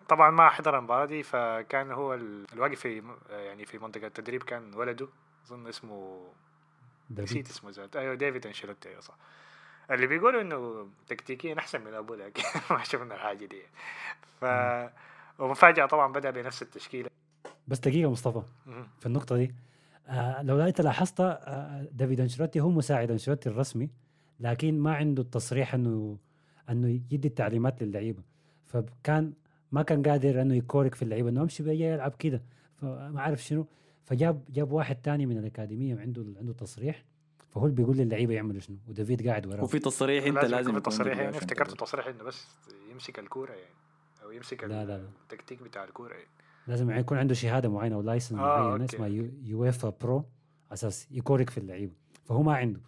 طبعا 0.08 0.30
ما 0.30 0.48
حضر 0.50 0.78
المباراة 0.78 1.04
دي 1.06 1.22
فكان 1.22 1.90
هو 1.92 2.14
ال- 2.14 2.46
الواقف 2.52 2.80
في 2.80 3.02
آه، 3.30 3.38
يعني 3.40 3.66
في 3.66 3.78
منطقة 3.78 4.06
التدريب 4.06 4.42
كان 4.42 4.74
ولده 4.74 5.08
أظن 5.46 5.66
اسمه 5.66 6.28
نسيت 7.20 7.50
اسمه 7.50 7.70
زاد 7.70 7.96
أيوه 7.96 8.14
ديفيد 8.14 8.46
أنشيلوتي 8.46 8.88
أيوه 8.88 9.00
صح. 9.00 9.16
اللي 9.90 10.06
بيقولوا 10.06 10.40
إنه 10.40 10.88
تكتيكيا 11.06 11.58
أحسن 11.58 11.80
من 11.80 11.94
ابوه 11.94 12.16
لكن 12.16 12.42
ما 12.74 12.84
شفنا 12.84 13.14
الحاجة 13.14 13.46
دي. 13.46 13.62
ف 14.40 14.44
ومفاجأة 15.38 15.86
طبعا 15.86 16.12
بدأ 16.12 16.30
بنفس 16.30 16.62
التشكيلة. 16.62 17.10
بس 17.68 17.78
دقيقة 17.78 18.10
مصطفى. 18.10 18.42
في 19.00 19.06
النقطة 19.06 19.36
دي. 19.36 19.54
آه 20.08 20.42
لو 20.42 20.60
انت 20.60 20.80
لاحظت 20.80 21.20
آه 21.20 21.88
دافيد 21.92 22.20
أنشيلوتي 22.20 22.60
هو 22.60 22.70
مساعد 22.70 23.10
أنشيلوتي 23.10 23.48
الرسمي 23.48 23.90
لكن 24.40 24.78
ما 24.80 24.94
عنده 24.94 25.22
التصريح 25.22 25.74
إنه 25.74 26.18
إنه 26.70 26.88
يدي 27.10 27.28
التعليمات 27.28 27.82
للعيبة. 27.82 28.22
فكان 28.66 29.32
ما 29.72 29.82
كان 29.82 30.02
قادر 30.02 30.42
إنه 30.42 30.54
يكورك 30.54 30.94
في 30.94 31.02
اللعيبة 31.02 31.28
إنه 31.28 31.42
امشي 31.42 31.62
بيا 31.62 31.92
يلعب 31.94 32.14
كده. 32.18 32.42
فما 32.80 33.20
عارف 33.22 33.42
شنو. 33.42 33.66
فجاب 34.04 34.44
جاب 34.50 34.72
واحد 34.72 34.96
تاني 35.02 35.26
من 35.26 35.38
الأكاديمية 35.38 36.00
عنده 36.00 36.24
عنده 36.38 36.52
تصريح 36.52 37.04
فهو 37.50 37.64
اللي 37.64 37.76
بيقول 37.76 37.96
للعيبة 37.96 38.34
يعملوا 38.34 38.60
شنو 38.60 38.76
ودافيد 38.88 39.28
قاعد 39.28 39.46
وراه 39.46 39.64
وفي 39.64 39.78
تصريح 39.78 40.24
أنت 40.24 40.44
لازم 40.44 40.72
في 40.74 40.80
تصريح 40.80 41.18
يعني 41.18 41.36
افتكرت. 41.36 41.80
تصريح 41.80 42.06
إنه 42.06 42.24
بس 42.24 42.46
يمسك 42.90 43.18
الكورة 43.18 43.52
يعني 43.52 43.74
أو 44.22 44.30
يمسك 44.30 44.64
لا، 44.64 44.84
لا، 44.84 44.98
لا. 44.98 45.08
التكتيك 45.22 45.62
بتاع 45.62 45.84
الكورة 45.84 46.14
يعني 46.14 46.28
لازم 46.66 46.90
يكون 46.90 47.18
عنده 47.18 47.34
شهادة 47.34 47.68
معينة 47.68 47.94
أو 47.96 48.02
license 48.02 48.38
آه، 48.38 48.42
معين 48.68 48.80
okay. 48.80 48.84
اسمها 48.96 49.08
يو- 49.08 49.30
UEFA 49.44 49.92
Pro 50.00 50.16
على 50.16 50.24
أساس 50.72 51.08
يكورك 51.10 51.50
في 51.50 51.58
اللعيبة 51.58 51.92
فهو 52.24 52.42
ما 52.42 52.56
عنده 52.56 52.80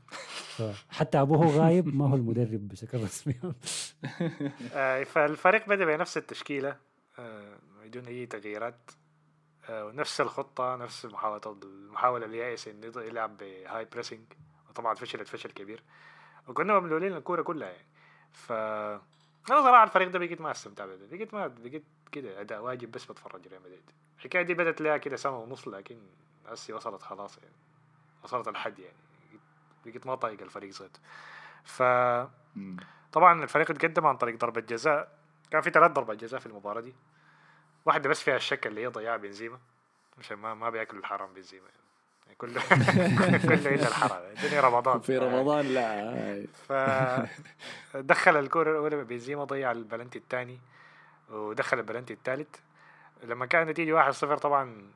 فحتى 0.57 1.21
أبوه 1.21 1.47
غايب 1.47 1.95
ما 1.95 2.09
هو 2.11 2.15
المدرب 2.17 2.69
بشكل 2.69 3.03
رسمي 3.03 3.35
آه، 4.75 5.05
فالفريق 5.05 5.69
بدأ 5.69 5.85
بنفس 5.85 6.17
التشكيلة 6.17 6.77
آه، 7.19 7.59
بدون 7.85 8.05
أي 8.05 8.27
تغييرات 8.27 8.91
آه، 9.69 9.85
ونفس 9.85 10.21
الخطة 10.21 10.77
نفس 10.77 11.05
محاوله 11.07 11.41
المحاولة 11.63 12.27
اليائسه 12.27 12.71
انه 12.71 12.87
يض- 12.93 12.97
يلعب 12.97 13.37
ب 13.37 13.85
high 13.85 13.97
pressing 13.97 14.21
وطبعا 14.71 14.95
فشلت 14.95 15.29
فشل 15.29 15.51
كبير. 15.51 15.83
وكنا 16.49 16.81
مملولين 16.81 17.17
الكورة 17.17 17.43
كلها 17.43 17.69
يعني. 17.69 17.87
ف 18.33 18.53
أنا 18.53 19.63
صراحة 19.63 19.85
الفريق 19.85 20.09
ده 20.11 20.19
بقيت 20.19 20.41
ما 20.41 20.51
أستمتع 20.51 20.87
بده. 20.87 21.07
بقيت 21.17 21.35
ما 21.35 21.47
بقيت 21.47 21.85
كده 22.13 22.41
أداء 22.41 22.61
واجب 22.63 22.91
بس 22.91 23.05
بتفرج 23.05 23.49
ريال 23.49 23.61
مدريد. 23.63 23.91
الحكاية 24.19 24.43
دي 24.43 24.55
بدت 24.55 24.81
لها 24.81 24.97
كده 24.97 25.17
سنة 25.17 25.39
ونص 25.39 25.69
لكن 25.69 25.99
هسي 26.47 26.73
وصلت 26.73 27.03
خلاص 27.03 27.39
يعني. 27.39 27.55
وصلت 28.25 28.49
الحد 28.49 28.79
يعني. 28.79 28.97
بقيت 29.87 30.07
ما 30.07 30.15
طايق 30.15 30.43
الفريق 30.43 30.71
ذاته 30.75 31.01
ف. 31.65 31.83
طبعا 33.13 33.43
الفريق 33.45 33.71
اتقدم 33.71 34.07
عن 34.07 34.17
طريق 34.17 34.37
ضربة 34.39 34.61
جزاء. 34.61 35.19
كان 35.51 35.61
في 35.61 35.71
ثلاث 35.71 35.91
ضربات 35.91 36.17
جزاء 36.19 36.41
في 36.41 36.47
المباراة 36.47 36.81
دي. 36.81 36.95
واحدة 37.85 38.09
بس 38.09 38.23
فيها 38.23 38.37
الشك 38.37 38.67
اللي 38.67 38.81
هي 38.83 38.87
ضياع 38.87 39.17
بنزيما 39.17 39.59
عشان 40.19 40.37
ما 40.37 40.55
ما 40.55 40.71
بياكلوا 40.71 41.01
الحرام 41.01 41.33
بنزيما. 41.35 41.67
يعني 42.25 42.37
كله 42.39 42.61
كله 43.49 43.75
إلا 43.75 43.89
الحرام 43.89 44.23
الدنيا 44.37 44.61
رمضان. 44.61 45.01
في 45.01 45.19
رمضان 45.19 45.67
لا. 45.67 46.47
فدخل 47.93 48.37
الكرة 48.39 48.71
الأولى 48.71 49.05
بنزيما 49.05 49.45
ضيع 49.45 49.73
البلنتي 49.73 50.19
الثاني 50.19 50.59
ودخل 51.31 51.79
البلنتي 51.79 52.13
الثالث. 52.13 52.57
لما 53.23 53.47
كان 53.47 53.63
النتيجة 53.63 53.93
واحد 53.93 54.13
صفر 54.13 54.37
طبعا 54.37 54.91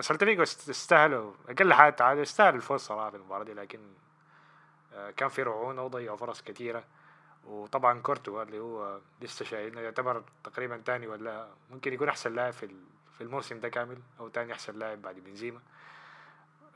سلتا 0.00 0.26
فيجو 0.26 0.42
است- 0.42 0.70
استاهلوا. 0.70 1.32
أقل 1.48 1.74
حاجة 1.74 1.90
تعادل 1.92 2.22
استاهلوا 2.22 2.56
الفوز 2.56 2.80
صراحة 2.80 3.10
في 3.10 3.16
المباراة 3.16 3.44
دي 3.44 3.52
لكن 3.54 3.80
آه، 4.94 5.10
كان 5.10 5.28
في 5.28 5.42
رعونة 5.42 5.82
وضيعوا 5.82 6.16
فرص 6.16 6.42
كثيرة. 6.42 6.84
وطبعا 7.46 8.00
كورتوا 8.00 8.42
اللي 8.42 8.58
هو 8.58 8.98
لسه 9.20 9.44
شايلنا 9.44 9.80
يعتبر 9.80 10.22
تقريبا 10.44 10.76
تاني 10.76 11.06
ولا 11.06 11.48
ممكن 11.70 11.92
يكون 11.92 12.08
أحسن 12.08 12.34
لاعب 12.34 12.52
في 12.52 12.68
في 13.18 13.20
الموسم 13.20 13.60
ده 13.60 13.68
كامل 13.68 13.98
أو 14.20 14.28
تاني 14.28 14.52
أحسن 14.52 14.78
لاعب 14.78 15.02
بعد 15.02 15.14
بنزيما. 15.14 15.60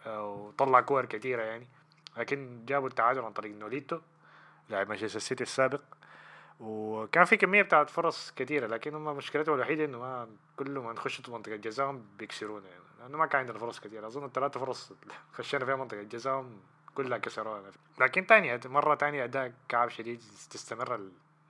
آه، 0.06 0.30
وطلع 0.30 0.80
كور 0.80 1.06
كثيرة 1.06 1.42
يعني. 1.42 1.66
لكن 2.16 2.64
جابوا 2.66 2.88
التعادل 2.88 3.20
عن 3.20 3.32
طريق 3.32 3.54
نوليتو 3.56 4.00
لاعب 4.68 4.88
مانشستر 4.88 5.18
سيتي 5.18 5.42
السابق. 5.42 5.80
وكان 6.60 7.24
في 7.24 7.36
كمية 7.36 7.62
بتاعت 7.62 7.90
فرص 7.90 8.32
كثيره 8.36 8.66
لكن 8.66 8.94
هم 8.94 9.16
مشكلتهم 9.16 9.54
الوحيدة 9.54 9.84
إنه 9.84 9.98
ما 9.98 10.28
كل 10.56 10.70
ما 10.70 10.92
نخش 10.92 11.28
منطقة 11.28 11.56
جزاهم 11.56 12.06
بيكسرونا 12.18 12.68
يعني. 12.68 12.80
لأنه 13.00 13.18
ما 13.18 13.26
كان 13.26 13.40
عندنا 13.40 13.58
فرص 13.58 13.80
كثيره 13.80 14.06
أظن 14.06 14.24
الثلاثة 14.24 14.60
فرص 14.60 14.92
خشينا 15.32 15.64
فيها 15.64 15.76
منطقة 15.76 16.02
جزاهم 16.02 16.60
كلها 16.96 17.18
كسروها 17.18 17.62
لكن 18.00 18.26
تاني 18.26 18.60
مرة 18.66 18.94
تانية 18.94 19.24
اداء 19.24 19.52
كعب 19.68 19.88
شديد 19.88 20.18
تستمر 20.50 21.00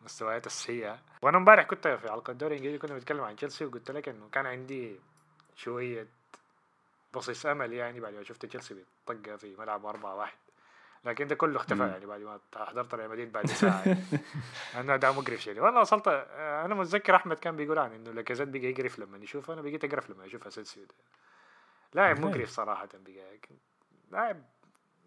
المستويات 0.01 0.47
السيئة. 0.47 0.99
وأنا 1.23 1.37
امبارح 1.39 1.65
كنت 1.65 1.89
في 1.89 2.11
حلقه 2.11 2.31
الدوري 2.31 2.55
الانجليزي 2.55 2.79
كنا 2.79 2.95
بنتكلم 2.95 3.21
عن 3.21 3.37
تشيلسي 3.37 3.65
وقلت 3.65 3.91
لك 3.91 4.09
إنه 4.09 4.29
كان 4.33 4.47
عندي 4.47 5.01
شوية 5.57 6.07
بصيص 7.15 7.47
أمل 7.47 7.73
يعني 7.73 8.01
بعد 8.01 8.15
ما 8.15 8.23
شفت 8.23 8.47
تشيلسي 8.47 8.85
بيطقها 9.09 9.37
في 9.37 9.57
ملعب 9.59 9.87
4 9.87 10.15
1 10.15 10.33
لكن 11.05 11.27
ده 11.27 11.35
كله 11.35 11.57
اختفى 11.57 11.83
مم. 11.83 11.89
يعني 11.89 12.07
بعد 12.07 12.21
ما 12.21 12.41
حضرت 12.57 12.95
ريال 12.95 13.11
مدريد 13.11 13.33
بعد 13.33 13.47
ساعة 13.47 13.83
يعني. 13.87 14.01
لأنه 14.75 14.97
ده 14.97 15.13
مقرف 15.13 15.41
شديد. 15.41 15.59
والله 15.59 15.81
وصلت 15.81 16.09
أنا 16.09 16.75
متذكر 16.75 17.17
أحمد 17.17 17.39
كان 17.39 17.57
بيقول 17.57 17.79
عن 17.79 17.93
إنه 17.93 18.11
لاكازيت 18.11 18.49
بقى 18.49 18.59
يقرف 18.65 18.99
لما 18.99 19.19
يشوفه. 19.19 19.53
أنا 19.53 19.63
بقيت 19.63 19.85
أقرف 19.85 20.11
لما 20.11 20.27
أشوف 20.27 20.47
أسينسيو 20.47 20.85
ده. 20.85 20.95
لاعب. 21.95 22.21
مقرف 22.21 22.49
صراحة 22.49 22.89
بقى. 22.95 23.39
لاعب 24.11 24.43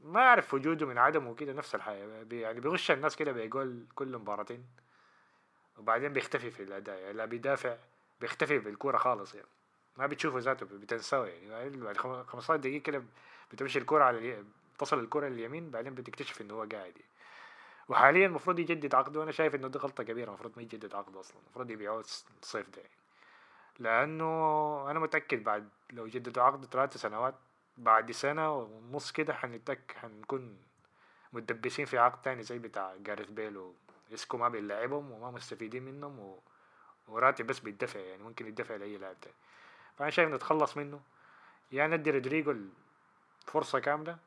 ما 0.04 0.20
أعرف 0.20 0.54
وجوده 0.54 0.86
من 0.86 0.98
عدمه 0.98 1.36
كده 1.36 1.54
نفس 1.54 1.76
الحياة 1.76 2.24
بي- 2.24 2.40
يعني 2.42 2.60
بيغش 2.60 2.92
الناس 2.92 3.16
كده 3.16 3.32
بيقول 3.32 3.86
كل 3.96 4.18
مباراتين. 4.18 4.66
وبعدين 5.78 6.14
بيختفي 6.14 6.52
في 6.52 6.64
الأداء 6.64 7.00
يعني 7.00 7.14
لا 7.14 7.26
بيدافع 7.26 7.78
بيختفي 8.22 8.60
بالكوره 8.60 8.98
خالص 8.98 9.36
يعني. 9.36 9.48
ما 9.98 10.08
بتشوفه 10.08 10.40
ذاته 10.40 10.66
بتنساه 10.66 11.28
يعني. 11.28 11.78
بعد 11.78 11.98
خم- 11.98 12.24
15 12.24 12.56
دقيقة 12.56 12.84
كده 12.84 13.04
بتمشي 13.52 13.80
الكورة 13.80 14.04
على 14.04 14.44
تصل 14.80 15.00
الكره 15.00 15.28
لليمين 15.28 15.72
بعدين 15.72 15.96
بتكتشف 15.96 16.42
انه 16.42 16.54
هو 16.54 16.60
قاعد 16.60 16.74
يعني. 16.76 17.10
وحاليا 17.90 18.28
المفروض 18.28 18.60
يجدد 18.60 18.96
عقده. 18.96 19.20
وأنا 19.20 19.32
شايف 19.32 19.56
إنه 19.56 19.68
دي 19.68 19.80
غلطة 19.80 20.04
كبيرة 20.04 20.28
المفروض 20.28 20.54
ما 20.58 20.62
يجدد 20.64 20.96
عقده 20.96 21.20
أصلا. 21.20 21.38
المفروض 21.46 21.72
يبيعوه 21.72 22.00
الصيف 22.42 22.70
ده 22.70 22.82
يعني. 22.82 22.94
لأنه 23.80 24.26
أنا 24.92 25.00
متأكد 25.00 25.44
بعد 25.44 25.70
لو 25.94 26.08
جددوا 26.08 26.44
عقده 26.44 26.68
ثلاثة 26.68 27.00
سنوات 27.00 27.36
بعد 27.80 28.12
سنة 28.12 28.54
ونص 28.54 29.12
كده 29.12 29.34
حنتك 29.34 29.96
حنكون 29.98 30.58
متدبسين 31.34 31.86
في 31.86 31.98
عقد 31.98 32.22
تاني 32.22 32.44
زي 32.44 32.60
بتاع 32.60 32.96
جاريث 32.96 33.30
بيل 33.30 33.74
وإسكو 34.12 34.38
ما 34.38 34.50
بيلعبهم 34.50 35.12
وما 35.12 35.32
مستفيدين 35.32 35.84
منهم 35.84 36.20
و... 36.20 36.40
وراتب 37.08 37.48
بس 37.48 37.60
بيدفع 37.60 38.00
يعني 38.00 38.24
ممكن 38.24 38.48
يدفع 38.48 38.76
لأي 38.76 38.98
لاعب 38.98 39.20
تاني. 39.22 39.36
فأنا 39.98 40.10
شايف 40.10 40.30
نتخلص 40.30 40.78
منه. 40.78 41.02
يعني 41.72 41.98
ندي 41.98 42.12
رودريجو 42.12 42.56
فرصه 43.46 43.80
كاملة 43.80 44.18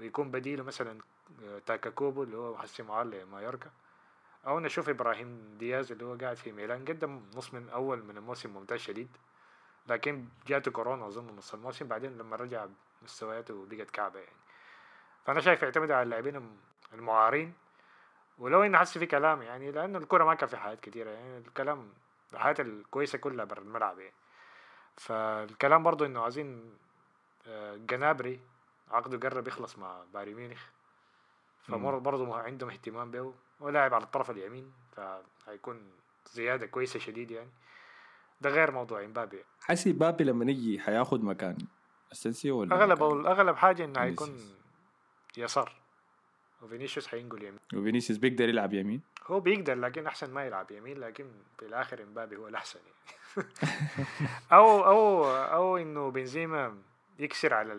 ويكون 0.00 0.30
بديله 0.30 0.62
مثلا 0.62 0.98
آه، 1.44 1.58
تاكاكوبو 1.66 2.22
اللي 2.22 2.36
هو 2.36 2.58
حسي 2.58 2.82
معار 2.82 3.06
لمايوركا 3.06 3.70
أو 4.46 4.60
نشوف 4.60 4.88
إبراهيم 4.88 5.56
دياز 5.58 5.92
اللي 5.92 6.04
هو 6.04 6.14
قاعد 6.14 6.36
في 6.36 6.52
ميلان 6.52 6.84
قدم 6.84 7.22
نص 7.34 7.54
من 7.54 7.68
أول 7.68 8.02
من 8.04 8.16
الموسم 8.16 8.50
ممتاز 8.50 8.80
شديد 8.80 9.08
لكن 9.88 10.28
جاته 10.46 10.70
كورونا 10.70 11.06
أظن 11.06 11.36
نص 11.36 11.54
الموسم 11.54 11.88
بعدين 11.88 12.18
لما 12.18 12.36
رجع 12.36 12.66
مستوياته 13.02 13.66
بقت 13.70 13.90
كعبة 13.90 14.20
يعني. 14.20 14.36
فأنا 15.26 15.40
شايف 15.40 15.62
يعتمد 15.62 15.90
على 15.90 16.02
اللاعبين 16.02 16.58
المعارين. 16.94 17.54
ولو 18.38 18.62
انه 18.62 18.78
حس 18.78 18.98
في 18.98 19.06
كلام 19.06 19.42
يعني 19.42 19.70
لأنه 19.70 19.98
الكره 19.98 20.24
ما 20.24 20.34
كان 20.34 20.48
في 20.48 20.56
حاجات 20.56 20.80
كثيره 20.80 21.10
يعني 21.10 21.38
الكلام 21.38 21.92
الحاجات 22.32 22.60
الكويسة 22.60 23.18
كلها 23.18 23.44
برا 23.44 23.60
الملعب 23.60 23.98
يعني. 23.98 24.14
فالكلام 24.96 25.82
برضو 25.82 26.04
إنه 26.04 26.22
عايزين 26.22 26.76
آه، 27.46 27.76
جنابري 27.76 28.40
عقده 28.90 29.28
قرب 29.28 29.48
يخلص 29.48 29.78
مع 29.78 30.02
بايرن 30.14 30.34
ميونخ. 30.34 30.62
فبرضه 31.62 32.36
عندهم 32.36 32.70
اهتمام 32.70 33.10
به 33.10 33.34
ولاعب 33.60 33.94
على 33.94 34.04
الطرف 34.04 34.30
اليمين 34.30 34.72
فهيكون 34.96 35.90
زيادة 36.32 36.66
كويسة 36.66 36.98
شديد 36.98 37.30
يعني. 37.30 37.50
ده 38.40 38.50
غير 38.50 38.70
موضوع 38.70 39.04
إمبابي. 39.04 39.44
حسي 39.60 39.92
بابي 39.92 40.24
لما 40.24 40.50
يجي 40.50 40.80
حياخد 40.80 41.24
مكان. 41.24 41.58
اسنسيو 42.12 42.58
ولا 42.58 42.74
أغلب 42.74 43.02
أغلب 43.02 43.56
حاجة 43.56 43.84
إنه 43.84 44.00
حيكون 44.00 44.36
يسار. 45.36 45.80
وفينيسيوس 46.62 47.06
حينقل 47.06 47.42
يمين. 47.42 47.60
وفينيسيوس 47.74 48.18
بيقدر 48.18 48.48
يلعب 48.48 48.74
يمين؟ 48.74 49.00
هو 49.26 49.40
بيقدر 49.40 49.74
لكن 49.74 50.06
أحسن 50.06 50.30
ما 50.30 50.44
يلعب 50.46 50.70
يمين 50.70 50.98
لكن 50.98 51.26
في 51.58 51.66
الآخر 51.66 52.02
إمبابي 52.02 52.36
هو 52.36 52.48
الأحسن 52.48 52.80
يعني. 52.80 53.48
أو 54.52 54.84
أو 54.84 55.26
أو 55.26 55.76
إنه 55.76 56.10
بنزيما 56.10 56.78
يكسر 57.18 57.54
على 57.54 57.72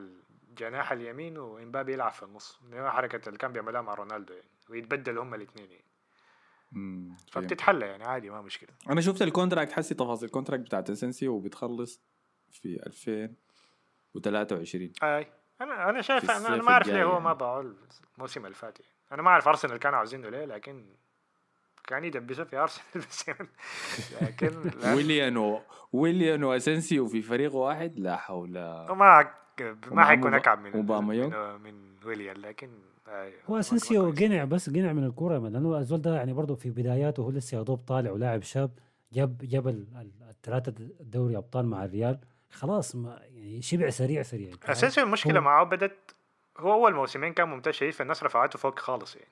الجناح 0.49 0.91
اليمين 0.91 1.37
وإمبابي 1.37 1.93
يلعب 1.93 2.11
في 2.11 2.23
النص. 2.23 2.59
حركة 2.73 3.27
اللي 3.27 3.37
كان 3.37 3.51
بيعملها 3.51 3.81
مع 3.81 3.93
رونالدو 3.93 4.33
يعني. 4.33 4.49
ويتبدلوا 4.69 5.23
هم 5.23 5.33
الاثنين 5.33 5.67
يعني. 5.71 5.85
فبتتحلى 7.31 7.85
يعني 7.85 8.03
عادي 8.03 8.29
ما 8.29 8.41
مشكلة. 8.41 8.69
أنا 8.89 9.01
شفت 9.01 9.21
ال 9.21 9.27
contract 9.27 9.71
حسي 9.71 9.93
تفاصيل. 9.93 10.25
ال 10.25 10.29
contract 10.29 10.63
بتاعت 10.63 10.89
اسنسيو 10.89 11.33
وبتخلص 11.33 12.01
في 12.51 13.29
2023 14.15 14.91
أي. 15.03 15.27
أنا 15.61 15.89
أنا 15.89 16.01
شايف 16.01 16.31
أنا, 16.31 16.47
أنا 16.47 16.63
ما 16.63 16.71
أعرف 16.71 16.87
ليه 16.87 17.03
هو 17.03 17.19
ما 17.19 17.33
باعوا 17.33 17.73
الموسم 18.17 18.45
اللي 18.45 18.55
فات 18.55 18.79
يعني. 18.79 18.91
أنا 19.11 19.21
ما 19.21 19.29
أعرف 19.29 19.47
أرسنال 19.47 19.77
كانوا 19.77 19.97
عاوزينه 19.97 20.29
ليه 20.29 20.45
لكن 20.45 20.85
كان 21.87 22.03
يدبسوا 22.03 22.43
في 22.43 22.57
أرسنال 22.57 23.05
بس 23.09 23.27
يعني 23.27 23.47
لكن 24.21 24.71
ويليان 24.95 25.59
ويليان 25.93 26.43
واسنسيو 26.43 27.07
في 27.07 27.21
فريق 27.21 27.55
واحد 27.55 27.99
لا 27.99 28.15
حول. 28.15 28.51
ما 28.89 29.33
ما 29.91 30.05
حيكون 30.05 30.33
أكعب 30.33 30.59
من 30.59 30.85
من, 30.85 31.61
من 31.61 31.95
ويليان 32.05 32.37
لكن 32.37 32.69
هو 33.49 33.59
اسنسيو 33.59 34.11
قنع 34.11 34.43
بس 34.43 34.69
قنع 34.69 34.93
من 34.93 35.03
الكورة 35.03 35.37
لأنه 35.37 35.77
الزول 35.77 36.01
ده 36.01 36.15
يعني 36.15 36.33
برضه 36.33 36.55
في 36.55 36.69
بداياته 36.69 37.23
هو 37.23 37.29
لسه 37.29 37.57
يا 37.57 37.63
دوب 37.63 37.79
طالع 37.79 38.11
ولاعب 38.11 38.41
شاب 38.41 38.71
جاب 39.13 39.37
جاب 39.37 39.67
الثلاثة 40.29 40.73
دوري 40.99 41.37
أبطال 41.37 41.65
مع 41.65 41.85
الريال. 41.85 42.19
خلاص 42.51 42.95
ما 42.95 43.19
يعني 43.21 43.61
شبع 43.61 43.89
سريع 43.89 44.23
سريع 44.23 44.55
أساسا 44.63 45.03
المشكلة 45.03 45.39
معاه 45.39 45.63
بدت 45.63 46.15
هو 46.57 46.73
أول 46.73 46.93
موسمين 46.93 47.33
كان 47.33 47.49
ممتاز 47.49 47.73
شديد 47.73 47.93
فالناس 47.93 48.23
رفعته 48.23 48.59
فوق 48.59 48.79
خالص 48.79 49.15
يعني. 49.15 49.31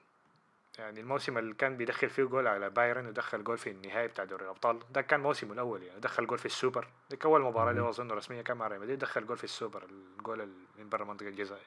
يعني 0.79 0.99
الموسم 0.99 1.38
اللي 1.38 1.53
كان 1.53 1.77
بيدخل 1.77 2.10
فيه 2.10 2.23
جول 2.23 2.47
على 2.47 2.69
بايرن 2.69 3.05
ودخل 3.08 3.43
جول 3.43 3.58
في 3.58 3.69
النهائي 3.69 4.08
بتاع 4.08 4.25
دوري 4.25 4.43
الأبطال 4.43 4.79
ده 4.91 5.01
كان 5.01 5.19
موسمه 5.19 5.53
الأول 5.53 5.84
يعني 5.84 5.99
دخل 5.99 6.27
جول 6.27 6.38
في 6.38 6.45
السوبر. 6.45 6.88
دي 7.10 7.19
أول 7.25 7.41
مباراة 7.41 7.71
اللي 7.71 7.89
أظن 7.89 8.12
رسمية 8.12 8.41
كان 8.41 8.58
مع 8.58 8.67
ريال 8.67 8.82
مدريد 8.82 8.99
دخل 8.99 9.25
جول 9.25 9.38
في 9.38 9.43
السوبر 9.43 9.84
الجول 9.84 10.49
من 10.79 10.89
برا 10.89 11.05
منطقة 11.05 11.27
الجزاء. 11.27 11.62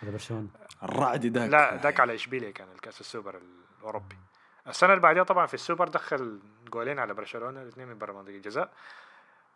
هذا 0.00 0.10
برشلونة. 0.10 0.48
الرعد 0.82 1.26
داك 1.26 1.50
لا 1.50 1.76
داك 1.76 2.00
على 2.00 2.14
اشبيليا 2.14 2.50
كان 2.50 2.68
الكأس 2.74 3.00
السوبر 3.00 3.40
الأوروبي. 3.78 4.16
السنة 4.68 4.90
اللي 4.90 5.02
بعدها 5.02 5.22
طبعا 5.22 5.46
في 5.46 5.54
السوبر 5.54 5.88
دخل 5.88 6.40
جولين 6.72 6.98
على 6.98 7.14
برشلونة 7.14 7.62
الاثنين 7.62 7.88
من 7.88 7.98
برا 7.98 8.12
منطقة 8.12 8.34
الجزاء. 8.34 8.72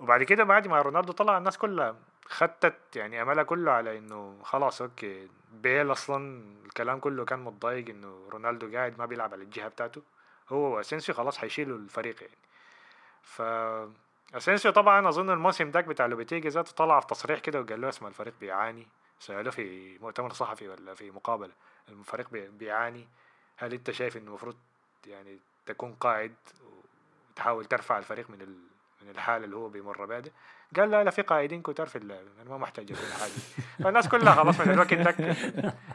وبعد 0.01 0.23
كده 0.23 0.45
بعد 0.45 0.69
ما 0.69 0.83
رونالدو 0.83 1.13
طلع 1.13 1.39
الناس 1.39 1.59
كلها 1.59 1.97
خطت 2.27 2.97
يعني 2.97 3.23
أملها 3.23 3.43
كله 3.43 3.73
على 3.73 3.99
إنه 3.99 4.39
خلاص 4.43 4.83
okay 4.83 5.29
بيل 5.53 5.93
أصلا 5.93 6.43
الكلام 6.67 7.01
كله 7.01 7.25
كان 7.25 7.39
متضايق 7.39 7.89
إنه 7.89 8.29
رونالدو 8.31 8.73
قاعد 8.73 8.99
ما 8.99 9.07
بيلعب 9.07 9.33
على 9.33 9.43
الجهة 9.43 9.69
بتاعته. 9.69 10.03
هو 10.49 10.77
وأسينسيو 10.77 11.15
خلاص 11.15 11.39
حيشيلوا 11.39 11.79
الفريق 11.79 12.23
يعني. 12.23 12.39
ف 13.23 13.43
أسينسيو 14.35 14.73
طبعا 14.73 15.09
أظن 15.09 15.31
الموسم 15.31 15.71
داك 15.71 15.85
بتاع 15.85 16.07
لوبيتيجي 16.07 16.49
ذاته 16.49 16.73
طلع 16.73 17.01
في 17.01 17.07
تصريح 17.07 17.39
كده 17.41 17.61
وقال 17.61 17.81
له 17.81 17.89
اسمع 17.89 18.09
الفريق 18.09 18.35
بيعاني. 18.41 18.87
سألوه 19.21 19.51
في 19.51 19.99
مؤتمر 19.99 20.33
صحفي 20.33 20.69
ولا 20.69 20.95
في 20.95 21.11
مقابلة 21.11 21.53
الفريق 21.89 22.29
بيعاني. 22.33 23.09
هل 23.57 23.73
أنت 23.73 23.91
شايف 23.91 24.17
إنه 24.17 24.29
المفروض 24.29 24.57
يعني 25.07 25.39
تكون 25.67 25.95
قائد 25.95 26.35
وتحاول 27.33 27.65
ترفع 27.65 27.99
الفريق 27.99 28.31
من 28.31 28.43
من 29.03 29.11
الحالة 29.11 29.45
اللي 29.45 29.57
هو 29.57 29.69
بيمر 29.69 30.05
بها 30.05 30.23
قال 30.77 30.91
لا 30.91 31.05
لا 31.05 31.11
في 31.11 31.23
قائدين 31.23 31.63
كتار 31.63 31.87
في 31.87 31.97
اللعب 31.97 32.25
أنا 32.43 32.51
ما 32.51 32.59
محتاج 32.59 32.93
في 32.93 33.03
الحاجة 33.09 33.33
فالناس 33.85 34.09
كلها 34.09 34.35
خلاص 34.35 34.61
من 34.61 34.71
الوقت 34.73 34.95
ذاك 35.05 35.37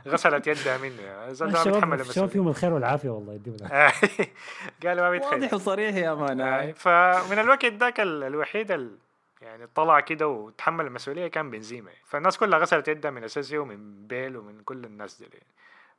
غسلت 0.08 0.48
يدها 0.48 0.78
مني. 0.78 1.32
الشباب 1.32 1.94
الشباب 1.94 2.30
فيهم 2.30 2.48
الخير 2.48 2.74
والعافية 2.74 3.10
والله 3.10 3.34
يديهم 3.34 3.58
قال 4.84 4.98
ما 4.98 5.10
بيتخيل. 5.10 5.42
واضح 5.42 5.54
وصريح 5.54 5.96
يا 5.96 6.14
مان 6.14 6.74
فمن 6.74 7.40
الوقت 7.40 7.66
ذاك 7.66 8.00
الوحيد 8.00 8.98
يعني 9.42 9.68
طلع 9.76 10.00
كده 10.00 10.28
وتحمل 10.28 10.86
المسؤولية 10.86 11.28
كان 11.28 11.52
بنزيما. 11.52 11.92
فالناس 12.06 12.38
كلها 12.38 12.60
غسلت 12.60 12.88
يدها 12.88 13.12
من 13.12 13.24
اساسيو 13.24 13.62
ومن 13.62 14.08
بيل 14.08 14.38
ومن 14.38 14.62
كل 14.64 14.86
الناس 14.86 15.20
دي. 15.20 15.26
يعني. 15.26 15.46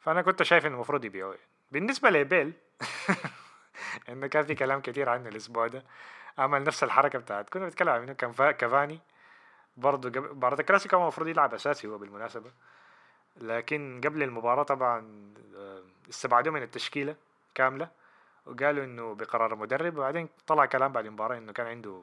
فأنا 0.00 0.22
كنت 0.22 0.42
شايف 0.42 0.66
إنه 0.66 0.74
المفروض 0.74 1.04
يبيعوه. 1.04 1.34
يعني. 1.34 1.46
بالنسبة 1.72 2.10
لبيل 2.10 2.52
إنه 4.08 4.26
كان 4.26 4.42
في 4.44 4.54
كلام 4.54 4.80
كثير 4.80 5.08
عنه 5.08 5.28
الأسبوع 5.28 5.66
ده. 5.66 5.82
عمل 6.38 6.64
نفس 6.64 6.84
الحركة 6.84 7.18
بتاعت 7.18 7.50
كنا 7.50 7.64
بنتكلم 7.64 7.88
عنه 7.88 8.12
كان 8.12 8.32
كافاني 8.52 9.00
برضه 9.76 10.20
مباراة 10.20 10.60
الكلاسيكو 10.60 10.90
كان 10.90 11.00
المفروض 11.02 11.28
يلعب 11.28 11.54
أساسي 11.54 11.86
هو 11.86 11.98
بالمناسبة 11.98 12.50
لكن 13.36 14.00
قبل 14.04 14.22
المباراة 14.22 14.62
طبعا 14.62 15.32
آه، 15.56 15.82
استبعدوه 16.10 16.52
من 16.52 16.62
التشكيلة 16.62 17.16
كاملة 17.54 17.88
وقالوا 18.46 18.84
إنه 18.84 19.14
بقرار 19.14 19.52
المدرب 19.52 19.96
وبعدين 19.96 20.28
طلع 20.46 20.66
كلام 20.66 20.92
بعد 20.92 21.06
المباراة 21.06 21.38
إنه 21.38 21.52
كان 21.52 21.66
عنده 21.66 22.02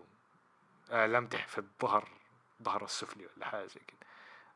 لمتح 0.92 1.48
في 1.48 1.58
الظهر 1.58 2.08
ظهر 2.64 2.84
السفلي 2.84 3.28
ولا 3.38 3.46
حاجة 3.46 3.66
زي 3.66 3.80
كده. 3.88 3.98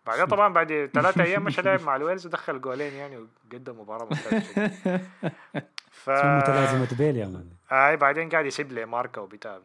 بعدين 0.07 0.25
طبعا 0.25 0.53
بعد 0.53 0.89
ثلاثة 0.93 1.23
أيام 1.23 1.43
مشى 1.43 1.61
لعب 1.61 1.81
مع 1.81 1.95
الويلز 1.99 2.25
ودخل 2.25 2.61
جولين 2.61 2.93
يعني 2.93 3.17
وقدم 3.17 3.79
مباراة 3.79 4.03
ممتازه 4.05 5.01
ف 5.91 6.09
متلازمه 6.09 6.87
بيل 6.97 7.17
يا 7.17 7.25
man 7.25 7.49
أي 7.71 7.97
بعدين 7.97 8.29
قاعد 8.29 8.45
يسب 8.45 8.71
لي 8.71 8.85
ماركا 8.85 9.21
وبتاع. 9.21 9.59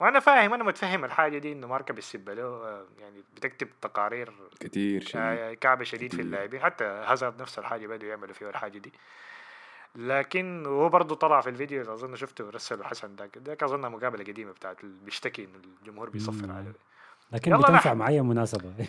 وأنا 0.00 0.20
فاهم 0.20 0.54
أنا 0.54 0.64
متفهم 0.64 1.04
الحاجة 1.04 1.38
دي 1.38 1.52
إنه 1.52 1.66
ماركا 1.66 1.94
بيسب 1.94 2.30
له 2.30 2.42
آه، 2.42 2.84
يعني 3.00 3.22
بتكتب 3.36 3.68
تقارير 3.82 4.32
كثير 4.60 5.00
شديد. 5.00 5.16
آه، 5.16 5.54
كعبه 5.54 5.84
شديد 5.84 6.14
في 6.14 6.22
اللاعبين. 6.22 6.60
حتى 6.60 6.84
هازارد 6.84 7.42
نفس 7.42 7.58
الحاجة 7.58 7.86
بدوا 7.86 8.08
يعملوا 8.08 8.34
فيه 8.34 8.48
الحاجة 8.48 8.78
دي. 8.78 8.92
لكن 9.96 10.66
هو 10.66 10.88
برضه 10.88 11.14
طلع 11.14 11.40
في 11.40 11.50
الفيديو 11.50 11.94
أظن 11.94 12.16
شفته 12.16 12.50
رسله 12.50 12.84
حسن 12.84 13.16
داك 13.16 13.38
داك 13.38 13.62
أظن 13.62 13.80
مقابلة 13.80 14.24
قديمة 14.24 14.52
بتاعت 14.52 14.76
بيشتكي 14.84 15.44
إنه 15.44 15.58
الجمهور 15.82 16.10
بيصفر 16.10 16.52
عليه. 16.52 16.72
لكن 17.32 17.58
بتنفع 17.58 17.94
مع 17.94 18.08
اي 18.08 18.22
مناسبة. 18.22 18.72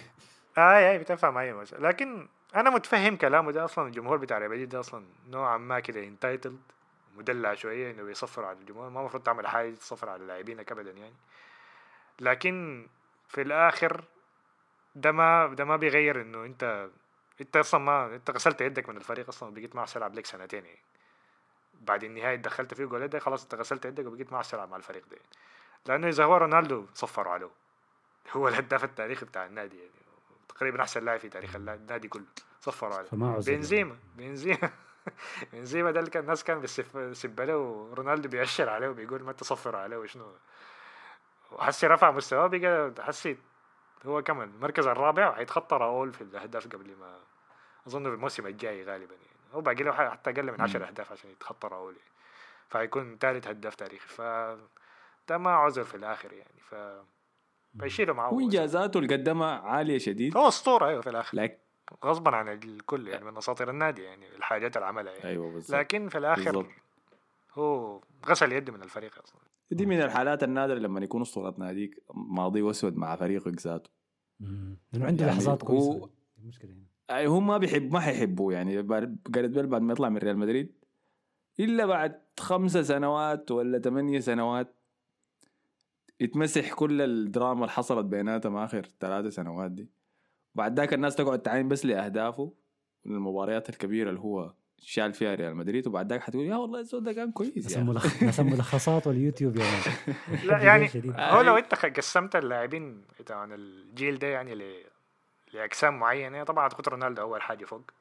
اي 0.58 0.92
اي 0.92 0.98
بتنفع 0.98 1.42
اي 1.42 1.54
مناسبه 1.54 1.80
لكن 1.80 2.28
أنا 2.56 2.70
متفهم 2.70 3.16
كلامه 3.18 3.52
ده 3.52 3.66
أصلا 3.66 3.88
الجمهور 3.88 4.18
بتاع 4.18 4.38
ريال 4.38 4.70
ده 4.70 4.80
أصلا 4.80 5.06
نوعا 5.30 5.58
ما 5.58 5.80
كده 5.80 6.04
entitled 6.04 6.62
مدلع 7.18 7.54
شوية 7.54 7.92
إنه 7.92 8.04
بيصفر 8.04 8.46
على 8.46 8.58
الجمهور. 8.58 8.90
ما 8.90 9.00
المفروض 9.00 9.24
تعمل 9.24 9.48
حاجة 9.48 9.76
تصفر 9.76 10.10
على 10.10 10.22
اللاعبين 10.22 10.60
ابدا 10.60 10.92
يعني. 10.92 11.16
لكن 12.20 12.88
في 13.28 13.42
الآخر 13.42 14.04
ده 14.96 15.12
ما 15.12 15.48
ده 15.48 15.66
ما 15.66 15.76
بيغير 15.76 16.22
إنه 16.22 16.46
أنت 16.46 16.90
أنت 17.42 17.58
أصلا 17.58 17.80
ما 17.80 18.16
أنت 18.16 18.32
غسلت 18.32 18.62
يدك 18.62 18.90
من 18.90 18.98
الفريق 18.98 19.28
أصلا 19.28 19.50
وبقيت 19.50 19.76
مع 19.76 19.86
تلعب 19.86 20.16
لك 20.16 20.26
سنتين 20.26 20.66
يعني. 20.66 20.80
بعد 21.82 22.04
النهائي 22.04 22.38
دخلت 22.38 22.74
فيه 22.74 22.86
جولات 22.86 23.10
ده 23.10 23.20
خلاص 23.20 23.44
أنت 23.44 23.56
غسلت 23.56 23.86
يدك 23.86 24.06
وبقيت 24.06 24.34
مع 24.34 24.42
تلعب 24.42 24.70
مع 24.70 24.78
الفريق 24.78 25.04
ده. 25.12 25.18
لأنه 25.86 26.08
إذا 26.08 26.24
هو 26.24 26.38
رونالدو 26.38 26.86
صفروا 26.94 27.34
عليه. 27.34 27.50
هو 28.32 28.48
الهداف 28.48 28.84
التاريخي 28.84 29.26
بتاع 29.26 29.46
النادي 29.46 29.78
يعني. 29.78 30.05
تقريبا 30.56 30.82
أحسن 30.82 31.06
لاعب 31.06 31.20
في 31.20 31.30
تاريخ 31.30 31.56
النادي 31.56 32.08
كله. 32.08 32.26
صفروا 32.62 32.96
عليه. 32.96 33.10
بنزيما 33.56 33.98
بنزيما. 34.16 34.70
بنزيما 35.54 35.92
ده 35.92 36.00
اللي 36.00 36.12
كان 36.12 36.24
الناس 36.24 36.44
كان 36.44 36.60
بيسب 36.60 37.42
له 37.42 37.58
ورونالدو 37.58 38.30
بيأشر 38.30 38.70
عليه 38.70 38.90
وبيقول 38.90 39.24
ما 39.24 39.32
تصفروا 39.32 39.80
عليه 39.80 39.98
وشنو. 39.98 40.32
وحسي 41.52 41.88
رفع 41.88 42.12
مستواه 42.12 42.48
بقى 42.48 42.94
حسي 43.06 43.38
هو 44.06 44.22
كمان 44.22 44.50
المركز 44.50 44.88
الرابع 44.88 45.30
وحيتخطى 45.30 45.78
راؤول 45.78 46.14
في 46.14 46.22
الأهداف 46.22 46.68
قبل 46.68 46.96
ما 46.96 47.20
أظن 47.88 48.04
في 48.04 48.16
الموسم 48.16 48.48
الجاي 48.48 48.84
غالبا 48.84 49.14
يعني. 49.14 49.54
هو 49.54 49.62
باقي 49.62 49.84
له 49.84 50.10
حتى 50.10 50.30
أقل 50.30 50.52
من 50.52 50.62
10 50.62 50.88
أهداف 50.88 51.12
عشان 51.12 51.30
يتخطى 51.30 51.68
راؤول 51.68 51.94
يعني. 51.94 52.10
فهيكون 52.70 53.18
ثالث 53.18 53.48
هداف 53.48 53.76
تاريخي. 53.76 54.08
ف 54.08 54.22
ده 55.30 55.38
ما 55.38 55.52
عذر 55.52 55.84
في 55.84 55.96
الآخر 55.96 56.34
يعني. 56.34 56.60
ف 56.70 56.76
فيشيلوا 57.80 58.16
معاه 58.16 58.34
وإنجازاته 58.34 58.98
اللي 58.98 59.16
قدمها 59.16 59.48
عالية 59.60 59.98
شديد. 59.98 60.38
هو 60.38 60.48
أسطورة 60.48 60.88
أيوه 60.88 61.02
في 61.02 61.10
الآخر. 61.10 61.38
لكن 61.38 61.58
غصبا 62.06 62.36
عن 62.36 62.48
الكل 62.50 63.08
يعني 63.08 63.26
من 63.26 63.38
أساطير 63.38 63.70
النادي 63.70 64.02
يعني 64.04 64.36
الحاجات 64.36 64.76
اللي 64.78 64.88
عملها 64.88 65.14
يعني. 65.14 65.26
أيوه 65.30 65.52
بالظبط 65.54 65.80
لكن 65.80 66.10
في 66.10 66.18
الآخر 66.18 66.44
بالظبط. 66.52 66.66
هو 67.54 68.02
غسل 68.26 68.52
يده 68.52 68.74
من 68.74 68.82
الفريق 68.84 69.22
أصلا. 69.24 69.40
دي 69.72 69.86
من 69.86 70.02
الحالات 70.02 70.44
النادرة 70.44 70.76
لما 70.80 71.00
يكون 71.04 71.22
أسطورة 71.22 71.56
ناديك 71.58 72.04
ماضي 72.14 72.70
اسود 72.70 72.96
مع 72.98 73.16
فريقك 73.16 73.62
ذاته. 73.62 73.90
لأنه 74.40 75.06
عنده 75.06 75.26
يعني 75.26 75.38
لحظات 75.38 75.64
هو- 75.64 75.68
كويسة. 75.68 76.10
المشكلة 76.44 76.72
هنا 76.72 77.18
أي 77.18 77.26
هم 77.26 77.48
ما 77.48 77.58
بيحب 77.58 77.94
ما 77.94 78.00
حيحبوه 78.00 78.54
يعني. 78.54 78.84
جاريت 79.30 79.52
بيل 79.52 79.68
بعد 79.68 79.82
ما 79.82 79.94
يطلع 79.94 80.10
من 80.10 80.18
ريال 80.18 80.38
مدريد 80.38 80.72
إلا 81.60 81.86
بعد 81.86 82.22
خمسة 82.40 82.82
سنوات 82.82 83.52
ولا 83.52 83.80
ثمانية 83.80 84.20
سنوات 84.20 84.75
يتمسح 86.20 86.74
كل 86.74 87.02
الدراما 87.02 87.62
اللي 87.62 87.72
حصلت 87.72 88.06
بيناتهم 88.06 88.58
آخر 88.58 88.88
ثلاثة 89.00 89.30
سنوات 89.30 89.72
دي 89.72 89.90
بعد 90.56 90.80
ذاك 90.80 90.94
الناس 90.94 91.16
تقعد 91.16 91.42
تعاين 91.42 91.68
بس 91.68 91.86
لأهدافه 91.86 92.54
المباريات 93.06 93.70
الكبيرة 93.70 94.10
اللي 94.10 94.20
هو 94.20 94.54
شال 94.78 95.14
فيها 95.14 95.36
ريال 95.36 95.56
مدريد 95.56 95.88
وبعد 95.88 96.10
ذاك 96.10 96.22
حتقول 96.22 96.46
يا 96.46 96.56
والله 96.56 96.80
الزول 96.80 97.04
ده 97.04 97.14
كان 97.14 97.32
كويس 97.32 97.72
يعني 97.72 97.90
ملخ... 97.90 98.24
ناس 98.24 98.40
ملخصات 98.40 99.08
واليوتيوب 99.08 99.58
يا 99.58 99.64
man 99.64 100.16
لا 100.48 100.58
يعني. 100.64 100.90
هو 101.18 101.42
لو. 101.42 101.58
انت 101.58 101.76
قسمت 101.76 102.36
اللاعبين 102.36 103.02
بتاع 103.20 103.44
الجيل 103.44 104.20
ده 104.20 104.28
يعني 104.28 104.56
ل... 104.56 104.86
لأقسام 105.54 106.00
معينة 106.00 106.44
طبعا 106.44 106.68
هتخد 106.68 106.90
رونالدو 106.90 107.22
أول 107.22 107.42
حاجة 107.42 107.66
فوق 107.66 107.92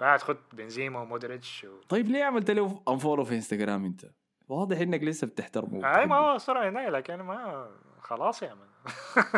بعد 0.00 0.18
تخد 0.18 0.36
بنزيما 0.52 1.00
ومودريتش 1.00 1.64
و... 1.64 1.80
طيب 1.88 2.06
ليه 2.08 2.24
عملت 2.24 2.50
له 2.50 2.82
unfollow 2.88 3.24
في 3.24 3.34
انستغرام 3.34 3.84
أنت؟ 3.84 4.04
واضح 4.50 4.78
إنك 4.78 5.02
لسه 5.02 5.26
بتحترمه 5.26 5.98
أي 5.98 6.06
ما 6.06 6.16
هو 6.16 6.38
صورة 6.46 6.68
هنا 6.68 6.90
لكن 6.90 7.14
ما 7.22 7.70
خلاص 8.02 8.42
يا 8.42 8.54
man 8.54 8.68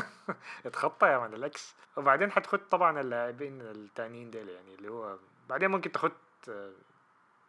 اتخطى 0.66 1.06
يا 1.06 1.18
man 1.18 1.34
ال 1.34 1.44
ex. 1.44 1.74
وبعدين 1.96 2.30
حتخد 2.30 2.58
طبعا 2.68 3.00
اللاعبين 3.00 3.60
التانيين 3.60 4.30
ديل 4.30 4.48
يعني 4.48 4.74
اللي 4.74 4.88
هو 4.90 5.16
بعدين 5.48 5.70
ممكن 5.70 5.92
تخد 5.92 6.12
آه، 6.48 6.70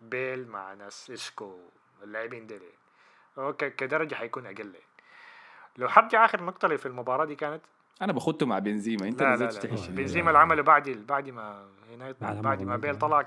بيل 0.02 0.48
مع 0.48 0.74
ناس 0.74 1.12
اسكو 1.12 1.60
اللاعبين 2.04 2.48
ديل 2.48 2.62
يعني. 2.62 2.74
هو 3.40 3.54
ك- 3.54 3.76
كدرجة 3.76 4.16
حيكون 4.16 4.46
أقل 4.46 4.58
يعني. 4.66 4.78
لو 5.78 5.88
حرجع 5.90 6.26
آخر 6.26 6.44
نقطة 6.44 6.66
اللي 6.66 6.78
في 6.78 6.86
المباراة 6.86 7.26
دي 7.26 7.36
كانت؟ 7.36 7.62
أنا 8.02 8.14
بخدته 8.14 8.46
مع 8.46 8.60
بنزيما. 8.60 9.08
أنت 9.08 9.22
لا 9.24 9.36
لا 9.36 9.44
لا. 9.46 9.88
بنزيما 9.90 10.30
اللي 10.30 10.40
عمله 10.40 10.62
بعد 10.64 10.90
بعد 10.90 11.30
ما 11.30 11.68
هنا 11.90 12.16
بعد 12.42 12.62
ما 12.62 12.78
بيل. 12.78 12.98
طلع 13.00 13.26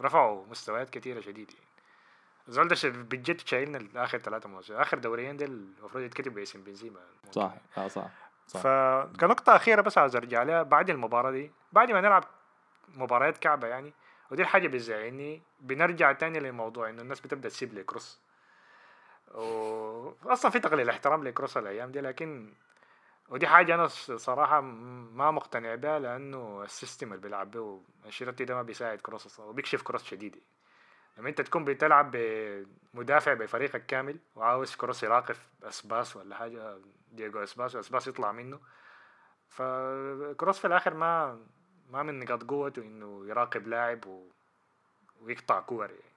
رفعوا 0.00 0.46
مستويات 0.46 0.90
كثيرة 0.90 1.20
شديد 1.20 1.50
يعني 1.50 1.61
الزول 2.48 2.68
ده 2.68 2.76
بجد 2.84 3.40
شايلنا 3.40 4.04
اخر 4.04 4.18
ثلاثة 4.18 4.48
مواسم. 4.48 4.74
آخر 4.74 4.98
دوريين 4.98 5.36
ديل 5.36 5.50
المفروض 5.50 6.04
يتكتب 6.04 6.34
باسم 6.34 6.62
بنزيما. 6.62 7.00
صح. 7.30 7.54
آه 7.78 7.88
صح. 7.88 8.08
صح. 8.46 8.60
فكنقطة 8.60 9.56
أخيرة 9.56 9.80
بس 9.80 9.98
عاوز 9.98 10.16
أرجع 10.16 10.42
لها 10.42 10.62
بعد 10.62 10.90
المباراة 10.90 11.30
دي. 11.30 11.50
بعد 11.72 11.90
ما 11.90 12.00
نلعب 12.00 12.24
مباريات 12.94 13.38
كعبة 13.38 13.66
يعني 13.66 13.92
ودي 14.30 14.42
الحاجة 14.42 14.68
بتزعلني. 14.68 15.42
بنرجع 15.60 16.12
تاني 16.12 16.40
للموضوع 16.40 16.90
إنه 16.90 17.02
الناس 17.02 17.20
بتبدأ 17.20 17.48
تسب 17.48 17.74
لي 17.74 17.84
كروس 17.84 18.20
وأصلا 19.34 20.50
في 20.50 20.58
تقليل 20.60 20.88
احترام 20.88 21.24
لكروس 21.24 21.56
الأيام 21.56 21.92
دي 21.92 22.00
لكن 22.00 22.52
ودي 23.28 23.46
حاجة 23.46 23.74
أنا 23.74 23.86
صراحة 24.16 24.60
ما 24.60 25.30
مقتنع 25.30 25.74
بها 25.74 25.98
لأنه 25.98 26.62
ال 26.62 26.69
system 26.69 27.12
اللي 27.12 27.22
بيلعب 27.22 27.50
به 27.50 27.80
انشيلوتي 28.06 28.44
ده 28.44 28.54
ما 28.54 28.62
بيساعد 28.62 28.98
كروس 28.98 29.26
أصلا 29.26 29.46
وبيكشف 29.46 29.82
كروس 29.82 30.04
شديد. 30.04 30.42
لما 31.18 31.28
أنت 31.28 31.40
تكون 31.40 31.64
بتلعب 31.64 32.16
بمدافع 32.94 33.34
بفريقك 33.34 33.86
كامل 33.86 34.18
وعاوز 34.36 34.74
كروس 34.76 35.02
يراقب 35.02 35.48
أسباس 35.62 36.16
ولا 36.16 36.36
حاجة 36.36 36.78
دييغو 37.12 37.42
أسباس 37.42 37.74
وأسباس 37.74 38.06
يطلع 38.06 38.32
منه 38.32 38.60
فكروس 39.48 40.58
في 40.58 40.66
الآخر 40.66 40.94
ما 40.94 41.40
ما 41.90 42.02
من 42.02 42.18
نقاط 42.18 42.42
قوته 42.42 42.82
إنه 42.82 43.26
يراقب 43.28 43.66
لاعب 43.68 44.06
و... 44.06 44.28
ويقطع 45.20 45.60
كور 45.60 45.90
يعني 45.90 46.12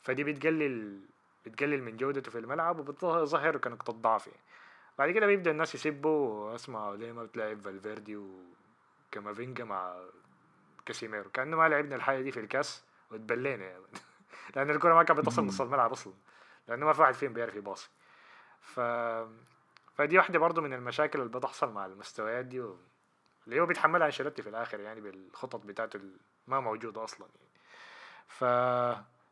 فدي 0.00 0.24
بتقلل 0.24 1.00
بتقلل 1.46 1.82
من 1.82 1.96
جودته 1.96 2.30
في 2.30 2.38
الملعب 2.38 2.78
وبتظهر 2.78 3.56
كنقطة 3.56 3.92
ضعف 3.92 4.26
يعني. 4.26 4.40
بعد 4.98 5.10
كده 5.10 5.26
بيبدأ 5.26 5.50
الناس 5.50 5.74
يسبوا 5.74 6.54
اسمع 6.54 6.90
ليه 6.90 7.12
ما 7.12 7.24
بتلعب 7.24 7.60
فالفيردي 7.60 8.16
وكامافينجا 9.10 9.64
مع 9.64 9.96
كاسيميرو 10.86 11.30
كأنه 11.30 11.56
ما 11.56 11.68
لعبنا 11.68 11.96
الحاجة 11.96 12.20
دي 12.20 12.32
في 12.32 12.40
الكاس 12.40 12.84
وتبلينا 13.10 13.64
يعني. 13.64 13.82
لأن 14.56 14.70
الكرة 14.70 14.94
ما 14.94 15.02
كانت 15.02 15.20
بتصل 15.20 15.46
نص 15.46 15.60
الملعب 15.60 15.92
أصلا. 15.92 16.12
لأنه 16.68 16.86
ما 16.86 16.92
في 16.92 17.00
واحد 17.00 17.14
فيهم 17.14 17.32
بيعرف 17.32 17.54
يباصي. 17.54 17.88
ف 18.60 18.80
فدي 19.94 20.18
واحدة 20.18 20.38
برضو 20.38 20.60
من 20.60 20.72
المشاكل 20.72 21.20
اللي 21.20 21.30
بتحصل 21.38 21.72
مع 21.72 21.86
المستويات 21.86 22.44
دي 22.44 22.60
و... 22.60 22.76
اللي 23.46 23.60
هو 23.60 23.66
بيتحملها 23.66 24.06
أنشيلوتي 24.06 24.42
في 24.42 24.48
الآخر 24.48 24.80
يعني 24.80 25.00
بالخطط 25.00 25.66
بتاعته 25.66 26.00
ما 26.46 26.60
موجودة 26.60 27.04
أصلا 27.04 27.26
يعني. 27.36 27.48
ف 28.26 28.44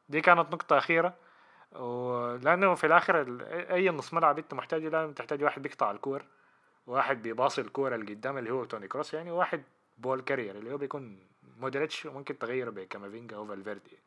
دي 0.08 0.20
كانت 0.20 0.52
نقطة 0.52 0.78
أخيرة. 0.78 1.14
ولأنه 1.72 2.74
في 2.74 2.86
الآخر 2.86 3.20
ال- 3.20 3.42
أي 3.70 3.90
نص 3.90 4.14
ملعب 4.14 4.38
أنت 4.38 4.54
محتاجه 4.54 4.88
لازم 4.88 5.12
تحتاج 5.12 5.42
واحد 5.42 5.62
بيقطع 5.62 5.90
الكور 5.90 6.24
واحد 6.86 7.22
بيباصي 7.22 7.60
الكورة 7.60 7.94
اللي 7.94 8.14
قدام 8.14 8.38
اللي 8.38 8.50
هو 8.50 8.64
توني 8.64 8.88
كروس 8.88 9.14
يعني 9.14 9.30
وواحد 9.30 9.62
ball 9.98 10.20
carrier 10.20 10.56
اللي 10.56 10.72
هو 10.72 10.76
بيكون 10.76 11.18
مودريتش 11.60 12.06
وممكن 12.06 12.38
تغيره 12.38 12.70
بكامافينجا 12.70 13.36
أو 13.36 13.46
فالفيردي 13.46 13.98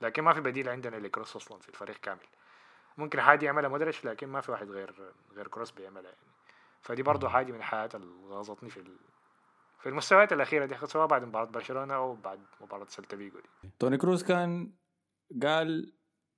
لكن 0.00 0.22
ما 0.22 0.32
في 0.32 0.40
بديل 0.40 0.68
عندنا 0.68 0.96
لكروس 0.96 1.36
أصلا 1.36 1.58
في 1.58 1.68
الفريق 1.68 1.96
كامل 1.96 2.20
ممكن 2.96 3.20
حاجة 3.20 3.44
يعملها 3.44 3.68
مودريتش 3.68 4.04
لكن 4.04 4.28
ما 4.28 4.40
في 4.40 4.50
واحد 4.52 4.70
غير 4.70 5.12
غير 5.32 5.48
كروس 5.48 5.70
بيعملها 5.70 6.10
يعني 6.10 6.26
فدي 6.82 7.02
برضو 7.02 7.28
حاجة 7.28 7.52
من 7.52 7.58
الحاجات 7.58 7.94
اللي 7.94 8.26
غاظتني 8.28 8.70
في 8.70 8.76
ال... 8.76 8.96
في 9.78 9.88
المستويات 9.88 10.32
الأخيرة 10.32 10.66
دي 10.66 10.76
سواء 10.86 11.06
بعد 11.06 11.24
مباراة 11.24 11.44
برشلونة 11.44 11.94
أو 11.94 12.14
بعد 12.14 12.40
مباراة 12.60 12.86
سيلتا 12.88 13.16
فيجو 13.16 13.38
دي 13.40 13.70
توني 13.78 13.96
كروز 13.96 14.22
كان 14.24 14.72
قال 15.42 15.92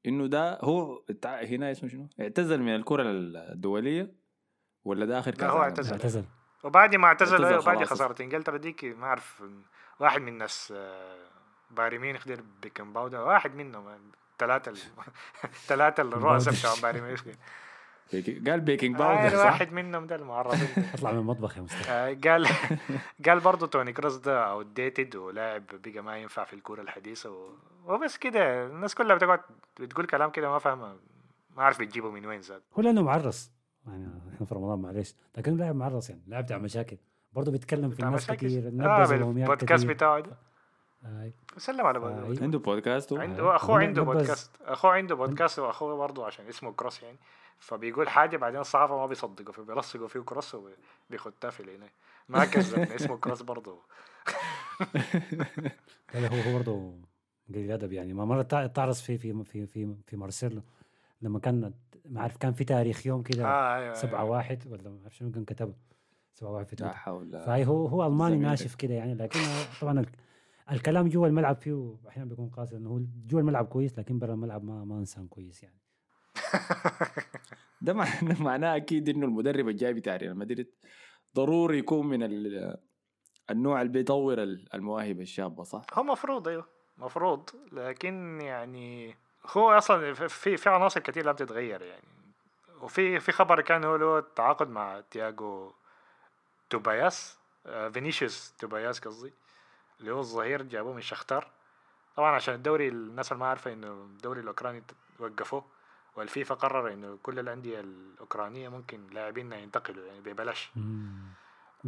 إنه 0.07 0.27
ده 0.27 0.59
هو 0.62 1.03
هنا 1.25 1.71
اسمه 1.71 1.88
شنو؟ 1.88 2.09
اعتزل 2.21 2.62
من 2.62 2.75
الكرة 2.77 3.03
الدولية 3.07 4.14
ولا 4.85 5.07
ده 5.07 5.18
آخر 5.18 5.31
لا، 5.31 5.37
كاس 5.37 5.51
هو؟ 5.51 5.62
اعتزل. 5.62 5.92
اعتزل 5.92 6.25
وبعد 6.64 6.97
ما 6.97 7.07
اعتزل 7.07 7.33
اعتزل 7.33 7.49
أيوة، 7.53 7.64
بعد 7.64 7.77
خلاص. 7.77 7.90
خسارة 7.92 8.23
انجلترا 8.23 8.57
ديك 8.57 8.85
ما 8.85 9.07
أعرف 9.07 9.42
واحد 10.01 10.21
من 10.21 10.29
الناس 10.29 10.75
آه، 11.70 11.74
بايرن 11.74 11.98
ميونخ 11.98 12.26
دير 12.26 12.44
baking 12.62 12.92
powder 12.92 13.20
واحد 13.20 13.54
منهم 13.54 13.85
ثلاثة 14.38 14.72
ثلاثة 15.68 16.02
الرؤساء 16.02 16.54
بتاع 16.54 16.74
بايرن 16.83 17.04
ميونخ 17.07 17.22
قال 18.46 18.61
baking 18.61 18.94
آه، 18.94 18.98
powder 18.98 19.37
صح؟ 19.37 19.44
واحد 19.44 19.72
منهم 19.72 20.07
ده 20.07 20.16
المعرفين 20.16 20.85
اطلع 20.94 21.12
من 21.12 21.18
المطبخ 21.18 21.57
يا 21.57 21.62
مصطفى. 21.62 21.90
آه، 21.90 22.16
قال 22.24 22.46
قال 23.26 23.40
برضه 23.40 23.66
توني 23.66 23.92
كروس 23.92 24.16
ده 24.16 24.44
outdated 24.44 25.16
ولاعب 25.16 25.64
بقى 25.66 26.02
ما 26.02 26.16
ينفع 26.16 26.44
في 26.44 26.52
الكورة 26.52 26.83
الحديثة 26.83 27.31
و... 27.31 27.48
وبس 27.87 28.16
كده. 28.16 28.66
الناس 28.66 28.94
كلها 28.94 29.16
بتقعد 29.16 29.40
بتقول 29.81 30.07
كلام 30.07 30.31
كده 30.31 30.50
ما 30.50 30.59
فاهمة 30.59 30.96
ما 31.57 31.62
عارف 31.62 31.81
بتجيبه 31.81 32.11
من 32.11 32.26
وين 32.26 32.42
زاد. 32.42 32.62
هو 32.78 32.83
لأنه 32.83 33.02
معرس. 33.02 33.52
يعني 33.87 34.09
إحنا 34.35 34.46
في 34.46 34.54
رمضان 34.54 34.78
معلش. 34.78 35.14
لكن 35.37 35.57
لاعب 35.57 35.74
معرس 35.74 36.11
يعني 36.11 36.22
لاعب 36.26 36.44
بتاع 36.44 36.59
مشاكل. 36.59 36.96
برضه 37.33 37.52
بيتكلم 37.52 37.90
في 37.90 38.02
الناس. 38.02 38.31
كثير 38.31 38.68
الأموميات 38.68 39.48
بالبودكاست 39.48 39.85
كتير. 39.85 39.94
بتاعه 39.96 40.20
ده. 40.20 40.47
آي. 41.04 41.32
سلم 41.56 41.87
على 41.87 41.98
آه، 41.98 42.00
بود- 42.24 42.42
عنده 42.42 42.58
بودكاست؟ 42.58 43.12
عنده 43.12 43.56
أخوه 43.56 43.78
عنده 43.78 44.02
بودكاست. 44.02 44.50
أخوه 44.62 44.90
عنده 44.90 45.14
بودكاست 45.14 45.58
وأخوه 45.58 45.96
برضه 45.96 46.26
عشان 46.26 46.46
اسمه 46.48 46.72
كروس 46.72 47.02
يعني. 47.02 47.18
فبيقول 47.58 48.08
حاجة 48.08 48.37
بعدين 48.37 48.61
الصحافه 48.61 48.96
ما 48.96 49.06
بيصدقوا 49.06 49.52
فبيلصقوا 49.52 50.08
فيه 50.08 50.20
كروس 50.20 50.54
وبيخدها 51.11 51.50
في 51.50 51.61
العينين. 51.61 51.88
ما 52.28 52.44
كذب 52.44 52.78
اسمه 53.00 53.16
كروس 53.16 53.42
برضه. 53.42 53.78
لا 56.14 56.20
لا، 56.20 56.28
هو 56.28 56.40
هو 56.50 56.58
برضه 56.58 56.94
قليل 57.48 57.70
أدب 57.72 57.92
يعني. 57.92 58.12
ما 58.12 58.24
مرة 58.24 58.42
تع- 58.42 58.66
تعرس 58.66 59.00
في 59.02 59.18
في 59.18 59.44
في 59.44 59.66
في 59.66 59.94
في 60.06 60.16
مارسيلو. 60.16 60.62
لما 61.22 61.38
كان 61.38 61.72
ما 62.04 62.20
عارف 62.22 62.37
كان 62.37 62.52
في 62.52 62.64
تاريخ 62.64 63.06
يوم 63.06 63.22
كده 63.22 63.44
آه 63.46 63.76
أيوه 63.76 63.94
سبعة 63.94 64.20
أيوة. 64.22 64.30
واحد 64.30 64.62
ولا 64.66 64.90
ما 64.90 64.98
أعرف 65.02 65.16
شنو 65.16 65.30
كان 65.30 65.44
كتبه. 65.44 65.74
سبعة 66.34 66.50
واحد 66.50 66.66
في 66.66 66.76
لا 66.76 66.80
تويتر. 66.87 66.96
حول 66.96 67.30
فهي 67.46 67.66
هو 67.66 67.87
هو 67.87 68.06
ألماني. 68.06 68.37
ناشف 68.37 68.74
كده 68.74 68.94
يعني 68.94 69.14
لكن 69.14 69.40
طبعا 69.80 70.04
الكلام 70.72 71.09
جوا 71.09 71.26
الملعب 71.26 71.57
فيه 71.57 71.96
أحيانا 72.09 72.28
بيكون 72.28 72.48
قاسي 72.48 72.76
إنه 72.76 72.90
هو 72.90 73.00
جوا 73.26 73.40
الملعب 73.40 73.66
كويس 73.66 73.98
لكن 73.98 74.18
برا 74.18 74.35
الملعب 74.35 74.64
ما 74.64 74.85
ما 74.85 74.98
أنسان 74.98 75.26
كويس 75.28 75.62
يعني. 75.62 75.78
ده 77.81 77.92
معناه 77.92 78.42
معناه 78.42 78.76
أكيد 78.76 79.09
إنه 79.09 79.26
المدرب 79.26 79.68
الجاي 79.68 79.94
بتاع 79.94 80.16
ريال 80.16 80.38
مدريد 80.38 80.70
ضروري 81.37 81.78
يكون 81.78 82.07
من 82.07 82.22
ال- 82.22 82.76
النوع 83.50 83.81
اللي 83.81 83.92
بيطور 83.92 84.42
ال- 84.42 84.74
المواهب 84.74 85.20
الشابة 85.20 85.62
صح؟ 85.64 85.83
هو 85.92 86.02
مفروض 86.02 86.48
أيوه 86.48 86.66
مفروض. 86.98 87.50
لكن 87.72 88.40
يعني 88.40 89.14
هو 89.46 89.70
أصلا 89.70 90.12
في 90.14 90.57
في 90.57 90.68
عناصر 90.68 91.00
كتير 91.00 91.26
لم 91.26 91.33
تتغير 91.37 91.83
يعني. 91.83 92.09
وفي 92.83 93.20
في 93.20 93.33
خبر 93.33 93.61
كان 93.61 93.85
هو 93.85 93.96
له 93.96 94.20
تعاقد 94.37 94.68
مع 94.68 95.00
تياجو 95.11 95.72
توباياس 96.70 97.38
آه، 97.66 97.88
فينيسيوس 97.88 98.52
توباياس 98.59 99.00
قصدي. 99.00 99.33
اللي 100.00 100.11
هو 100.12 100.20
الظهير 100.20 100.62
جابوه 100.62 100.92
من 100.94 101.00
شختار 101.00 101.50
طبعا 102.16 102.34
عشان 102.34 102.54
الدوري 102.54 102.88
الناس 102.88 103.32
اللي 103.32 103.40
ما 103.40 103.46
عارفة 103.48 103.72
إنه 103.72 103.87
الدوري 103.92 104.40
الأوكراني 104.40 104.82
وقفوه 105.18 105.64
والفيفا 106.16 106.54
قرر 106.54 106.92
إنه 106.92 107.18
كل 107.22 107.38
الأندية 107.38 107.80
الأوكرانية 107.80 108.68
ممكن 108.68 109.06
لاعبينها 109.12 109.58
ينتقلوا 109.58 110.06
يعني 110.06 110.20
ببلاش. 110.20 110.70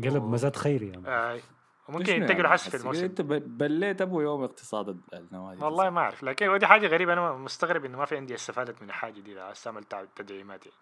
قلب 0.04 0.22
و- 0.22 0.28
مزاد 0.28 0.56
خيري 0.56 0.88
يعني. 0.88 1.08
آه 1.08 1.40
وممكن 1.88 2.04
شنو 2.04 2.14
ينتقلوا 2.16 2.40
يعني؟ 2.42 2.52
حس 2.52 2.68
في 2.68 2.76
الموسم 2.76 3.04
أنت 3.04 3.20
ب- 3.20 3.58
بليت 3.58 4.00
أبو 4.02 4.20
يوم 4.20 4.42
اقتصاد 4.44 4.88
ال- 4.88 4.98
النوادي 5.12 5.64
والله 5.64 5.90
ما 5.90 6.00
أعرف 6.00 6.22
لكن 6.22 6.48
ودي 6.48 6.66
حاجة 6.66 6.86
غريبة 6.86 7.12
أنا 7.12 7.32
مستغرب 7.32 7.84
إنه 7.84 7.98
ما 7.98 8.04
في 8.04 8.18
أندية 8.18 8.34
استفادت 8.34 8.82
من 8.82 8.88
الحاجة 8.88 9.20
دي 9.20 9.40
عايز 9.40 9.62
تعمل 9.62 9.84
تع- 9.84 10.04
تدعيمات 10.16 10.66
يعني 10.66 10.78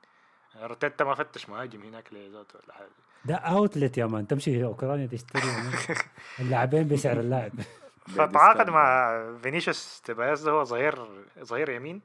روتيتا 0.57 1.05
ما 1.05 1.15
فتش 1.15 1.49
مهاجم 1.49 1.83
هناك 1.83 2.13
لذاته 2.13 2.59
ولا 2.65 2.75
حاجة. 2.75 2.89
ده 3.25 3.35
اوتلت 3.35 3.99
يا 3.99 4.07
مان 4.07 4.27
تمشي 4.27 4.65
أوكرانيا 4.65 5.07
تشتري 5.07 5.43
اللاعبين 6.41 6.89
بسعر 6.89 7.21
اللاعب. 7.21 7.53
فتعاقد 8.17 8.71
مع 8.71 9.11
فينيسيوس 9.43 10.01
تيباياس 10.05 10.41
ده 10.43 10.51
هو 10.51 10.65
ظهير 10.65 11.09
ظهير 11.39 11.71
يمين 11.71 12.01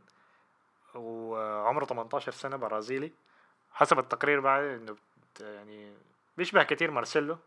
وعمره 0.95 1.86
18 1.86 2.32
سنة 2.32 2.56
برازيلي. 2.56 3.12
حسب 3.71 3.99
التقرير 3.99 4.39
بعد 4.39 4.63
إنه 4.63 4.95
يعني 5.41 5.93
بيشبه 6.38 6.63
كتير 6.63 6.91
مارسيلو. 6.91 7.38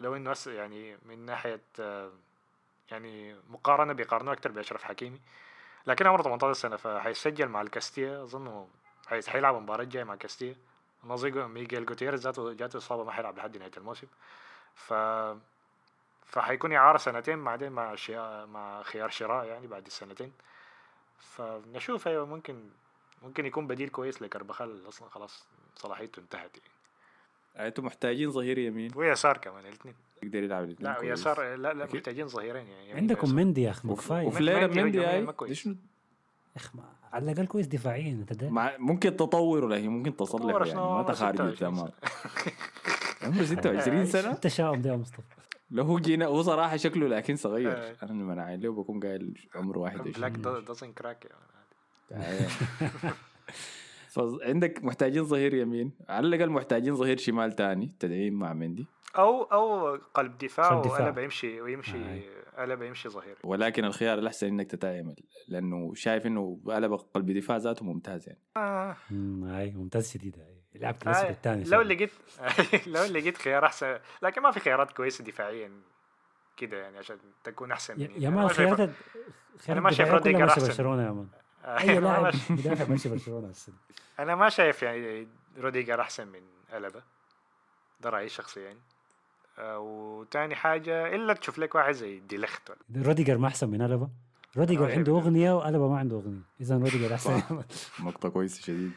لو 0.00 0.16
إنه 0.16 0.34
يعني 0.46 0.96
من 1.06 1.26
ناحية 1.26 1.60
يعني 2.90 3.36
مقارنة 3.50 3.92
بيقارنوه 3.92 4.34
أكتر 4.34 4.52
بأشرف 4.52 4.82
حكيمي. 4.82 5.20
لكن 5.86 6.06
عمره 6.06 6.22
18 6.22 6.52
سنة 6.52 6.76
فحيسجل 6.76 7.48
مع 7.48 7.62
الكاستيا 7.62 8.22
اظن 8.22 8.66
حيس- 9.06 9.28
حيلعب 9.28 9.56
المباراه 9.56 9.82
الجايه 9.82 10.04
مع 10.04 10.14
كاستيا 10.14 10.56
نظير 11.04 11.46
ميغيل 11.48 11.86
جوتيريز 11.86 12.20
ذاته 12.20 12.52
جاته 12.52 12.76
إصابة 12.76 13.04
ما 13.04 13.12
حيلعب 13.12 13.36
لحد 13.38 13.56
نهاية 13.56 13.70
الموسم. 13.76 14.06
ف 14.74 14.94
فحيكون 16.26 16.72
إعارة 16.72 16.98
سنتين 16.98 17.44
بعدين 17.44 17.72
مع 17.72 17.94
شيا... 17.94 18.44
مع 18.44 18.82
خيار 18.82 19.08
شراء 19.10 19.44
يعني 19.46 19.66
بعد 19.66 19.86
السنتين. 19.86 20.32
فنشوف 21.18 22.08
أيوة 22.08 22.26
ممكن 22.26 22.60
ممكن 23.22 23.46
يكون 23.46 23.66
بديل 23.66 23.88
كويس 23.88 24.22
لكربخال 24.22 24.88
أصلا 24.88 25.08
خلاص 25.08 25.44
صلاحيته 25.76 26.20
انتهت 26.20 26.50
يعني. 26.56 27.68
أنتم 27.68 27.84
محتاجين 27.84 28.30
ظهير 28.30 28.58
يمين. 28.58 28.90
ويسار 28.96 29.36
كمان 29.36 29.66
الاثنين. 29.66 29.94
يقدر 30.22 30.42
يلعب 30.42 30.64
الاثنين 30.64 30.92
لا. 30.92 30.98
ويسار 31.00 31.54
لا 31.54 31.72
لا. 31.72 31.84
محتاجين 31.84 32.28
ظهيرين 32.28 32.66
يعني. 32.66 32.84
يمين 32.84 32.96
عندكم. 32.96 33.34
مندي 33.34 33.62
يا 33.62 33.70
أخي 33.70 33.88
وف- 33.88 33.98
كفاية. 33.98 34.26
وفليرا 34.26 34.66
مندي 34.66 35.04
هاي؟ 35.06 35.26
ما- 36.74 36.82
على 37.12 37.24
الاقل 37.32 37.46
كويس 37.46 37.66
دفاعيا 37.66 38.12
أنت 38.12 38.44
مع 38.44 38.72
ممكن 38.78 39.16
تطور 39.16 39.68
لكن 39.68 39.88
ممكن 39.88 40.16
تصلح 40.16 40.66
يعني؟ 40.66 40.80
ما 40.80 41.02
تخارج 41.02 41.34
26 41.36 41.56
تمام 41.56 41.90
عمره 43.22 43.44
26 43.44 44.06
سنة؟ 44.06 44.30
التشاؤم 44.32 44.82
ده 44.82 44.90
يا 44.90 44.96
مصطفى؟ 44.96 45.22
لو 45.70 45.84
هو 45.84 45.98
جينا 45.98 46.26
هو 46.26 46.42
صراحة 46.42 46.76
شكله 46.76 47.08
لكن 47.08 47.36
صغير. 47.36 47.72
آه. 47.72 47.96
أنا 48.02 48.10
لما 48.12 48.42
عين 48.42 48.60
له 48.60 48.72
بكون 48.72 49.00
قايل 49.00 49.48
عمره 49.54 49.78
بلاك 49.78 50.32
21 50.46 50.64
دازن 50.64 50.92
كراك 50.92 51.26
فعندك 54.08 54.84
محتاجين 54.84 55.24
ظهير 55.24 55.54
يمين. 55.54 55.92
على 56.08 56.26
الأقل 56.26 56.50
محتاجين 56.50 56.94
ظهير 56.94 57.16
شمال 57.18 57.52
تاني 57.52 57.92
تدعيم 58.00 58.34
مع 58.34 58.52
مندي. 58.52 58.86
أو 59.16 59.42
أو 59.42 59.96
قلب 60.14 60.38
دفاع 60.38 60.68
قلب 60.68 60.82
دفاع. 60.82 61.00
وقلب 61.00 61.18
يمشي 61.18 61.60
ويمشي 61.60 62.20
قلب 62.58 62.82
يمشي 62.82 63.08
ظهير 63.08 63.36
ولكن 63.44 63.84
الخيار 63.84 64.18
الأحسن 64.18 64.46
إنك 64.46 64.70
تتعامل 64.70 65.16
لأنه 65.48 65.94
شايف 65.94 66.26
إنه 66.26 66.58
قلب 66.66 66.92
قلب 66.92 67.30
دفاع 67.30 67.56
ذاته 67.56 67.84
ممتاز 67.84 68.28
يعني 68.28 68.40
آه. 68.56 68.96
هاي 69.44 69.70
ممتاز 69.72 70.10
شديد 70.12 70.38
هاي 70.38 70.54
لعب 70.74 70.96
آه، 71.06 71.30
الثاني 71.30 71.64
لو 71.64 71.80
لقيت 71.80 72.10
لو 72.86 73.04
لقيت 73.04 73.38
خيار 73.38 73.66
أحسن 73.66 73.98
لكن 74.22 74.42
ما 74.42 74.50
في 74.50 74.60
خيارات 74.60 74.92
كويسة 74.92 75.24
دفاعيا 75.24 75.70
كده 76.56 76.76
يعني 76.76 76.98
عشان 76.98 77.18
تكون 77.44 77.72
أحسن 77.72 78.00
يا. 78.00 78.08
يا 78.18 78.30
مان 78.30 78.48
خيارات 78.48 78.90
أنا 79.68 79.80
ما 79.80 79.90
شايف 79.90 80.10
روديجر 80.10 80.48
أحسن. 80.48 80.66
برشلونة 80.66 81.02
يا 81.06 81.10
man 81.10 81.28
آه، 81.64 81.78
أي 81.80 82.00
ما 82.00 82.00
لاعب. 82.00 82.34
مدافع 82.50 82.88
ماشي 82.88 83.08
برشلونة 83.08 83.48
السنة 83.48 83.74
أنا 84.20 84.34
ما 84.34 84.48
شايف 84.48 84.82
يعني 84.82 85.28
روديجر 85.58 86.00
أحسن 86.00 86.28
من 86.28 86.40
ألبا 86.72 87.02
ده 88.00 88.10
رأيي 88.10 88.26
الشخصي 88.26 88.60
يعني 88.60 88.78
آه، 88.78 88.93
وتاني 89.58 90.54
حاجة 90.54 91.14
إلا 91.14 91.32
تشوف 91.34 91.58
لك 91.58 91.74
واحد 91.74 91.92
زي 91.92 92.18
ديليخت 92.20 92.70
ولا. 92.70 93.06
روديجر 93.06 93.38
ما 93.38 93.48
أحسن 93.48 93.68
من 93.68 93.82
ألبا. 93.82 94.08
روديجر 94.56 94.90
آه، 94.90 94.92
عنده 94.96 95.12
أغنية 95.12 95.56
وألبا 95.56 95.88
ما 95.88 95.98
عنده 95.98 96.16
أغنية. 96.16 96.42
اذا 96.60 96.76
روديجر 96.76 97.12
أحسن. 97.14 97.42
نقطة 98.04 98.28
كويسة 98.28 98.62
شديد. 98.62 98.92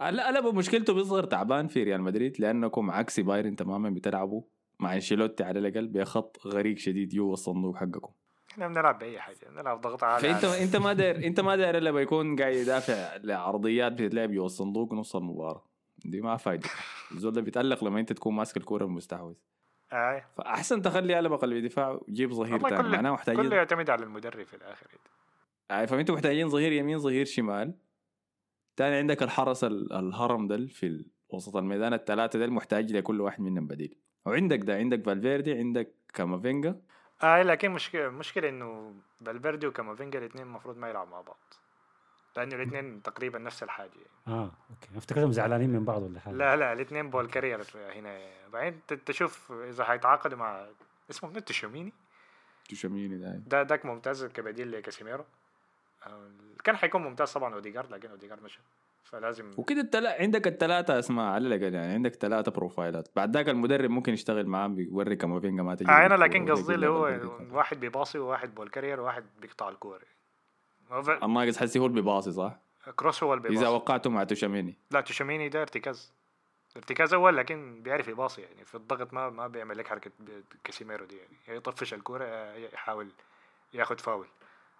لا 0.00 0.28
ألبا 0.30 0.52
مشكلته 0.52 0.94
بيظهر 0.94 1.24
تعبان 1.24 1.68
في 1.68 1.82
ريال 1.82 2.00
مدريد 2.02 2.40
لأنكم 2.40 2.90
عكس 2.90 3.20
بايرن 3.20 3.56
تماما 3.56 3.90
بتلعبوا 3.90 4.42
مع 4.80 4.94
أنشيلوتي 4.94 5.44
على 5.44 5.58
الأقل 5.58 5.88
بخط 5.88 6.46
غريق 6.46 6.78
شديد 6.78 7.08
جوا 7.08 7.32
الصندوق 7.32 7.76
حقكم. 7.76 8.12
إحنا 8.50 8.68
بنلعب 8.68 8.98
بأي 8.98 9.20
حاجة 9.20 9.36
بنلعب 9.50 9.80
ضغط 9.80 10.04
عالي 10.04 10.22
فانت 10.28 10.42
على- 10.44 10.60
أنت 10.62 10.76
ما 10.76 10.92
داير 10.92 11.26
أنت 11.26 11.40
ما 11.40 11.56
داير 11.56 11.78
الا 11.78 12.00
يكون 12.00 12.36
قاعد 12.36 12.54
يدافع 12.54 13.16
لعرضيات 13.16 13.92
بتتلعب 13.92 14.30
جوا 14.32 14.46
الصندوق 14.46 14.94
نص 14.94 15.16
المباراة. 15.16 15.64
دي 16.04 16.20
ما 16.20 16.36
فايدة. 16.36 16.68
الزول 17.12 17.32
ده 17.32 17.40
بيتألق 17.40 17.84
لما 17.84 18.00
أنت 18.00 18.12
تكون 18.12 18.34
ماسك 18.34 18.56
الكورة 18.56 18.84
المستحوذ. 18.84 19.34
آه. 19.92 20.24
فأحسن 20.36 20.82
تخلي 20.82 21.14
قلب 21.14 21.32
قلب 21.32 21.64
دفاع 21.64 21.98
وجيب 22.08 22.32
ظهير 22.32 22.58
ثاني 22.58 22.82
كله 22.82 22.82
معناه 22.82 23.00
كله 23.00 23.12
محتاجين 23.12 23.52
يعتمد 23.52 23.90
على 23.90 24.04
المدرب 24.04 24.46
في 24.46 24.54
الآخر. 24.54 24.86
آه، 25.70 25.84
فانتوا 25.84 26.14
محتاجين؟ 26.14 26.48
ظهير 26.48 26.72
يمين 26.72 26.98
ظهير 26.98 27.24
شمال. 27.24 27.74
تاني 28.76 28.96
عندك 28.96 29.22
الحرس 29.22 29.64
ال- 29.64 29.92
الهرم 29.92 30.46
ده 30.48 30.66
في 30.66 31.04
وسط 31.28 31.56
الميدان. 31.56 31.94
الثلاثه 31.94 32.38
ده 32.38 32.46
محتاج 32.46 32.92
لكل 32.92 33.20
واحد 33.20 33.40
منهم 33.40 33.66
بديل. 33.66 33.98
وعندك 34.26 34.58
ده 34.58 34.76
عندك 34.76 35.04
فالفيردي 35.06 35.52
عندك 35.52 35.94
كامافينجا. 36.14 36.80
آه 37.22 37.42
لكن 37.42 37.70
مشكلة 37.70 38.08
مشكلة 38.08 38.48
إنه 38.48 38.94
فالفيردي 39.26 39.66
وكامافينجا 39.66 40.18
الاثنين 40.18 40.44
المفروض 40.44 40.76
ما 40.76 40.90
يلعبوا 40.90 41.10
مع 41.10 41.20
بعض. 41.20 41.54
لأنه 42.36 42.54
الاثنين 42.54 43.02
تقريبا 43.02 43.38
نفس 43.38 43.62
الحاجة 43.62 43.90
يعني. 43.90 44.38
آه 44.38 44.52
okay. 44.70 44.98
افتكرتهم 44.98 45.32
زعلانين 45.32 45.70
من 45.70 45.84
بعض 45.84 46.02
ولا 46.02 46.20
حاجة؟ 46.20 46.34
لا 46.34 46.56
لا 46.56 46.72
الاثنين 46.72 47.10
ball 47.10 47.26
carrier 47.26 47.60
هنا. 47.94 48.18
بعدين 48.52 48.80
تشوف 49.06 49.52
إذا 49.52 49.84
حيتعاقدوا 49.84 50.38
مع 50.38 50.66
اسمه 51.10 51.30
منو؟ 51.30 51.40
تشوميني. 51.40 51.92
تشاميني 52.68 53.18
ده. 53.18 53.42
ده 53.46 53.62
داك 53.62 53.84
ممتاز 53.86 54.24
كبديل 54.24 54.72
لكاسيميرو. 54.72 55.24
آه، 56.06 56.30
كان 56.64 56.76
حيكون 56.76 57.02
ممتاز 57.02 57.32
طبعا 57.32 57.54
أوديجارد 57.54 57.90
لكن 57.90 58.10
أوديجارد 58.10 58.42
مشى. 58.42 58.60
فلازم 59.04 59.50
وكده 59.56 59.80
التلا... 59.80 60.20
عندك 60.22 60.46
الثلاثة 60.46 60.98
اسماء 60.98 61.26
على 61.26 61.46
الأقل 61.46 61.74
يعني 61.74 61.92
عندك 61.92 62.14
ثلاثة 62.14 62.52
بروفايلات. 62.52 63.08
بعد 63.16 63.36
ذاك 63.36 63.48
المدرب 63.48 63.90
ممكن 63.90 64.12
يشتغل 64.12 64.46
معاه 64.46 64.68
بيوري 64.68 65.16
كامافينجا 65.16 65.62
ما 65.62 65.74
تجي 65.74 65.90
آه 65.90 65.92
أنا 65.92 66.08
بالكورة 66.08 66.26
لكن 66.26 66.50
قصدي 66.50 66.74
اللي 66.74 66.86
هو. 66.86 67.30
واحد 67.50 67.80
بيباصي 67.80 68.18
وواحد 68.18 68.54
ball 68.54 68.68
carrier 68.68 69.00
وواحد 69.00 69.24
بيقطع 69.40 69.68
الكورة 69.68 70.00
ف- 71.00 71.24
الناقص 71.24 71.58
حسي 71.58 71.78
هو 71.78 71.86
اللي 71.86 71.94
بيباصي 72.00 72.32
صح؟ 72.32 72.60
كروس 72.96 73.22
هو 73.22 73.34
اللي 73.34 73.48
بيباصي 73.48 73.66
وقعته 73.66 74.10
مع 74.10 74.24
توشاميني 74.24 74.78
لا 74.90 75.00
تشوميني 75.00 75.48
ده 75.48 75.62
ارتكاز. 75.62 76.12
ارتكاز 76.76 77.14
أول 77.14 77.36
لكن 77.36 77.82
بيعرف 77.82 78.08
يباصي 78.08 78.42
يعني 78.42 78.64
في 78.64 78.74
الضغط 78.74 79.12
ما 79.14 79.30
ما 79.30 79.46
بيعمل 79.48 79.78
لك 79.78 79.88
حركة 79.88 80.10
كاسيميرو 80.64 81.04
دي 81.06 81.16
يعني. 81.16 81.36
يا 81.48 81.54
يطفش 81.54 81.94
الكورة 81.94 82.54
يحاول 82.56 83.12
ياخد 83.74 84.00
فاول. 84.00 84.26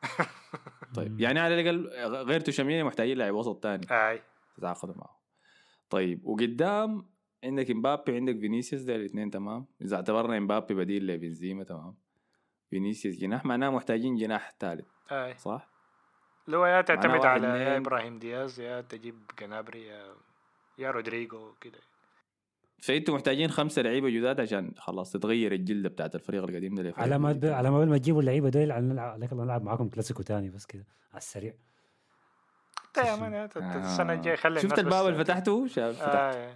طيب 0.97 1.21
يعني 1.21 1.41
على 1.41 1.61
الأقل 1.61 1.89
غير 2.29 2.41
توشاميني 2.41 2.83
محتاجين 2.85 3.19
لاعب 3.19 3.35
وسط 3.35 3.63
ثاني 3.63 3.87
أي. 3.91 4.23
تتعاقدوا 4.57 4.95
معه. 4.97 5.21
طيب 5.91 6.27
وقدام 6.27 7.07
عندك 7.45 7.71
امبابي 7.71 8.17
عندك 8.17 8.39
فينيسيوس 8.39 8.83
ده 8.83 8.97
الاثنين 8.97 9.31
تمام. 9.31 9.67
إذا 9.83 9.97
اعتبرنا 9.97 10.37
امبابي 10.37 10.75
بديل 10.75 11.07
لبنزيما 11.07 11.65
تمام. 11.65 11.95
فينيسيوس 12.71 13.17
جناح 13.17 13.45
معناه 13.45 13.71
محتاجين 13.71 14.17
جناح 14.17 14.53
ثالث 14.61 14.87
أي. 15.13 15.39
صح؟ 15.39 15.72
لو 16.49 16.65
يا 16.67 16.81
تعتمد 16.81 17.25
على 17.27 17.47
يا. 17.47 17.77
إبراهيم 17.77 18.19
دياز 18.19 18.61
يا 18.61 18.81
تجيب 18.81 19.15
جنابري 19.41 19.87
يا 19.87 20.15
يا 20.79 20.91
رودريجو 20.91 21.53
كده. 21.61 21.79
فإنتوا 22.83 23.15
محتاجين 23.15 23.51
خمسة 23.51 23.83
لعيبة 23.83 24.11
جداد 24.11 24.41
عشان 24.41 24.73
خلاص 24.79 25.13
تتغير 25.13 25.53
الجلدة 25.53 25.89
بتاعت 25.89 26.15
الفريق 26.15 26.45
القديم 26.45 26.75
ده 26.75 26.95
على 26.97 27.19
ما 27.19 27.33
جديد. 27.33 27.51
على 27.51 27.71
ما 27.71 27.79
قبل 27.81 27.89
ما 27.91 27.99
تجيبوا 27.99 28.21
اللعيبة 28.21 28.49
دول 28.49 28.73
على 28.73 28.85
نلعب 28.87 29.13
عليك 29.13 29.33
الله 29.33 29.45
نلعب 29.45 29.63
معاكم 29.63 29.89
كلاسيكو 29.89 30.23
تاني 30.23 30.51
بس 30.51 30.67
كده 30.67 30.85
على 31.11 31.19
السريع. 31.19 31.55
انت 32.87 33.07
يا 33.07 33.17
man 33.17 33.49
أنت- 33.49 33.57
أنت 33.57 33.77
السنة 33.85 34.13
الجاية 34.13 34.37
خلي 34.37 34.61
شفت 34.61 34.79
الباب 34.79 35.07
اللي 35.07 35.25
فتحته؟ 35.25 35.67
شاف 35.67 35.97
فتحت. 35.97 36.09
آه 36.15 36.55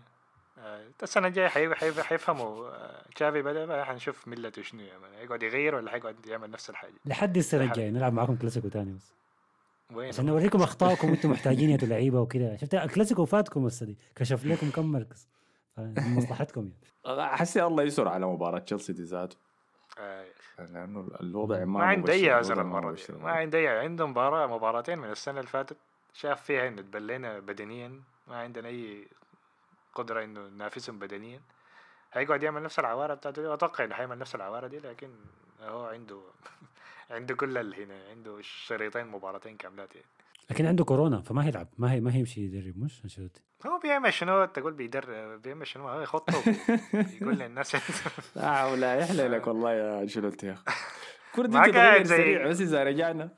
آه 0.59 0.84
السنة 1.03 1.26
الجاية 1.28 1.49
حي- 1.49 1.74
حي- 1.74 2.03
حيفهموا 2.03 2.68
آه، 2.68 3.03
تشافي 3.14 3.43
بدأ 3.43 3.84
حنشوف 3.84 4.28
ملته 4.28 4.62
شنو 4.62 4.80
يا 4.82 4.99
man 4.99 5.11
يقعد 5.24 5.43
يغير 5.43 5.74
ولا 5.74 5.91
حيقعد 5.91 6.26
يعمل 6.26 6.51
نفس 6.51 6.70
الحاجة؟ 6.70 6.93
لحد 7.05 7.37
السنة 7.37 7.64
الجاية 7.64 7.91
نلعب 7.91 8.12
معاكم 8.12 8.37
كلاسيكو 8.37 8.68
تاني 8.68 8.93
بس. 8.93 9.12
عشان 9.91 10.26
نوريكم 10.26 10.62
أخطائكم 10.62 11.11
وأنتم 11.11 11.30
محتاجين 11.30 11.70
يا 11.70 11.76
لعيبة 11.76 12.20
وكده. 12.20 12.57
شفت؟ 12.57 12.74
الكلاسيكو 12.74 13.24
فاتكم 13.24 13.66
السنة 13.66 13.89
دي. 13.89 13.99
كشف 14.16 14.47
لكم 14.47 14.70
كم 14.70 14.93
مركز. 14.93 15.28
مصلحتكم 15.78 16.70
يعني. 17.07 17.37
حسي 17.37 17.64
الله 17.64 17.82
يسر 17.82 18.09
على 18.09 18.26
مباراة 18.26 18.59
تشيلسي 18.59 18.93
دي 18.93 19.03
ذاته. 19.03 19.37
لأنه 20.59 21.09
الوضع 21.20 21.59
ما 21.59 21.64
ما 21.64 21.84
عندي 21.84 22.12
أي 22.12 22.30
عذر 22.30 22.61
المرة 22.61 22.93
دي. 22.93 23.03
ما 23.22 23.30
عندي 23.30 23.59
أي. 23.59 23.68
عنده 23.68 24.07
مباراة 24.07 24.47
مباراتين 24.47 24.99
من 24.99 25.11
السنة 25.11 25.39
اللي 25.39 25.51
فاتت. 25.51 25.76
شاف 26.14 26.43
فيها 26.43 26.68
إنه 26.68 26.82
تبلينا 26.82 27.39
بدنيا. 27.39 28.01
ما 28.28 28.37
عندنا 28.37 28.68
أي 28.68 29.09
قدرة 29.95 30.24
إنه 30.24 30.41
ننافسهم 30.41 30.99
بدنيا. 30.99 31.41
هيقعد 32.12 32.43
يعمل 32.43 32.62
نفس 32.62 32.78
العوارة 32.78 33.14
بتاعته 33.14 33.43
دي. 33.43 33.55
أتوقع 33.55 33.84
إنه 33.84 33.95
حيعمل 33.95 34.18
نفس 34.18 34.34
العوارة 34.34 34.66
دي 34.66 34.78
لكن 34.78 35.11
هو 35.62 35.84
عنده 35.84 36.20
عنده 37.11 37.34
كل 37.34 37.59
ال- 37.59 37.74
هنا 37.74 37.94
عنده 38.11 38.38
شريطين 38.42 39.07
مباراتين 39.07 39.57
كاملات 39.57 39.94
يعني. 39.94 40.07
لكن 40.50 40.66
عنده 40.66 40.84
كورونا 40.84 41.20
فما 41.20 41.44
هيلعب 41.46 41.68
ما 41.78 41.92
هي 41.92 42.00
ما 42.00 42.14
هيمشي 42.14 42.40
يدرب 42.44 42.78
مش 42.78 43.04
أنشيلوتي 43.04 43.40
هو 43.66 43.78
بيعمل 43.78 44.12
شنو 44.12 44.44
تقول 44.44 44.72
بيدرب 44.72 45.42
بيعمل 45.42 45.66
شنو 45.66 45.88
هو 45.88 46.00
يخطه 46.00 46.42
يقول 47.20 47.38
للناس 47.38 47.76
لا 48.36 48.64
ولا 48.64 48.94
يحلى 48.94 49.28
لك 49.28 49.46
والله 49.46 49.72
يا 49.72 50.00
أنشيلوتي 50.02 50.46
يا 50.46 50.52
أخي 50.52 50.62
كل 51.34 51.48
دي 51.48 51.57
ما 51.59 51.66
تتغير 51.66 51.76
قاعد 51.84 52.02
زي- 52.04 52.16
سريع 52.16 52.46
بس 52.48 52.61
إذا 52.61 52.84
رجعنا 52.84 53.28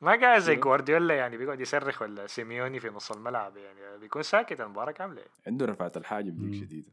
ما 0.00 0.20
قاعد 0.20 0.40
زي؟ 0.40 0.56
جوارديولا 0.56 1.14
يعني 1.14 1.36
بيقعد 1.36 1.60
يصرخ 1.60 2.02
ولا 2.02 2.26
سيميوني 2.26 2.80
في 2.80 2.88
نص 2.88 3.10
الملعب 3.12 3.56
يعني 3.56 3.98
بيكون 4.00 4.22
ساكت 4.22 4.60
المباراة 4.60 4.92
كاملة 4.92 5.22
عنده 5.46 5.66
رفعة 5.66 5.92
الحاجب 5.96 6.50
ديك. 6.50 6.62
شديدة. 6.64 6.90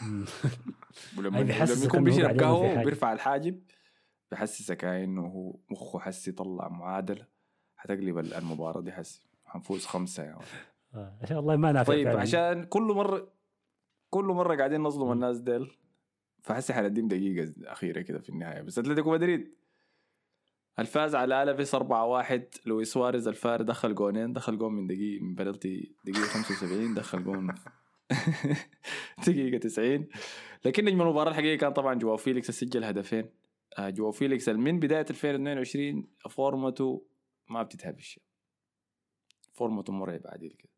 ولما 1.18 1.40
يكون 1.84 2.04
بيشرب 2.04 2.40
قهوة. 2.40 2.84
بيرفع 2.84 3.12
الحاجب 3.12 3.60
بحسسك 4.32 4.76
كأنه 4.76 5.26
هو 5.26 5.56
مخه 5.70 5.98
حسي 5.98 6.30
يطلع 6.30 6.68
معادله 6.68 7.26
حتقلب 7.76 8.18
ال- 8.18 8.34
المباراة 8.34 8.80
دي 8.80 8.92
حسي 8.92 9.26
حنفوز 9.44 9.86
خمسة 9.86 10.22
يا 10.24 10.34
ولد. 10.34 10.46
آه، 10.94 11.18
عشان 11.22 11.36
والله 11.36 11.56
ما 11.56 11.72
نافع 11.72 11.92
طيب 11.92 12.04
فعلاً. 12.06 12.20
عشان 12.20 12.64
كل 12.64 12.82
مره 12.82 13.32
كل 14.10 14.24
مرة 14.24 14.56
قاعدين 14.56 14.80
نظلم. 14.80 15.12
الناس 15.12 15.38
ديل 15.38 15.70
فحسي 16.42 16.72
حنديم 16.74 17.08
دقيقة 17.08 17.52
أخيرة 17.64 18.00
كده 18.00 18.18
في 18.18 18.28
النهاية 18.28 18.62
بس 18.62 18.78
أتلتيكو 18.78 19.12
مدريد 19.12 19.54
الفاز 20.78 21.14
على 21.14 21.42
ألافيس 21.42 21.76
4-1 21.76 21.80
لويس 22.66 22.92
سواريز 22.92 23.28
الفار 23.28 23.62
دخل 23.62 23.94
جونين 23.94 24.32
دخل 24.32 24.58
جون 24.58 24.72
من 24.72 24.86
دقيقه 24.86 25.24
من 25.24 25.34
بلنتي 25.34 25.94
دقيقة 26.04 26.26
75 26.26 26.94
دخل 26.94 27.24
جون 27.24 27.54
دقيقة 29.26 29.58
90 29.58 30.06
لكن 30.64 30.84
نجم 30.84 31.02
المباراة 31.02 31.30
الحقيقة 31.30 31.60
كان 31.60 31.72
طبعا 31.72 31.94
جواو 31.94 32.16
فيليكس 32.16 32.50
سجل 32.50 32.84
هدفين 32.84 33.24
آه، 33.78 33.90
جواو 33.90 34.12
فيليكس 34.12 34.48
من 34.48 34.80
بداية 34.80 35.06
2022 35.10 36.08
فورمته 36.30 37.06
ما 37.50 37.62
بتتهبش. 37.62 38.20
فورمته 39.52 39.92
مرعب 39.92 40.20
عديل 40.24 40.50
كده. 40.58 40.72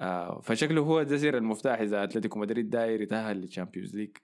آه 0.00 0.40
فشكله 0.40 0.80
هو 0.80 1.02
ده 1.02 1.16
سر 1.16 1.36
المفتاح 1.36 1.80
إذا 1.80 2.04
أتلتيكو 2.04 2.38
مدريد 2.38 2.70
داير 2.70 3.00
يتأهل 3.00 3.36
للشامبيونز 3.36 3.96
ليج. 3.96 4.16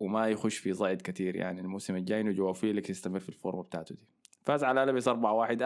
وما 0.00 0.28
يخش 0.28 0.58
في 0.58 0.74
صعد 0.74 1.02
كثير 1.02 1.36
يعني 1.36 1.60
الموسم 1.60 1.96
الجاي 1.96 2.32
جواو 2.32 2.52
فيليكس 2.52 2.90
يستمر 2.90 3.20
في 3.20 3.28
الفورمة 3.28 3.62
بتاعته 3.62 3.94
دي. 3.94 4.08
فاز 4.42 4.64
على 4.64 4.82
الفيس 4.84 5.08
4-1 5.08 5.14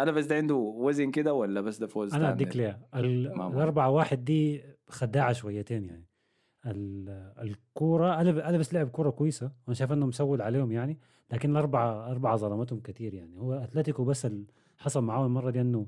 الفيس 0.08 0.26
ده 0.26 0.36
عنده 0.36 0.54
وزن 0.54 1.10
كده 1.10 1.34
ولا 1.34 1.60
بس 1.60 1.78
ده 1.78 1.86
فوز 1.86 2.14
أنا؟ 2.14 2.30
أديك 2.30 2.56
ليه. 2.56 2.88
ال- 2.94 3.36
ما 3.38 3.44
هو. 3.44 3.52
الأربعة 3.52 3.90
واحد 3.90 4.24
دي 4.24 4.62
خداعة 4.88 5.32
شويتين 5.32 5.84
يعني. 5.84 6.06
ال- 6.66 7.32
الكورة 7.38 8.16
ألف- 8.16 8.46
ألفس 8.46 8.74
لعب 8.74 8.88
كورة 8.88 9.10
كويسة 9.10 9.52
وأنا 9.66 9.74
شايف 9.74 9.92
إنه 9.92 10.06
مسول 10.06 10.42
عليهم 10.42 10.72
يعني 10.72 10.98
لكن 11.32 11.50
الأربعة 11.50 12.10
أربعة 12.10 12.36
ظلمتهم 12.36 12.80
كثير 12.80 13.14
يعني. 13.14 13.38
هو 13.38 13.52
أتلتيكو 13.54 14.04
بس 14.04 14.26
حصل 14.78 15.04
معاه 15.04 15.26
المرة 15.26 15.50
دي 15.50 15.60
إنه 15.60 15.86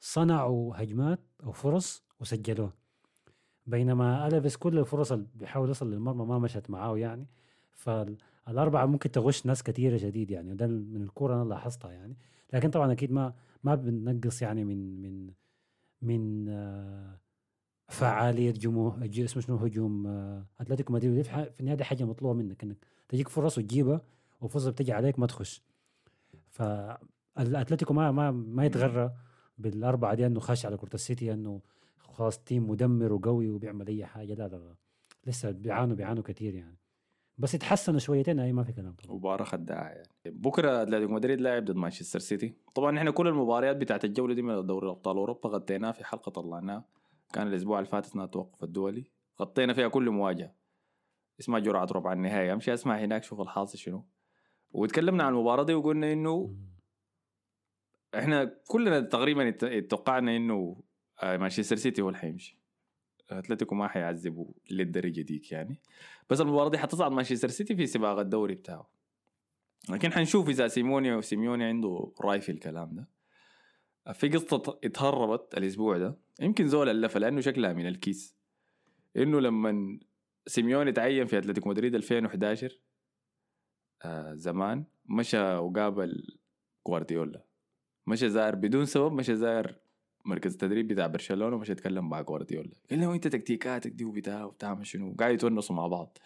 صنعوا 0.00 0.82
هجمات 0.82 1.20
أو 1.44 1.52
فرص 1.52 2.04
وسجلوها. 2.20 2.72
بينما 3.66 4.26
ألفس 4.26 4.56
كل 4.56 4.78
الفرص 4.78 5.12
اللي 5.12 5.26
بيحاول 5.34 5.70
يصل 5.70 5.90
للمرمى 5.90 6.24
ما 6.24 6.38
مشت 6.38 6.70
معاه 6.70 6.98
يعني. 6.98 7.26
فالأربعة 7.72 8.86
ممكن 8.86 9.10
تغش 9.10 9.46
ناس 9.46 9.62
كثيرة 9.62 9.96
شديد 9.96 10.30
يعني 10.30 10.52
وده 10.52 10.66
من 10.66 11.02
الكورة 11.02 11.34
أنا 11.42 11.48
لاحظتها 11.48 11.90
يعني. 11.92 12.16
لكن 12.52 12.70
طبعا 12.70 12.92
أكيد 12.92 13.12
ما 13.12 13.34
ما 13.64 13.74
بننقص 13.74 14.42
يعني 14.42 14.64
من 14.64 15.02
من 15.02 15.30
من 16.02 16.48
آه، 16.48 17.20
فعالية 17.88 18.50
جمهور 18.50 18.96
اسمه 19.24 19.42
شنو 19.42 19.56
هجوم 19.56 20.06
آه، 20.06 20.44
أتلتيكو 20.60 20.92
مدريد. 20.92 21.22
في 21.22 21.50
النهاية 21.60 21.76
حاجة 21.84 22.04
مطلوبة 22.04 22.34
منك 22.34 22.62
إنك 22.62 22.76
تجيك 23.08 23.28
فرص 23.28 23.58
وتجيبها 23.58 24.00
وفرصة 24.40 24.70
بتجي 24.70 24.92
عليك 24.92 25.18
ما 25.18 25.26
تخش. 25.26 25.62
فالأتلتيكو 26.50 27.94
ما 27.94 28.12
ما 28.12 28.30
ما 28.30 28.64
يتغرى 28.64 29.12
بالأربعة 29.58 30.14
دي 30.14 30.26
إنه 30.26 30.40
خش 30.40 30.66
على 30.66 30.76
كرة 30.76 30.94
السيتي 30.94 31.32
إنه 31.32 31.60
خلاص 31.98 32.38
team 32.38 32.70
مدمر 32.70 33.12
وقوي 33.12 33.50
وبيعمل 33.50 33.86
أي 33.86 34.06
حاجة. 34.06 34.34
لا 34.34 34.48
لا 34.48 34.74
لسه 35.26 35.50
بيعانوا 35.50 35.96
بيعانوا 35.96 36.22
كثير 36.22 36.54
يعني. 36.54 36.78
بس 37.38 37.54
يتحسنوا 37.54 37.98
شويتين 37.98 38.40
أي 38.40 38.52
ما 38.52 38.62
في 38.64 38.72
كلام 38.72 38.94
طبعا. 39.04 39.16
مباراة 39.16 39.44
خداعة 39.44 39.88
يعني. 39.88 40.08
بكرة 40.26 40.82
أتلتيكو 40.82 41.12
مدريد 41.12 41.40
لاعب 41.40 41.64
ضد 41.64 41.76
مانشستر 41.76 42.18
سيتي. 42.18 42.54
طبعا 42.74 42.98
إحنا 42.98 43.10
كل 43.10 43.28
المباريات 43.28 43.76
بتاعت 43.76 44.04
الجولة 44.04 44.34
دي 44.34 44.42
من 44.42 44.66
دوري 44.66 44.88
ابطال 44.88 45.16
أوروبا 45.16 45.48
غطيناها 45.48 45.92
في 45.92 46.04
حلقة 46.04 46.30
طلعناها. 46.30 46.84
كان 47.32 47.46
الأسبوع 47.46 47.78
اللي 47.78 47.90
فات 47.90 48.04
أثناء 48.06 48.24
التوقف 48.24 48.64
الدولي. 48.64 49.10
غطينا 49.40 49.72
فيها 49.72 49.88
كل 49.88 50.10
مواجهة. 50.10 50.54
اسمها 51.40 51.58
قرعة 51.58 51.88
ربع 51.92 52.12
النهائي 52.12 52.52
امشي 52.52 52.74
أسمع 52.74 52.98
هناك 52.98 53.24
شوف 53.24 53.40
الحاصل 53.40 53.78
شنو. 53.78 54.06
وتكلمنا 54.70 55.24
عن 55.24 55.32
المباراة 55.32 55.62
دي 55.62 55.74
وقلنا 55.74 56.12
إنه. 56.12 56.56
إحنا 58.14 58.44
كلنا 58.68 59.00
تقريبا 59.00 59.54
اتوقعنا 59.62 60.36
إنه 60.36 60.82
آه، 61.22 61.36
مانشستر 61.36 61.76
سيتي 61.76 62.02
هو 62.02 62.08
اللي 62.08 62.18
حيمشي. 62.18 62.58
أتلتيكو 63.30 63.74
ما 63.74 63.88
حيعذبوا 63.88 64.52
للدرجة 64.70 65.20
ديك 65.20 65.52
يعني. 65.52 65.80
بس 66.30 66.40
المباراة 66.40 66.68
دي 66.68 66.78
حتصعد 66.78 67.12
مانشستر 67.12 67.48
سيتي 67.48 67.76
في 67.76 67.86
سباق 67.86 68.18
الدوري 68.18 68.54
بتاعه. 68.54 68.90
لكن 69.90 70.12
حنشوف 70.12 70.48
إذا 70.48 70.68
سيميوني 70.68 71.14
وسيميوني 71.14 71.64
عنده 71.64 72.12
رأي 72.20 72.40
في 72.40 72.52
الكلام 72.52 72.94
ده. 72.94 73.08
في 74.12 74.28
قصة 74.28 74.78
اتهربت 74.84 75.58
الأسبوع 75.58 75.98
ده 75.98 76.18
يمكن 76.40 76.68
زول 76.68 76.88
ألفها 76.88 77.20
لأنه 77.20 77.40
شكلها 77.40 77.72
من 77.72 77.86
الكيس. 77.86 78.36
إنه 79.16 79.40
لما 79.40 79.98
سيميوني 80.46 80.92
تعين 80.92 81.26
في 81.26 81.38
أتلتيكو 81.38 81.68
مدريد 81.68 81.94
2011 81.94 82.80
آه 84.04 84.34
زمان 84.34 84.84
مشى 85.06 85.40
وقابل 85.56 86.36
جوارديولا 86.86 87.44
مشى 88.06 88.28
زار 88.28 88.54
بدون 88.54 88.84
سبب 88.84 89.12
مشى 89.12 89.36
زار 89.36 89.74
مركز 90.24 90.52
التدريب 90.52 90.88
بتاع 90.88 91.06
برشلونة 91.06 91.56
ومشى 91.56 91.72
يتكلم 91.72 92.08
مع 92.08 92.20
جوارديولا 92.20 92.70
قال 92.90 93.00
له 93.00 93.14
أنت 93.14 93.28
تكتيكاتك 93.28 93.90
دي 93.90 94.04
وبتاع 94.04 94.44
وبتعمل 94.44 94.86
شنو 94.86 95.14
قاعد 95.18 95.34
يتونسوا 95.34 95.76
مع 95.76 95.86
بعض. 95.86 96.18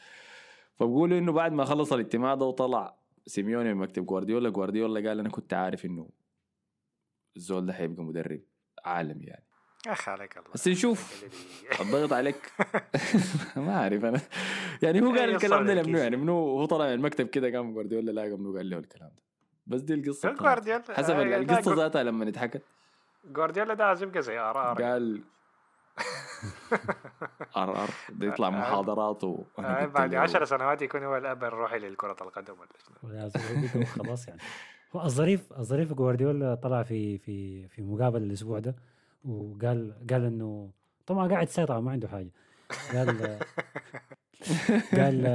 فبقولوا 0.75 1.19
إنه 1.19 1.33
بعد 1.33 1.53
ما 1.53 1.65
خلص 1.65 1.93
الاجتماع 1.93 2.35
ده 2.35 2.45
وطلع 2.47 2.97
سيميوني 3.27 3.75
من 3.75 3.81
مكتب 3.81 4.07
جوارديولا 4.07 4.51
جوارديولا 4.51 5.09
قال 5.09 5.19
أنا 5.19 5.29
كنت 5.29 5.55
عارف 5.55 5.85
إنه 5.85 6.09
الزول 7.37 7.67
ده 7.67 7.73
حيبقى 7.73 8.05
مدرب 8.05 8.41
عالمي 8.85 9.25
يعني. 9.25 9.45
أخي 9.87 10.11
عليك 10.11 10.37
الله 10.37 10.49
بس 10.55 10.69
نشوف. 10.69 11.25
الضغط 11.81 12.13
عليك. 12.19 12.53
ما 13.57 13.77
أعرف 13.83 14.05
أنا. 14.05 14.21
يعني 14.83 15.01
هو 15.03 15.07
قال 15.09 15.19
إيه، 15.19 15.37
الكلام 15.37 15.67
ده 15.67 15.75
لمنو. 15.75 15.99
يعني؟ 15.99 16.17
منو؟ 16.17 16.33
هو 16.39 16.65
طلع 16.65 16.87
من 16.87 16.93
المكتب 16.93 17.27
كده 17.27 17.51
قام 17.57 17.73
جوارديولا 17.73 18.11
لا 18.11 18.37
منو 18.37 18.57
قال 18.57 18.71
له 18.71 18.79
الكلام 18.79 19.09
ده. 19.17 19.23
بس 19.67 19.81
دي 19.81 19.95
القصة 19.95 20.31
جوارديولا 20.33 20.83
حسب 20.91 21.15
آه، 21.15 21.37
القصة 21.37 21.75
ذاتها 21.75 22.03
لما 22.03 22.29
اتحكت 22.29 22.63
جوارديولا 23.25 23.75
ده 23.75 23.85
عايز 23.87 24.03
يبقى 24.03 24.23
زي 24.23 24.39
آر. 24.39 24.83
قال 24.83 25.23
آر 27.57 27.83
آر 27.83 27.91
ده 28.09 28.27
يطلع 28.27 28.47
آه، 28.47 28.51
محاضرات 28.51 29.25
و 29.25 29.45
R 29.59 29.87
بعد 29.87 30.15
10 30.15 30.45
سنوات 30.45 30.83
يكون 30.83 31.05
هو 31.05 31.17
الأب 31.17 31.45
الروحي 31.45 31.79
للكره 31.79 32.17
القدم 32.21 32.55
ولا 33.03 33.31
خلاص 33.85 34.29
يعني. 34.29 34.41
الظريف 34.95 35.53
الظريف 35.53 35.93
جوارديولا 35.93 36.55
طلع 36.55 36.83
في 36.83 37.19
في 37.19 37.69
في 37.69 37.83
مقابلة 37.83 38.25
الأسبوع 38.25 38.59
ده 38.59 38.75
وقال 39.25 39.95
قال 40.11 40.25
إنه 40.25 40.71
طبعا 41.07 41.29
قاعد 41.29 41.47
يسيطر 41.49 41.81
ما 41.81 41.91
عنده 41.91 42.09
حاجة. 42.09 42.31
قال 42.93 43.09
قال 44.99 45.27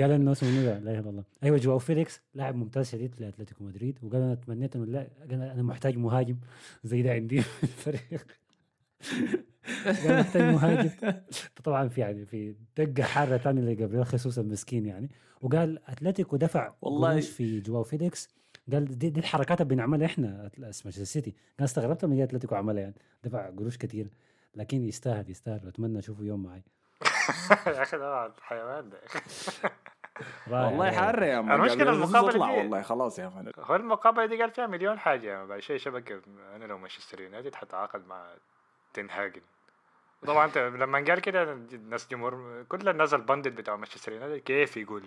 قال 0.00 0.10
إنه 0.10 0.32
اسمه 0.32 0.50
منو؟ 0.50 0.62
لا 0.62 0.78
إله 0.78 0.98
إلا 0.98 1.10
الله. 1.10 1.24
أيوه 1.42 1.56
جواو 1.56 1.78
فيليكس 1.78 2.20
لاعب 2.34 2.54
ممتاز 2.56 2.88
شديد 2.90 3.14
لأتلتيكو 3.18 3.64
مدريد 3.64 3.98
وقال 4.02 4.22
أنا 4.22 4.34
تمنيت 4.34 4.76
إنه 4.76 4.84
لا 4.86 5.06
قال 5.30 5.42
أنا 5.42 5.62
محتاج 5.62 5.96
مهاجم 5.96 6.36
زي 6.84 7.02
ده 7.02 7.12
عندي 7.12 7.40
في 7.42 7.62
الفريق. 7.62 8.26
قال 9.84 10.18
محتاج 10.20 10.42
مهاجم. 10.54 10.90
طبعا 11.64 11.88
في 11.88 12.00
يعني 12.00 12.26
في 12.26 12.54
دقة 12.78 13.02
حارة 13.02 13.36
ثانية 13.36 13.62
لجابريل 13.62 14.06
خيسوس 14.06 14.38
المسكين 14.38 14.86
يعني. 14.86 15.10
وقال 15.42 15.78
أتلتيكو 15.86 16.36
دفع 16.36 16.74
والله- 16.82 17.20
في 17.20 17.60
جواو 17.60 17.82
فيليكس. 17.82 18.28
قال 18.72 18.98
دي, 18.98 19.10
دي 19.10 19.20
الحركات 19.20 19.60
اللي 19.60 19.74
بنعملها 19.74 20.06
إحنا 20.06 20.46
اسمه 20.58 20.64
مانشستر 20.84 21.04
سيتي 21.04 21.34
قال 21.58 21.64
استغربت 21.64 22.04
لما 22.04 22.16
جاء 22.16 22.24
أتلتيكو 22.24 22.54
عملها 22.54 22.82
يعني. 22.82 22.94
دفع 23.24 23.50
قروش 23.50 23.76
كثير 23.78 24.06
لكن 24.54 24.84
يستاهل 24.84 25.30
يستاهل. 25.30 25.60
واتمنى 25.66 25.98
أشوفه 25.98 26.22
يوم 26.24 26.42
معي. 26.42 26.62
يا 27.66 27.82
أخي 27.82 27.98
ده 27.98 28.32
حيوان 28.40 28.90
ده. 28.90 28.98
والله. 30.50 30.90
حار 30.92 31.22
يا 31.22 31.40
man 31.40 31.60
المشكلة 31.60 31.84
قال 31.90 31.98
له 32.00 32.04
المقابلة 32.04 32.30
اطلع 32.30 32.50
دي- 32.54 32.58
والله. 32.58 32.82
خلاص 32.82 33.18
يا 33.18 33.28
man 33.28 33.52
هو 33.58 33.76
المقابلة 33.76 34.26
دي 34.26 34.40
قال 34.42 34.50
فيها 34.50 34.66
مليون 34.66 34.98
حاجة. 34.98 35.28
يعني 35.28 35.46
بعد 35.46 35.60
شيء 35.60 35.76
شبكة 35.76 36.20
أنا 36.56 36.64
لو 36.64 36.78
مانشستر 36.78 37.20
يونايتد 37.20 37.54
حتعاقد 37.54 38.06
مع 38.06 38.26
تنهاجن 38.94 39.40
طبعا 40.26 40.46
أنت 40.46 40.58
لما 40.58 41.04
قال 41.04 41.20
كده 41.20 41.52
الناس 41.52 42.08
جمهور 42.10 42.62
كل 42.68 42.88
الناس 42.88 43.14
البندت 43.14 43.52
بتاع 43.52 43.76
مانشستر 43.76 44.12
يونايتد 44.12 44.44
كيف 44.44 44.76
يقول؟ 44.76 45.02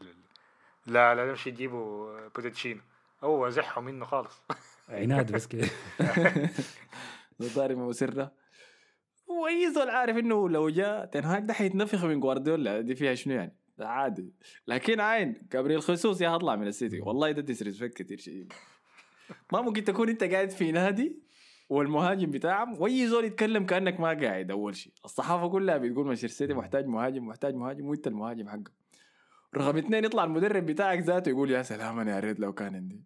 لا 0.85 1.15
لا 1.15 1.25
نمشي 1.25 1.51
نجيبوا 1.51 2.19
بوتشينو 2.35 2.81
هو 3.23 3.49
زحوا 3.49 3.83
منه 3.83 4.05
خالص. 4.05 4.43
عناد 4.89 5.31
بس 5.31 5.47
كده. 5.47 5.67
طاري 7.55 7.75
مسرة 7.75 8.31
واي 9.27 9.71
زول 9.71 9.89
عارف 9.89 10.17
إنه 10.17 10.49
لو 10.49 10.69
جاء 10.69 11.05
تنهاك 11.05 11.43
ده 11.43 11.53
حيتنفخ 11.53 12.05
من 12.05 12.19
جوارديولا 12.19 12.81
دي 12.81 12.95
فيها 12.95 13.15
شنو 13.15 13.33
يعني؟ 13.33 13.55
عادي. 13.79 14.33
لكن 14.67 14.99
عين 14.99 15.47
جابريل 15.51 15.81
خصوص 15.81 16.21
يا 16.21 16.29
هطلع 16.29 16.55
من 16.55 16.67
السيتي. 16.67 16.99
والله 17.01 17.31
ده 17.31 17.41
ديسريسبكت 17.41 18.03
كثير 18.03 18.17
شديد. 18.17 18.53
ما 19.53 19.61
ممكن 19.61 19.83
تكون 19.83 20.09
أنت 20.09 20.23
قاعد 20.23 20.49
في 20.49 20.71
نادي 20.71 21.19
والمهاجم 21.69 22.31
بتاعهم 22.31 22.81
وأي 22.81 23.07
زول 23.07 23.25
يتكلم 23.25 23.65
كأنك 23.65 23.99
ما 23.99 24.07
قاعد 24.07 24.51
أول 24.51 24.75
شيء. 24.75 24.93
الصحافة 25.05 25.47
كلها 25.49 25.77
بتقول 25.77 26.05
مانشستر 26.05 26.27
سيتي 26.27 26.53
محتاج 26.53 26.85
مهاجم 26.85 27.27
محتاج 27.27 27.55
مهاجم 27.55 27.85
وأنت 27.85 28.07
المهاجم 28.07 28.49
حقه. 28.49 28.71
رقم 29.57 29.77
اثنين 29.77 30.05
يطلع 30.05 30.23
المدرب 30.23 30.65
بتاعك 30.65 30.99
ذاته 30.99 31.29
يقول 31.29 31.51
يا 31.51 31.63
سلام 31.63 31.99
أنا 31.99 32.15
يا 32.15 32.19
ريت 32.19 32.39
لو 32.39 32.53
كان 32.53 32.75
عندي. 32.75 33.03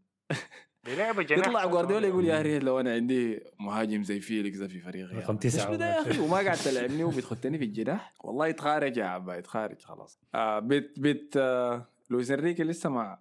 بيلعبوا 0.83 1.23
جناح 1.23 1.47
يطلع 1.47 1.65
جوارديولا 1.65 2.07
يقول 2.07 2.25
يا 2.25 2.41
ريت 2.41 2.63
لو 2.63 2.79
أنا 2.79 2.93
عندي 2.93 3.39
مهاجم 3.59 4.03
زي 4.03 4.19
فيليكس 4.19 4.57
ده 4.57 4.67
في 4.67 4.79
فريقي 4.79 5.15
رقم 5.15 5.37
تسعة 5.37 5.65
شنو 5.65 5.75
ده 5.75 5.85
يا 5.95 6.01
أخي؟ 6.01 6.19
وما 6.19 6.37
قاعد 6.37 6.57
تلعبني 6.65 7.03
وبتخدني 7.03 7.57
في 7.57 7.63
الجناح؟ 7.65 8.13
والله 8.23 8.47
يتخارج 8.47 8.97
يا 8.97 9.05
عبا 9.05 9.35
يتخارج 9.35 9.81
خلاص. 9.81 10.19
آه 10.35 10.59
بت 10.59 10.99
بت 10.99 11.37
آه 11.37 11.85
لويس 12.09 12.31
إنريكي 12.31 12.63
لسه 12.63 12.89
مع 12.89 13.19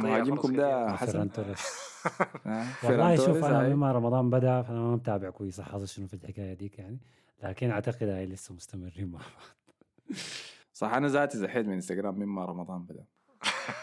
مهاجمكم 0.00 0.56
ده. 0.56 0.96
حسن. 0.96 1.28
والله 2.84 3.16
شوف 3.16 3.44
أنا. 3.44 3.68
مما 3.68 3.92
رمضان 3.92 4.30
بدأ 4.30 4.62
فأنا 4.62 4.78
ما 4.80 4.94
متابع 4.94 5.30
كويس 5.30 5.60
حاصل 5.60 5.88
شنو 5.88 6.06
في 6.06 6.14
الحكاية 6.14 6.54
ديك 6.54 6.78
يعني. 6.78 6.98
لكن 7.42 7.70
أعتقد 7.70 8.02
هاي 8.08 8.26
لسه 8.26 8.54
مستمرين 8.54 9.08
مع 9.10 9.18
بعض. 9.18 10.18
صح 10.76 10.92
أنا 10.94 11.08
ذاتي 11.08 11.38
زحيت 11.38 11.66
من 11.66 11.72
انستغرام 11.72 12.14
مما 12.18 12.44
رمضان 12.44 12.82
بدأ. 12.82 13.04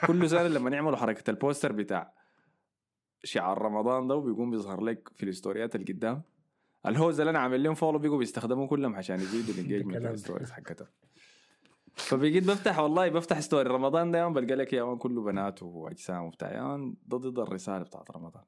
كل 0.07 0.29
سنة 0.29 0.47
لما 0.47 0.69
نعملوا 0.69 0.97
حركة 0.97 1.29
ال 1.31 1.37
poster 1.37 1.71
بتاع 1.71 2.13
شعار 3.23 3.61
رمضان 3.61 4.07
ده 4.07 4.15
وبيقوم 4.15 4.51
بيظهر 4.51 4.81
لك 4.81 5.09
في 5.15 5.23
الستوريات 5.25 5.75
اللي 5.75 5.93
قدام. 5.93 6.21
الهوز 6.85 7.19
اللي 7.19 7.29
أنا 7.29 7.39
عامل 7.39 7.63
لهم 7.63 7.73
follow 7.73 7.99
بيقوا 7.99 8.17
بيستخدموا 8.17 8.67
كلهم 8.67 8.95
عشان 8.95 9.15
يزيدوا 9.15 9.53
ال 9.53 9.58
engagement. 9.58 10.05
ال 10.05 10.11
stories 10.11 10.51
حقتهم. 10.51 10.87
فبقيت 11.93 12.43
بفتح 12.47 12.79
والله 12.79 13.09
بفتح 13.09 13.39
ستوري 13.39 13.69
رمضان 13.69 14.11
ده 14.11 14.19
يوم 14.19 14.33
بلقى 14.33 14.55
لك 14.55 14.73
يا 14.73 14.95
كله 14.95 15.23
بنات 15.23 15.63
وأجسام 15.63 16.23
وبتاع 16.23 16.77
ده 17.05 17.17
ضد 17.17 17.39
الرسالة 17.39 17.83
بتاعت 17.83 18.11
رمضان. 18.11 18.43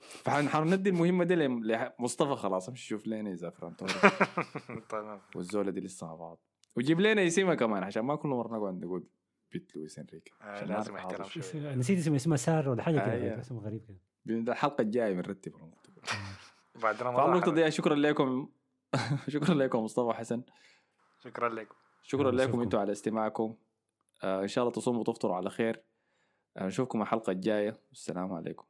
فحندي 0.00 0.90
المهمة 0.90 1.24
دي 1.24 1.34
لم- 1.34 1.64
لمصطفى 1.64 2.36
خلاص 2.36 2.68
امشي 2.68 2.86
شوف 2.86 3.06
لنا 3.06 3.30
اذا 3.32 3.50
فران 3.50 3.76
توريس 3.76 3.96
تمام 4.88 5.20
والزولة 5.36 5.70
دي 5.70 5.80
لسه 5.80 6.06
مع 6.06 6.14
بعض. 6.14 6.38
وجيب 6.76 7.00
لنا 7.00 7.26
اسمها 7.26 7.54
كمان 7.54 7.82
عشان 7.82 8.02
ما 8.02 8.16
كل 8.16 8.28
مره 8.28 8.56
نقعد 8.58 8.84
نقول 8.84 9.06
بيت 9.52 9.76
لويس 9.76 9.98
إنريكي. 9.98 10.32
آه، 10.40 10.44
عشان 10.44 10.68
لازم 10.68 10.96
احترام 10.96 11.22
حاصل 11.22 11.42
شو. 11.42 11.52
شوية. 11.52 11.74
نسيت 11.74 11.98
اسمه 11.98 12.16
اسمه 12.16 12.36
سار 12.36 12.68
ولا 12.68 12.82
حاجة 12.82 13.00
آه، 13.00 13.18
كده. 13.18 13.40
اسمه 13.40 13.60
غريب 13.60 13.84
كده 13.88 14.52
الحلقة 14.52 14.82
الجاية 14.82 15.12
بنرتب 15.14 15.52
بعد 16.82 16.96
فعلى 16.96 17.10
رمضان 17.10 17.32
النقطه 17.32 17.54
دي 17.54 17.70
شكرا 17.70 17.94
لكم. 17.94 18.48
شكرا 19.28 19.54
لكم 19.54 19.78
مصطفى 19.84 20.16
حسن. 20.18 20.42
شكرا 21.18 21.48
لكم. 21.48 21.74
شكرا 22.02 22.30
لكم. 22.30 22.60
أنتم 22.60 22.78
على 22.78 22.92
استماعكم. 22.92 23.56
آه 24.24 24.42
إن 24.42 24.48
شاء 24.48 24.64
الله 24.64 24.72
تصوموا 24.74 25.00
وتفطروا 25.00 25.36
على 25.36 25.50
خير. 25.50 25.82
آه 26.56 26.66
نشوفكم 26.66 27.02
الحلقة 27.02 27.30
الجاية. 27.30 27.78
والسلام 27.88 28.32
عليكم. 28.32 28.64